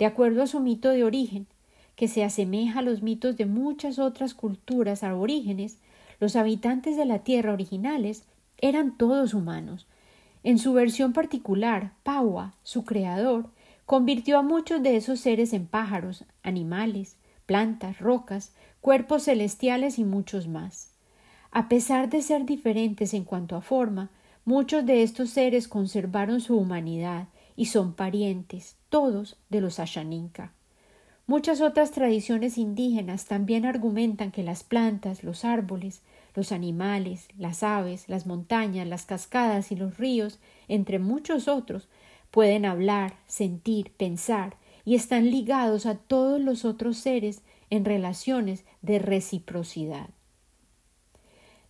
de 0.00 0.06
acuerdo 0.06 0.42
a 0.42 0.48
su 0.48 0.58
mito 0.58 0.88
de 0.88 1.04
origen, 1.04 1.46
que 1.94 2.08
se 2.08 2.24
asemeja 2.24 2.80
a 2.80 2.82
los 2.82 3.02
mitos 3.02 3.36
de 3.36 3.46
muchas 3.46 4.00
otras 4.00 4.34
culturas 4.34 5.04
aborígenes, 5.04 5.78
los 6.18 6.34
habitantes 6.34 6.96
de 6.96 7.04
la 7.04 7.20
Tierra 7.20 7.52
originales 7.52 8.24
eran 8.58 8.98
todos 8.98 9.32
humanos. 9.32 9.86
En 10.42 10.58
su 10.58 10.72
versión 10.72 11.12
particular, 11.12 11.92
Paua, 12.02 12.54
su 12.64 12.84
creador, 12.84 13.48
convirtió 13.90 14.38
a 14.38 14.42
muchos 14.42 14.84
de 14.84 14.96
esos 14.96 15.18
seres 15.18 15.52
en 15.52 15.66
pájaros, 15.66 16.24
animales, 16.44 17.16
plantas, 17.44 17.98
rocas, 17.98 18.52
cuerpos 18.80 19.24
celestiales 19.24 19.98
y 19.98 20.04
muchos 20.04 20.46
más. 20.46 20.92
A 21.50 21.68
pesar 21.68 22.08
de 22.08 22.22
ser 22.22 22.46
diferentes 22.46 23.14
en 23.14 23.24
cuanto 23.24 23.56
a 23.56 23.62
forma, 23.62 24.08
muchos 24.44 24.86
de 24.86 25.02
estos 25.02 25.30
seres 25.30 25.66
conservaron 25.66 26.40
su 26.40 26.56
humanidad 26.56 27.26
y 27.56 27.66
son 27.66 27.94
parientes, 27.94 28.76
todos, 28.90 29.38
de 29.48 29.60
los 29.60 29.80
Ashaninka. 29.80 30.52
Muchas 31.26 31.60
otras 31.60 31.90
tradiciones 31.90 32.58
indígenas 32.58 33.24
también 33.24 33.66
argumentan 33.66 34.30
que 34.30 34.44
las 34.44 34.62
plantas, 34.62 35.24
los 35.24 35.44
árboles, 35.44 36.02
los 36.36 36.52
animales, 36.52 37.26
las 37.36 37.64
aves, 37.64 38.08
las 38.08 38.24
montañas, 38.24 38.86
las 38.86 39.04
cascadas 39.04 39.72
y 39.72 39.74
los 39.74 39.98
ríos, 39.98 40.38
entre 40.68 41.00
muchos 41.00 41.48
otros, 41.48 41.88
pueden 42.30 42.64
hablar, 42.64 43.16
sentir, 43.26 43.92
pensar 43.92 44.56
y 44.84 44.94
están 44.94 45.30
ligados 45.30 45.86
a 45.86 45.96
todos 45.96 46.40
los 46.40 46.64
otros 46.64 46.96
seres 46.96 47.42
en 47.70 47.84
relaciones 47.84 48.64
de 48.82 48.98
reciprocidad. 48.98 50.10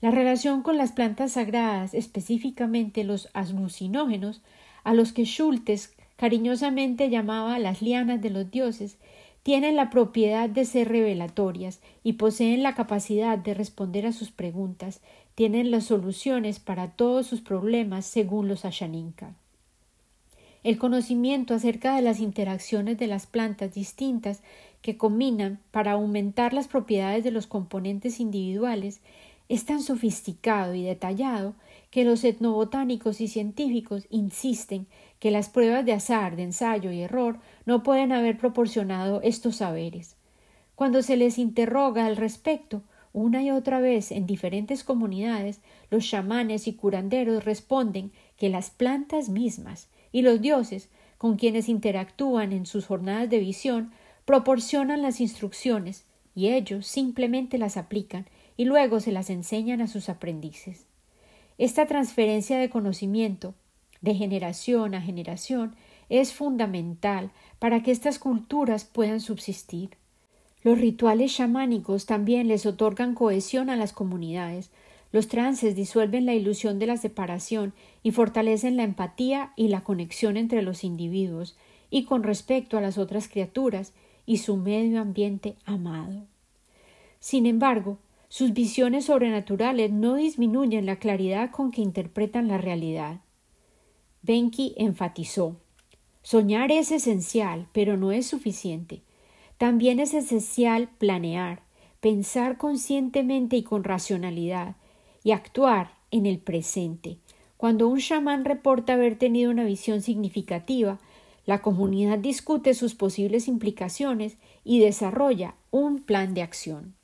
La 0.00 0.10
relación 0.10 0.62
con 0.62 0.78
las 0.78 0.92
plantas 0.92 1.32
sagradas, 1.32 1.92
específicamente 1.92 3.04
los 3.04 3.28
alucinógenos, 3.34 4.40
a 4.82 4.94
los 4.94 5.12
que 5.12 5.24
Schultes 5.24 5.94
cariñosamente 6.16 7.10
llamaba 7.10 7.58
las 7.58 7.82
lianas 7.82 8.22
de 8.22 8.30
los 8.30 8.50
dioses, 8.50 8.96
tienen 9.42 9.76
la 9.76 9.90
propiedad 9.90 10.48
de 10.48 10.64
ser 10.64 10.88
revelatorias 10.88 11.80
y 12.02 12.14
poseen 12.14 12.62
la 12.62 12.74
capacidad 12.74 13.38
de 13.38 13.54
responder 13.54 14.06
a 14.06 14.12
sus 14.12 14.30
preguntas, 14.30 15.00
tienen 15.34 15.70
las 15.70 15.84
soluciones 15.84 16.60
para 16.60 16.92
todos 16.92 17.26
sus 17.26 17.40
problemas 17.40 18.06
según 18.06 18.48
los 18.48 18.64
Ashaninka. 18.64 19.34
El 20.62 20.76
conocimiento 20.76 21.54
acerca 21.54 21.96
de 21.96 22.02
las 22.02 22.20
interacciones 22.20 22.98
de 22.98 23.06
las 23.06 23.26
plantas 23.26 23.72
distintas 23.72 24.42
que 24.82 24.98
combinan 24.98 25.58
para 25.70 25.92
aumentar 25.92 26.52
las 26.52 26.68
propiedades 26.68 27.24
de 27.24 27.30
los 27.30 27.46
componentes 27.46 28.20
individuales 28.20 29.00
es 29.48 29.64
tan 29.64 29.82
sofisticado 29.82 30.74
y 30.74 30.82
detallado 30.82 31.54
que 31.90 32.04
los 32.04 32.24
etnobotánicos 32.24 33.22
y 33.22 33.28
científicos 33.28 34.06
insisten 34.10 34.86
que 35.18 35.30
las 35.30 35.48
pruebas 35.48 35.86
de 35.86 35.92
azar, 35.92 36.36
de 36.36 36.42
ensayo 36.42 36.92
y 36.92 37.00
error 37.00 37.40
no 37.64 37.82
pueden 37.82 38.12
haber 38.12 38.36
proporcionado 38.36 39.22
estos 39.22 39.56
saberes. 39.56 40.16
Cuando 40.74 41.02
se 41.02 41.16
les 41.16 41.38
interroga 41.38 42.04
al 42.04 42.16
respecto, 42.16 42.82
una 43.12 43.42
y 43.42 43.50
otra 43.50 43.80
vez 43.80 44.12
en 44.12 44.26
diferentes 44.26 44.84
comunidades, 44.84 45.60
los 45.90 46.06
chamanes 46.06 46.68
y 46.68 46.74
curanderos 46.74 47.44
responden 47.44 48.12
que 48.36 48.50
las 48.50 48.70
plantas 48.70 49.30
mismas 49.30 49.88
y 50.12 50.22
los 50.22 50.40
dioses 50.40 50.88
con 51.18 51.36
quienes 51.36 51.68
interactúan 51.68 52.52
en 52.52 52.66
sus 52.66 52.86
jornadas 52.86 53.28
de 53.28 53.38
visión 53.38 53.92
proporcionan 54.24 55.02
las 55.02 55.20
instrucciones 55.20 56.04
y 56.34 56.48
ellos 56.48 56.86
simplemente 56.86 57.58
las 57.58 57.76
aplican 57.76 58.26
y 58.56 58.64
luego 58.64 59.00
se 59.00 59.12
las 59.12 59.30
enseñan 59.30 59.80
a 59.80 59.86
sus 59.86 60.08
aprendices. 60.08 60.86
Esta 61.58 61.86
transferencia 61.86 62.58
de 62.58 62.70
conocimiento 62.70 63.54
de 64.00 64.14
generación 64.14 64.94
a 64.94 65.02
generación 65.02 65.74
es 66.08 66.32
fundamental 66.32 67.30
para 67.58 67.82
que 67.82 67.90
estas 67.90 68.18
culturas 68.18 68.84
puedan 68.84 69.20
subsistir. 69.20 69.90
Los 70.62 70.78
rituales 70.78 71.34
chamánicos 71.34 72.06
también 72.06 72.48
les 72.48 72.66
otorgan 72.66 73.14
cohesión 73.14 73.70
a 73.70 73.76
las 73.76 73.92
comunidades. 73.92 74.70
Los 75.12 75.28
trances 75.28 75.74
disuelven 75.74 76.26
la 76.26 76.34
ilusión 76.34 76.78
de 76.78 76.86
la 76.86 76.96
separación 76.96 77.72
y 78.02 78.12
fortalecen 78.12 78.76
la 78.76 78.84
empatía 78.84 79.52
y 79.56 79.68
la 79.68 79.82
conexión 79.82 80.36
entre 80.36 80.62
los 80.62 80.84
individuos 80.84 81.56
y 81.90 82.04
con 82.04 82.22
respecto 82.22 82.78
a 82.78 82.80
las 82.80 82.98
otras 82.98 83.28
criaturas 83.28 83.92
y 84.26 84.38
su 84.38 84.56
medio 84.56 85.00
ambiente 85.00 85.56
amado. 85.64 86.26
Sin 87.18 87.46
embargo, 87.46 87.98
sus 88.28 88.52
visiones 88.52 89.06
sobrenaturales 89.06 89.90
no 89.90 90.14
disminuyen 90.14 90.86
la 90.86 90.96
claridad 90.96 91.50
con 91.50 91.72
que 91.72 91.82
interpretan 91.82 92.46
la 92.46 92.58
realidad. 92.58 93.20
Benki 94.22 94.74
enfatizó 94.76 95.56
Soñar 96.22 96.70
es 96.70 96.92
esencial, 96.92 97.66
pero 97.72 97.96
no 97.96 98.12
es 98.12 98.26
suficiente. 98.26 99.02
También 99.58 99.98
es 99.98 100.14
esencial 100.14 100.88
planear, 100.98 101.62
pensar 102.00 102.56
conscientemente 102.56 103.56
y 103.56 103.62
con 103.62 103.82
racionalidad, 103.82 104.76
actuar 105.32 105.92
en 106.10 106.26
el 106.26 106.38
presente. 106.38 107.18
Cuando 107.56 107.88
un 107.88 107.98
chamán 107.98 108.44
reporta 108.44 108.94
haber 108.94 109.16
tenido 109.16 109.50
una 109.50 109.64
visión 109.64 110.02
significativa, 110.02 110.98
la 111.46 111.62
comunidad 111.62 112.18
discute 112.18 112.74
sus 112.74 112.94
posibles 112.94 113.48
implicaciones 113.48 114.36
y 114.64 114.80
desarrolla 114.80 115.54
un 115.70 116.00
plan 116.00 116.32
de 116.34 116.42
acción. 116.42 116.94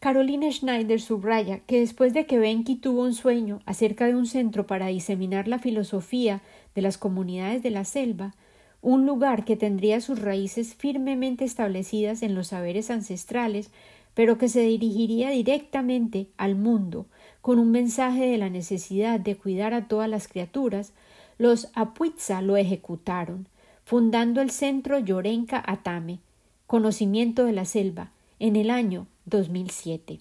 Carolina 0.00 0.50
Schneider 0.50 0.98
subraya 0.98 1.58
que 1.58 1.80
después 1.80 2.14
de 2.14 2.24
que 2.24 2.38
Benki 2.38 2.76
tuvo 2.76 3.02
un 3.02 3.12
sueño 3.12 3.60
acerca 3.66 4.06
de 4.06 4.14
un 4.14 4.26
centro 4.26 4.66
para 4.66 4.86
diseminar 4.86 5.46
la 5.46 5.58
filosofía 5.58 6.40
de 6.74 6.80
las 6.80 6.96
comunidades 6.96 7.62
de 7.62 7.70
la 7.70 7.84
selva, 7.84 8.34
un 8.80 9.04
lugar 9.04 9.44
que 9.44 9.56
tendría 9.56 10.00
sus 10.00 10.20
raíces 10.20 10.74
firmemente 10.74 11.44
establecidas 11.44 12.22
en 12.22 12.34
los 12.34 12.46
saberes 12.46 12.90
ancestrales, 12.90 13.70
pero 14.14 14.38
que 14.38 14.48
se 14.48 14.62
dirigiría 14.62 15.30
directamente 15.30 16.28
al 16.38 16.54
mundo, 16.54 17.06
con 17.40 17.58
un 17.58 17.70
mensaje 17.70 18.26
de 18.26 18.38
la 18.38 18.50
necesidad 18.50 19.20
de 19.20 19.36
cuidar 19.36 19.74
a 19.74 19.88
todas 19.88 20.08
las 20.08 20.28
criaturas, 20.28 20.92
los 21.38 21.68
Apuitza 21.74 22.42
lo 22.42 22.56
ejecutaron, 22.56 23.48
fundando 23.84 24.40
el 24.40 24.50
centro 24.50 24.98
Yorenka 24.98 25.62
Atame, 25.66 26.18
conocimiento 26.66 27.44
de 27.44 27.52
la 27.52 27.64
selva, 27.64 28.10
en 28.38 28.56
el 28.56 28.70
año 28.70 29.06
2007. 29.24 30.20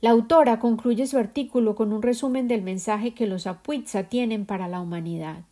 La 0.00 0.10
autora 0.10 0.60
concluye 0.60 1.06
su 1.06 1.18
artículo 1.18 1.74
con 1.74 1.92
un 1.92 2.00
resumen 2.00 2.48
del 2.48 2.62
mensaje 2.62 3.12
que 3.12 3.26
los 3.26 3.46
Apuitza 3.46 4.04
tienen 4.04 4.46
para 4.46 4.66
la 4.66 4.80
humanidad. 4.80 5.44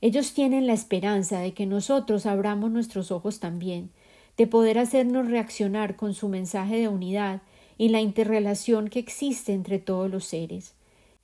Ellos 0.00 0.32
tienen 0.32 0.66
la 0.66 0.72
esperanza 0.72 1.38
de 1.40 1.54
que 1.54 1.66
nosotros 1.66 2.26
abramos 2.26 2.70
nuestros 2.70 3.10
ojos 3.10 3.40
también, 3.40 3.90
de 4.36 4.46
poder 4.46 4.78
hacernos 4.78 5.28
reaccionar 5.28 5.96
con 5.96 6.14
su 6.14 6.28
mensaje 6.28 6.76
de 6.76 6.88
unidad 6.88 7.42
y 7.78 7.88
la 7.88 8.00
interrelación 8.00 8.88
que 8.88 8.98
existe 8.98 9.52
entre 9.52 9.78
todos 9.78 10.10
los 10.10 10.24
seres. 10.24 10.74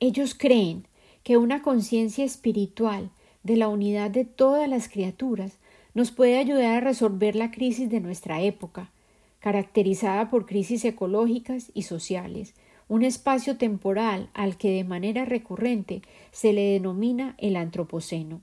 Ellos 0.00 0.34
creen 0.34 0.86
que 1.24 1.36
una 1.36 1.62
conciencia 1.62 2.24
espiritual 2.24 3.10
de 3.42 3.56
la 3.56 3.68
unidad 3.68 4.10
de 4.10 4.24
todas 4.24 4.68
las 4.68 4.88
criaturas 4.88 5.58
nos 5.92 6.10
puede 6.10 6.38
ayudar 6.38 6.76
a 6.76 6.80
resolver 6.80 7.36
la 7.36 7.50
crisis 7.50 7.90
de 7.90 8.00
nuestra 8.00 8.40
época, 8.40 8.90
caracterizada 9.40 10.30
por 10.30 10.46
crisis 10.46 10.84
ecológicas 10.84 11.70
y 11.74 11.82
sociales, 11.82 12.54
un 12.88 13.02
espacio 13.02 13.56
temporal 13.56 14.30
al 14.34 14.56
que 14.56 14.70
de 14.70 14.84
manera 14.84 15.24
recurrente 15.24 16.02
se 16.32 16.52
le 16.52 16.72
denomina 16.72 17.34
el 17.38 17.56
antropoceno. 17.56 18.40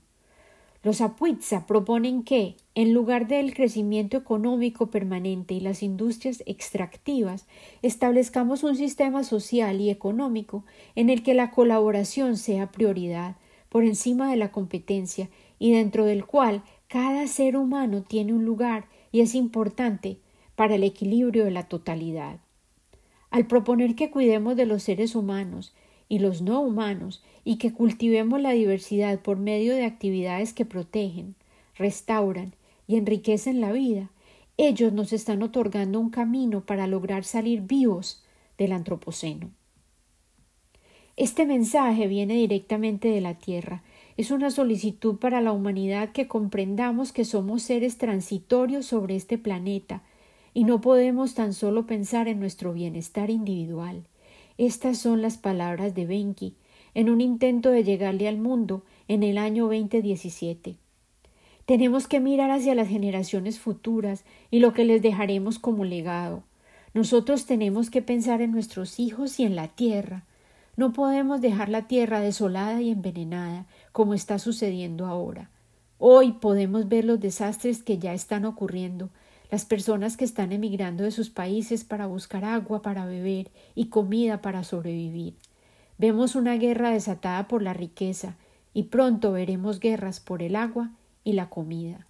Los 0.84 1.00
Apuitza 1.00 1.64
proponen 1.66 2.24
que, 2.24 2.56
en 2.74 2.92
lugar 2.92 3.28
del 3.28 3.54
crecimiento 3.54 4.16
económico 4.16 4.90
permanente 4.90 5.54
y 5.54 5.60
las 5.60 5.80
industrias 5.80 6.42
extractivas, 6.44 7.46
establezcamos 7.82 8.64
un 8.64 8.74
sistema 8.74 9.22
social 9.22 9.80
y 9.80 9.90
económico 9.90 10.64
en 10.96 11.08
el 11.08 11.22
que 11.22 11.34
la 11.34 11.52
colaboración 11.52 12.36
sea 12.36 12.72
prioridad, 12.72 13.36
por 13.68 13.84
encima 13.84 14.28
de 14.28 14.36
la 14.36 14.50
competencia, 14.50 15.30
y 15.60 15.72
dentro 15.72 16.04
del 16.04 16.26
cual 16.26 16.64
cada 16.88 17.28
ser 17.28 17.56
humano 17.56 18.02
tiene 18.02 18.32
un 18.32 18.44
lugar 18.44 18.88
y 19.12 19.20
es 19.20 19.36
importante 19.36 20.18
para 20.56 20.74
el 20.74 20.82
equilibrio 20.82 21.44
de 21.44 21.52
la 21.52 21.68
totalidad. 21.68 22.40
Al 23.30 23.46
proponer 23.46 23.94
que 23.94 24.10
cuidemos 24.10 24.56
de 24.56 24.66
los 24.66 24.82
seres 24.82 25.14
humanos 25.14 25.74
y 26.08 26.18
los 26.18 26.42
no 26.42 26.60
humanos 26.60 27.22
y 27.44 27.56
que 27.56 27.72
cultivemos 27.72 28.40
la 28.40 28.52
diversidad 28.52 29.20
por 29.20 29.38
medio 29.38 29.74
de 29.74 29.84
actividades 29.84 30.52
que 30.52 30.64
protegen, 30.64 31.34
restauran 31.76 32.54
y 32.86 32.96
enriquecen 32.96 33.60
la 33.60 33.72
vida, 33.72 34.10
ellos 34.56 34.92
nos 34.92 35.12
están 35.12 35.42
otorgando 35.42 35.98
un 35.98 36.10
camino 36.10 36.60
para 36.60 36.86
lograr 36.86 37.24
salir 37.24 37.62
vivos 37.62 38.22
del 38.58 38.72
antropoceno. 38.72 39.50
Este 41.16 41.46
mensaje 41.46 42.06
viene 42.06 42.34
directamente 42.34 43.08
de 43.08 43.20
la 43.20 43.34
Tierra. 43.34 43.82
Es 44.16 44.30
una 44.30 44.50
solicitud 44.50 45.16
para 45.16 45.40
la 45.40 45.52
humanidad 45.52 46.12
que 46.12 46.26
comprendamos 46.26 47.12
que 47.12 47.24
somos 47.24 47.62
seres 47.62 47.98
transitorios 47.98 48.86
sobre 48.86 49.16
este 49.16 49.36
planeta 49.36 50.02
y 50.54 50.64
no 50.64 50.80
podemos 50.80 51.34
tan 51.34 51.54
solo 51.54 51.86
pensar 51.86 52.28
en 52.28 52.40
nuestro 52.40 52.72
bienestar 52.72 53.30
individual. 53.30 54.04
Estas 54.62 54.96
son 54.96 55.22
las 55.22 55.38
palabras 55.38 55.92
de 55.92 56.06
Benki 56.06 56.54
en 56.94 57.10
un 57.10 57.20
intento 57.20 57.70
de 57.70 57.82
llegarle 57.82 58.28
al 58.28 58.38
mundo 58.38 58.84
en 59.08 59.24
el 59.24 59.36
año 59.36 59.64
2017. 59.64 60.76
Tenemos 61.66 62.06
que 62.06 62.20
mirar 62.20 62.52
hacia 62.52 62.76
las 62.76 62.86
generaciones 62.86 63.58
futuras 63.58 64.24
y 64.52 64.60
lo 64.60 64.72
que 64.72 64.84
les 64.84 65.02
dejaremos 65.02 65.58
como 65.58 65.84
legado. 65.84 66.44
Nosotros 66.94 67.44
tenemos 67.44 67.90
que 67.90 68.02
pensar 68.02 68.40
en 68.40 68.52
nuestros 68.52 69.00
hijos 69.00 69.40
y 69.40 69.42
en 69.42 69.56
la 69.56 69.66
tierra. 69.66 70.26
No 70.76 70.92
podemos 70.92 71.40
dejar 71.40 71.68
la 71.68 71.88
tierra 71.88 72.20
desolada 72.20 72.80
y 72.80 72.92
envenenada, 72.92 73.66
como 73.90 74.14
está 74.14 74.38
sucediendo 74.38 75.06
ahora. 75.06 75.50
Hoy 75.98 76.34
podemos 76.34 76.88
ver 76.88 77.04
los 77.04 77.18
desastres 77.18 77.82
que 77.82 77.98
ya 77.98 78.14
están 78.14 78.44
ocurriendo 78.44 79.10
las 79.52 79.66
personas 79.66 80.16
que 80.16 80.24
están 80.24 80.50
emigrando 80.50 81.04
de 81.04 81.10
sus 81.10 81.28
países 81.28 81.84
para 81.84 82.06
buscar 82.06 82.42
agua 82.42 82.80
para 82.80 83.04
beber 83.04 83.50
y 83.74 83.88
comida 83.88 84.40
para 84.40 84.64
sobrevivir. 84.64 85.36
Vemos 85.98 86.36
una 86.36 86.56
guerra 86.56 86.88
desatada 86.88 87.48
por 87.48 87.60
la 87.60 87.74
riqueza 87.74 88.36
y 88.72 88.84
pronto 88.84 89.30
veremos 89.30 89.78
guerras 89.78 90.20
por 90.20 90.42
el 90.42 90.56
agua 90.56 90.92
y 91.22 91.34
la 91.34 91.50
comida. 91.50 92.06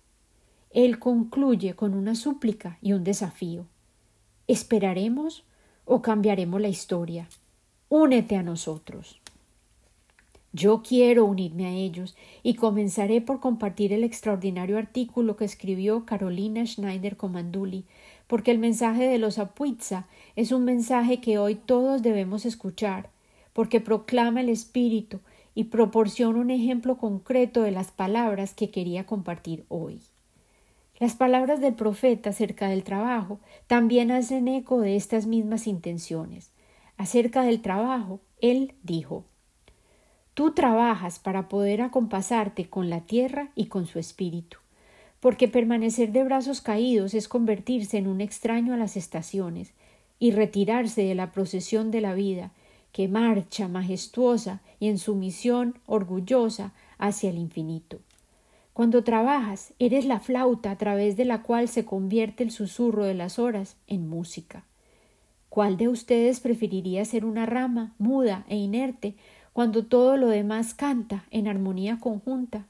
Él 0.71 1.01
concluye 1.01 1.75
con 1.75 1.95
una 1.95 2.15
súplica 2.15 2.79
y 2.81 2.93
un 2.93 3.03
desafío. 3.03 3.67
¿Esperaremos 4.47 5.43
o 5.85 6.01
cambiaremos 6.01 6.61
la 6.61 6.69
historia? 6.69 7.29
Únete 7.89 8.37
a 8.37 8.45
nosotros. 8.45 9.22
Yo 10.55 10.83
quiero 10.83 11.25
unirme 11.25 11.65
a 11.65 11.71
ellos 11.71 12.15
y 12.43 12.55
comenzaré 12.55 13.23
por 13.23 13.41
compartir 13.41 13.95
el 13.95 14.05
extraordinario 14.05 14.77
artículo 14.77 15.35
que 15.35 15.47
escribió 15.47 16.05
Carolina 16.05 16.67
Schneider 16.67 17.17
Comanduli, 17.17 17.87
porque 18.27 18.51
el 18.51 18.59
mensaje 18.59 19.09
de 19.09 19.17
los 19.17 19.39
Apuitza 19.39 20.07
es 20.37 20.53
un 20.53 20.67
mensaje 20.67 21.23
que 21.23 21.39
hoy 21.39 21.55
todos 21.55 22.03
debemos 22.03 22.45
escuchar, 22.45 23.09
porque 23.55 23.81
proclama 23.81 24.43
el 24.43 24.51
espíritu 24.51 25.21
y 25.55 25.65
proporciona 25.65 26.39
un 26.39 26.51
ejemplo 26.51 26.99
concreto 26.99 27.63
de 27.63 27.71
las 27.71 27.91
palabras 27.91 28.53
que 28.53 28.71
quería 28.71 29.07
compartir 29.07 29.65
hoy. 29.69 30.03
Las 31.01 31.15
palabras 31.15 31.63
del 31.63 31.75
profeta 31.75 32.31
acerca 32.31 32.69
del 32.69 32.85
trabajo 32.85 33.41
también 33.67 34.11
hacen 34.11 34.49
eco 34.49 34.81
de 34.81 34.97
estas 34.97 35.27
mismas 35.27 35.67
intenciones. 35.67 36.53
Acerca 36.99 37.43
del 37.43 37.63
trabajo, 37.63 38.21
él 38.41 38.75
dijo 38.83 39.25
Tú 40.35 40.53
trabajas 40.53 41.19
para 41.19 41.49
poder 41.49 41.83
acompasarte 41.83 42.69
con 42.69 42.89
la 42.89 43.03
tierra 43.03 43.51
y 43.55 43.67
con 43.67 43.87
su 43.87 43.99
espíritu, 43.99 44.59
porque 45.21 45.49
permanecer 45.49 46.13
de 46.13 46.25
brazos 46.25 46.61
caídos 46.61 47.15
es 47.15 47.29
convertirse 47.29 47.99
en 47.99 48.07
un 48.07 48.21
extraño 48.21 48.73
a 48.75 48.79
las 48.79 48.97
estaciones, 48.97 49.73
y 50.23 50.31
retirarse 50.31 51.03
de 51.03 51.17
la 51.17 51.33
procesión 51.33 51.91
de 51.91 52.01
la 52.01 52.15
vida, 52.15 52.53
que 52.93 53.09
marcha 53.09 53.67
majestuosa 53.67 54.61
y 54.79 54.87
en 54.87 54.99
su 54.99 55.17
misión 55.17 55.81
orgullosa 55.85 56.73
hacia 56.97 57.31
el 57.31 57.39
infinito. 57.39 57.99
Cuando 58.73 59.03
trabajas, 59.03 59.75
eres 59.81 60.05
la 60.05 60.21
flauta 60.21 60.71
a 60.71 60.79
través 60.79 61.17
de 61.17 61.25
la 61.25 61.43
cual 61.43 61.67
se 61.67 61.85
convierte 61.85 62.45
el 62.45 62.53
susurro 62.53 63.05
de 63.05 63.15
las 63.15 63.41
horas 63.41 63.77
en 63.89 64.09
música. 64.09 64.65
¿Cuál 65.49 65.77
de 65.77 65.89
ustedes 65.89 66.39
preferiría 66.39 67.05
ser 67.05 67.25
una 67.25 67.45
rama 67.45 67.93
muda 67.99 68.47
e 68.49 68.57
inerte 68.57 69.17
cuando 69.53 69.85
todo 69.85 70.17
lo 70.17 70.29
demás 70.29 70.75
canta 70.75 71.25
en 71.31 71.49
armonía 71.49 71.99
conjunta? 72.01 72.67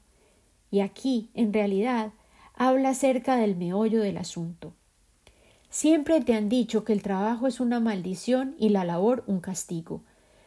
Y 0.69 0.79
aquí, 0.79 1.29
en 1.33 1.53
realidad, 1.53 2.11
habla 2.55 2.89
acerca 2.89 3.35
del 3.35 3.55
meollo 3.55 4.01
del 4.01 4.17
asunto. 4.17 4.73
Siempre 5.69 6.21
te 6.21 6.35
han 6.35 6.49
dicho 6.49 6.83
que 6.83 6.93
el 6.93 7.01
trabajo 7.01 7.47
es 7.47 7.59
una 7.59 7.79
maldición 7.79 8.55
y 8.59 8.69
la 8.69 8.83
labor 8.83 9.23
un 9.25 9.39
castigo. 9.39 10.01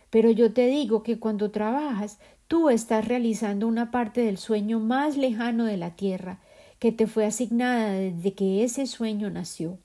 Pero 0.09 0.30
yo 0.30 0.53
te 0.53 0.68
digo 0.68 1.03
que 1.03 1.18
cuando 1.18 1.51
trabajas, 1.51 2.20
tú 2.47 2.70
estás 2.70 3.09
realizando 3.09 3.66
una 3.66 3.91
parte 3.91 4.20
del 4.20 4.39
sueño 4.39 4.78
más 4.78 5.16
lejano 5.16 5.64
de 5.64 5.76
la 5.76 5.97
tierra, 5.97 6.39
que 6.78 6.93
te 6.93 7.09
fue 7.09 7.26
asignada 7.26 7.91
desde 7.91 8.34
que 8.34 8.62
ese 8.62 8.87
sueño 8.87 9.28
nació. 9.30 9.78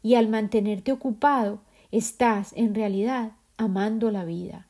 Y 0.00 0.14
al 0.14 0.28
mantenerte 0.28 0.92
ocupado, 0.92 1.60
estás, 1.90 2.52
en 2.54 2.74
realidad, 2.74 3.32
amando 3.56 4.12
la 4.12 4.24
vida. 4.24 4.67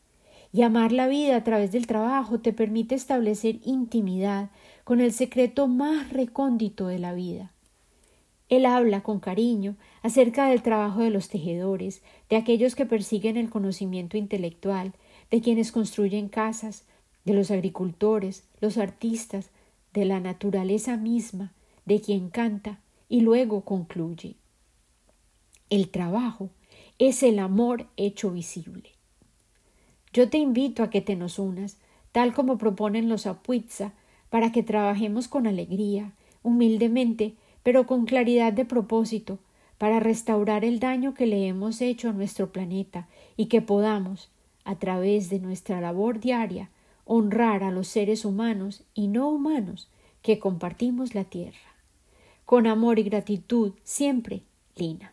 Y 0.53 0.62
amar 0.62 0.92
la 0.92 1.09
vida 1.09 1.36
a 1.36 1.44
través 1.44 1.72
del 1.72 1.86
trabajo 1.86 2.40
te 2.40 2.53
permite 2.53 2.94
establecer 2.94 3.61
intimidad 3.64 4.51
con 4.84 5.01
el 5.01 5.12
secreto 5.12 5.68
más 5.68 6.11
recóndito 6.12 6.86
de 6.86 6.99
la 6.99 7.12
vida. 7.12 7.53
Él 8.49 8.64
habla 8.64 9.03
con 9.03 9.20
cariño 9.20 9.76
acerca 10.03 10.49
del 10.49 10.62
trabajo 10.62 11.01
de 11.01 11.11
los 11.11 11.28
tejedores, 11.28 12.03
de 12.30 12.36
aquellos 12.36 12.74
que 12.74 12.86
persiguen 12.86 13.36
el 13.36 13.51
conocimiento 13.51 14.16
intelectual, 14.16 14.94
de 15.30 15.42
quienes 15.42 15.70
construyen 15.70 16.28
casas, 16.28 16.84
de 17.24 17.34
los 17.34 17.51
agricultores, 17.51 18.44
los 18.61 18.78
artistas, 18.78 19.51
de 19.92 20.07
la 20.07 20.20
naturaleza 20.20 20.96
misma, 20.96 21.53
de 21.84 22.01
quien 22.01 22.30
canta, 22.30 22.80
y 23.09 23.20
luego 23.20 23.62
concluye. 23.62 24.36
El 25.70 25.90
trabajo 25.90 26.49
es 26.99 27.22
el 27.22 27.38
amor 27.38 27.86
hecho 27.96 28.30
visible. 28.30 28.97
Yo 30.12 30.28
te 30.28 30.38
invito 30.38 30.82
a 30.82 30.90
que 30.90 31.00
te 31.00 31.16
nos 31.16 31.38
unas, 31.38 31.78
tal 32.12 32.34
como 32.34 32.59
proponen 32.59 33.09
los 33.09 33.26
Apuitza, 33.26 33.92
para 34.30 34.52
que 34.52 34.62
trabajemos 34.62 35.28
con 35.28 35.46
alegría, 35.46 36.12
humildemente, 36.42 37.34
pero 37.62 37.86
con 37.86 38.06
claridad 38.06 38.52
de 38.52 38.64
propósito, 38.64 39.38
para 39.78 40.00
restaurar 40.00 40.64
el 40.64 40.80
daño 40.80 41.14
que 41.14 41.26
le 41.26 41.46
hemos 41.46 41.80
hecho 41.80 42.11
a 42.11 42.12
nuestro 42.12 42.50
planeta 42.52 43.09
y 43.36 43.46
que 43.46 43.62
podamos, 43.62 44.30
a 44.64 44.76
través 44.76 45.30
de 45.30 45.38
nuestra 45.38 45.80
labor 45.80 46.20
diaria, 46.20 46.70
honrar 47.04 47.62
a 47.62 47.70
los 47.70 47.88
seres 47.88 48.24
humanos 48.24 48.82
y 48.94 49.09
no 49.09 49.28
humanos 49.28 49.88
que 50.20 50.38
compartimos 50.38 51.14
la 51.14 51.24
tierra. 51.24 51.59
Con 52.44 52.66
amor 52.66 52.98
y 52.98 53.04
gratitud, 53.04 53.72
siempre, 53.84 54.42
Lina. 54.74 55.12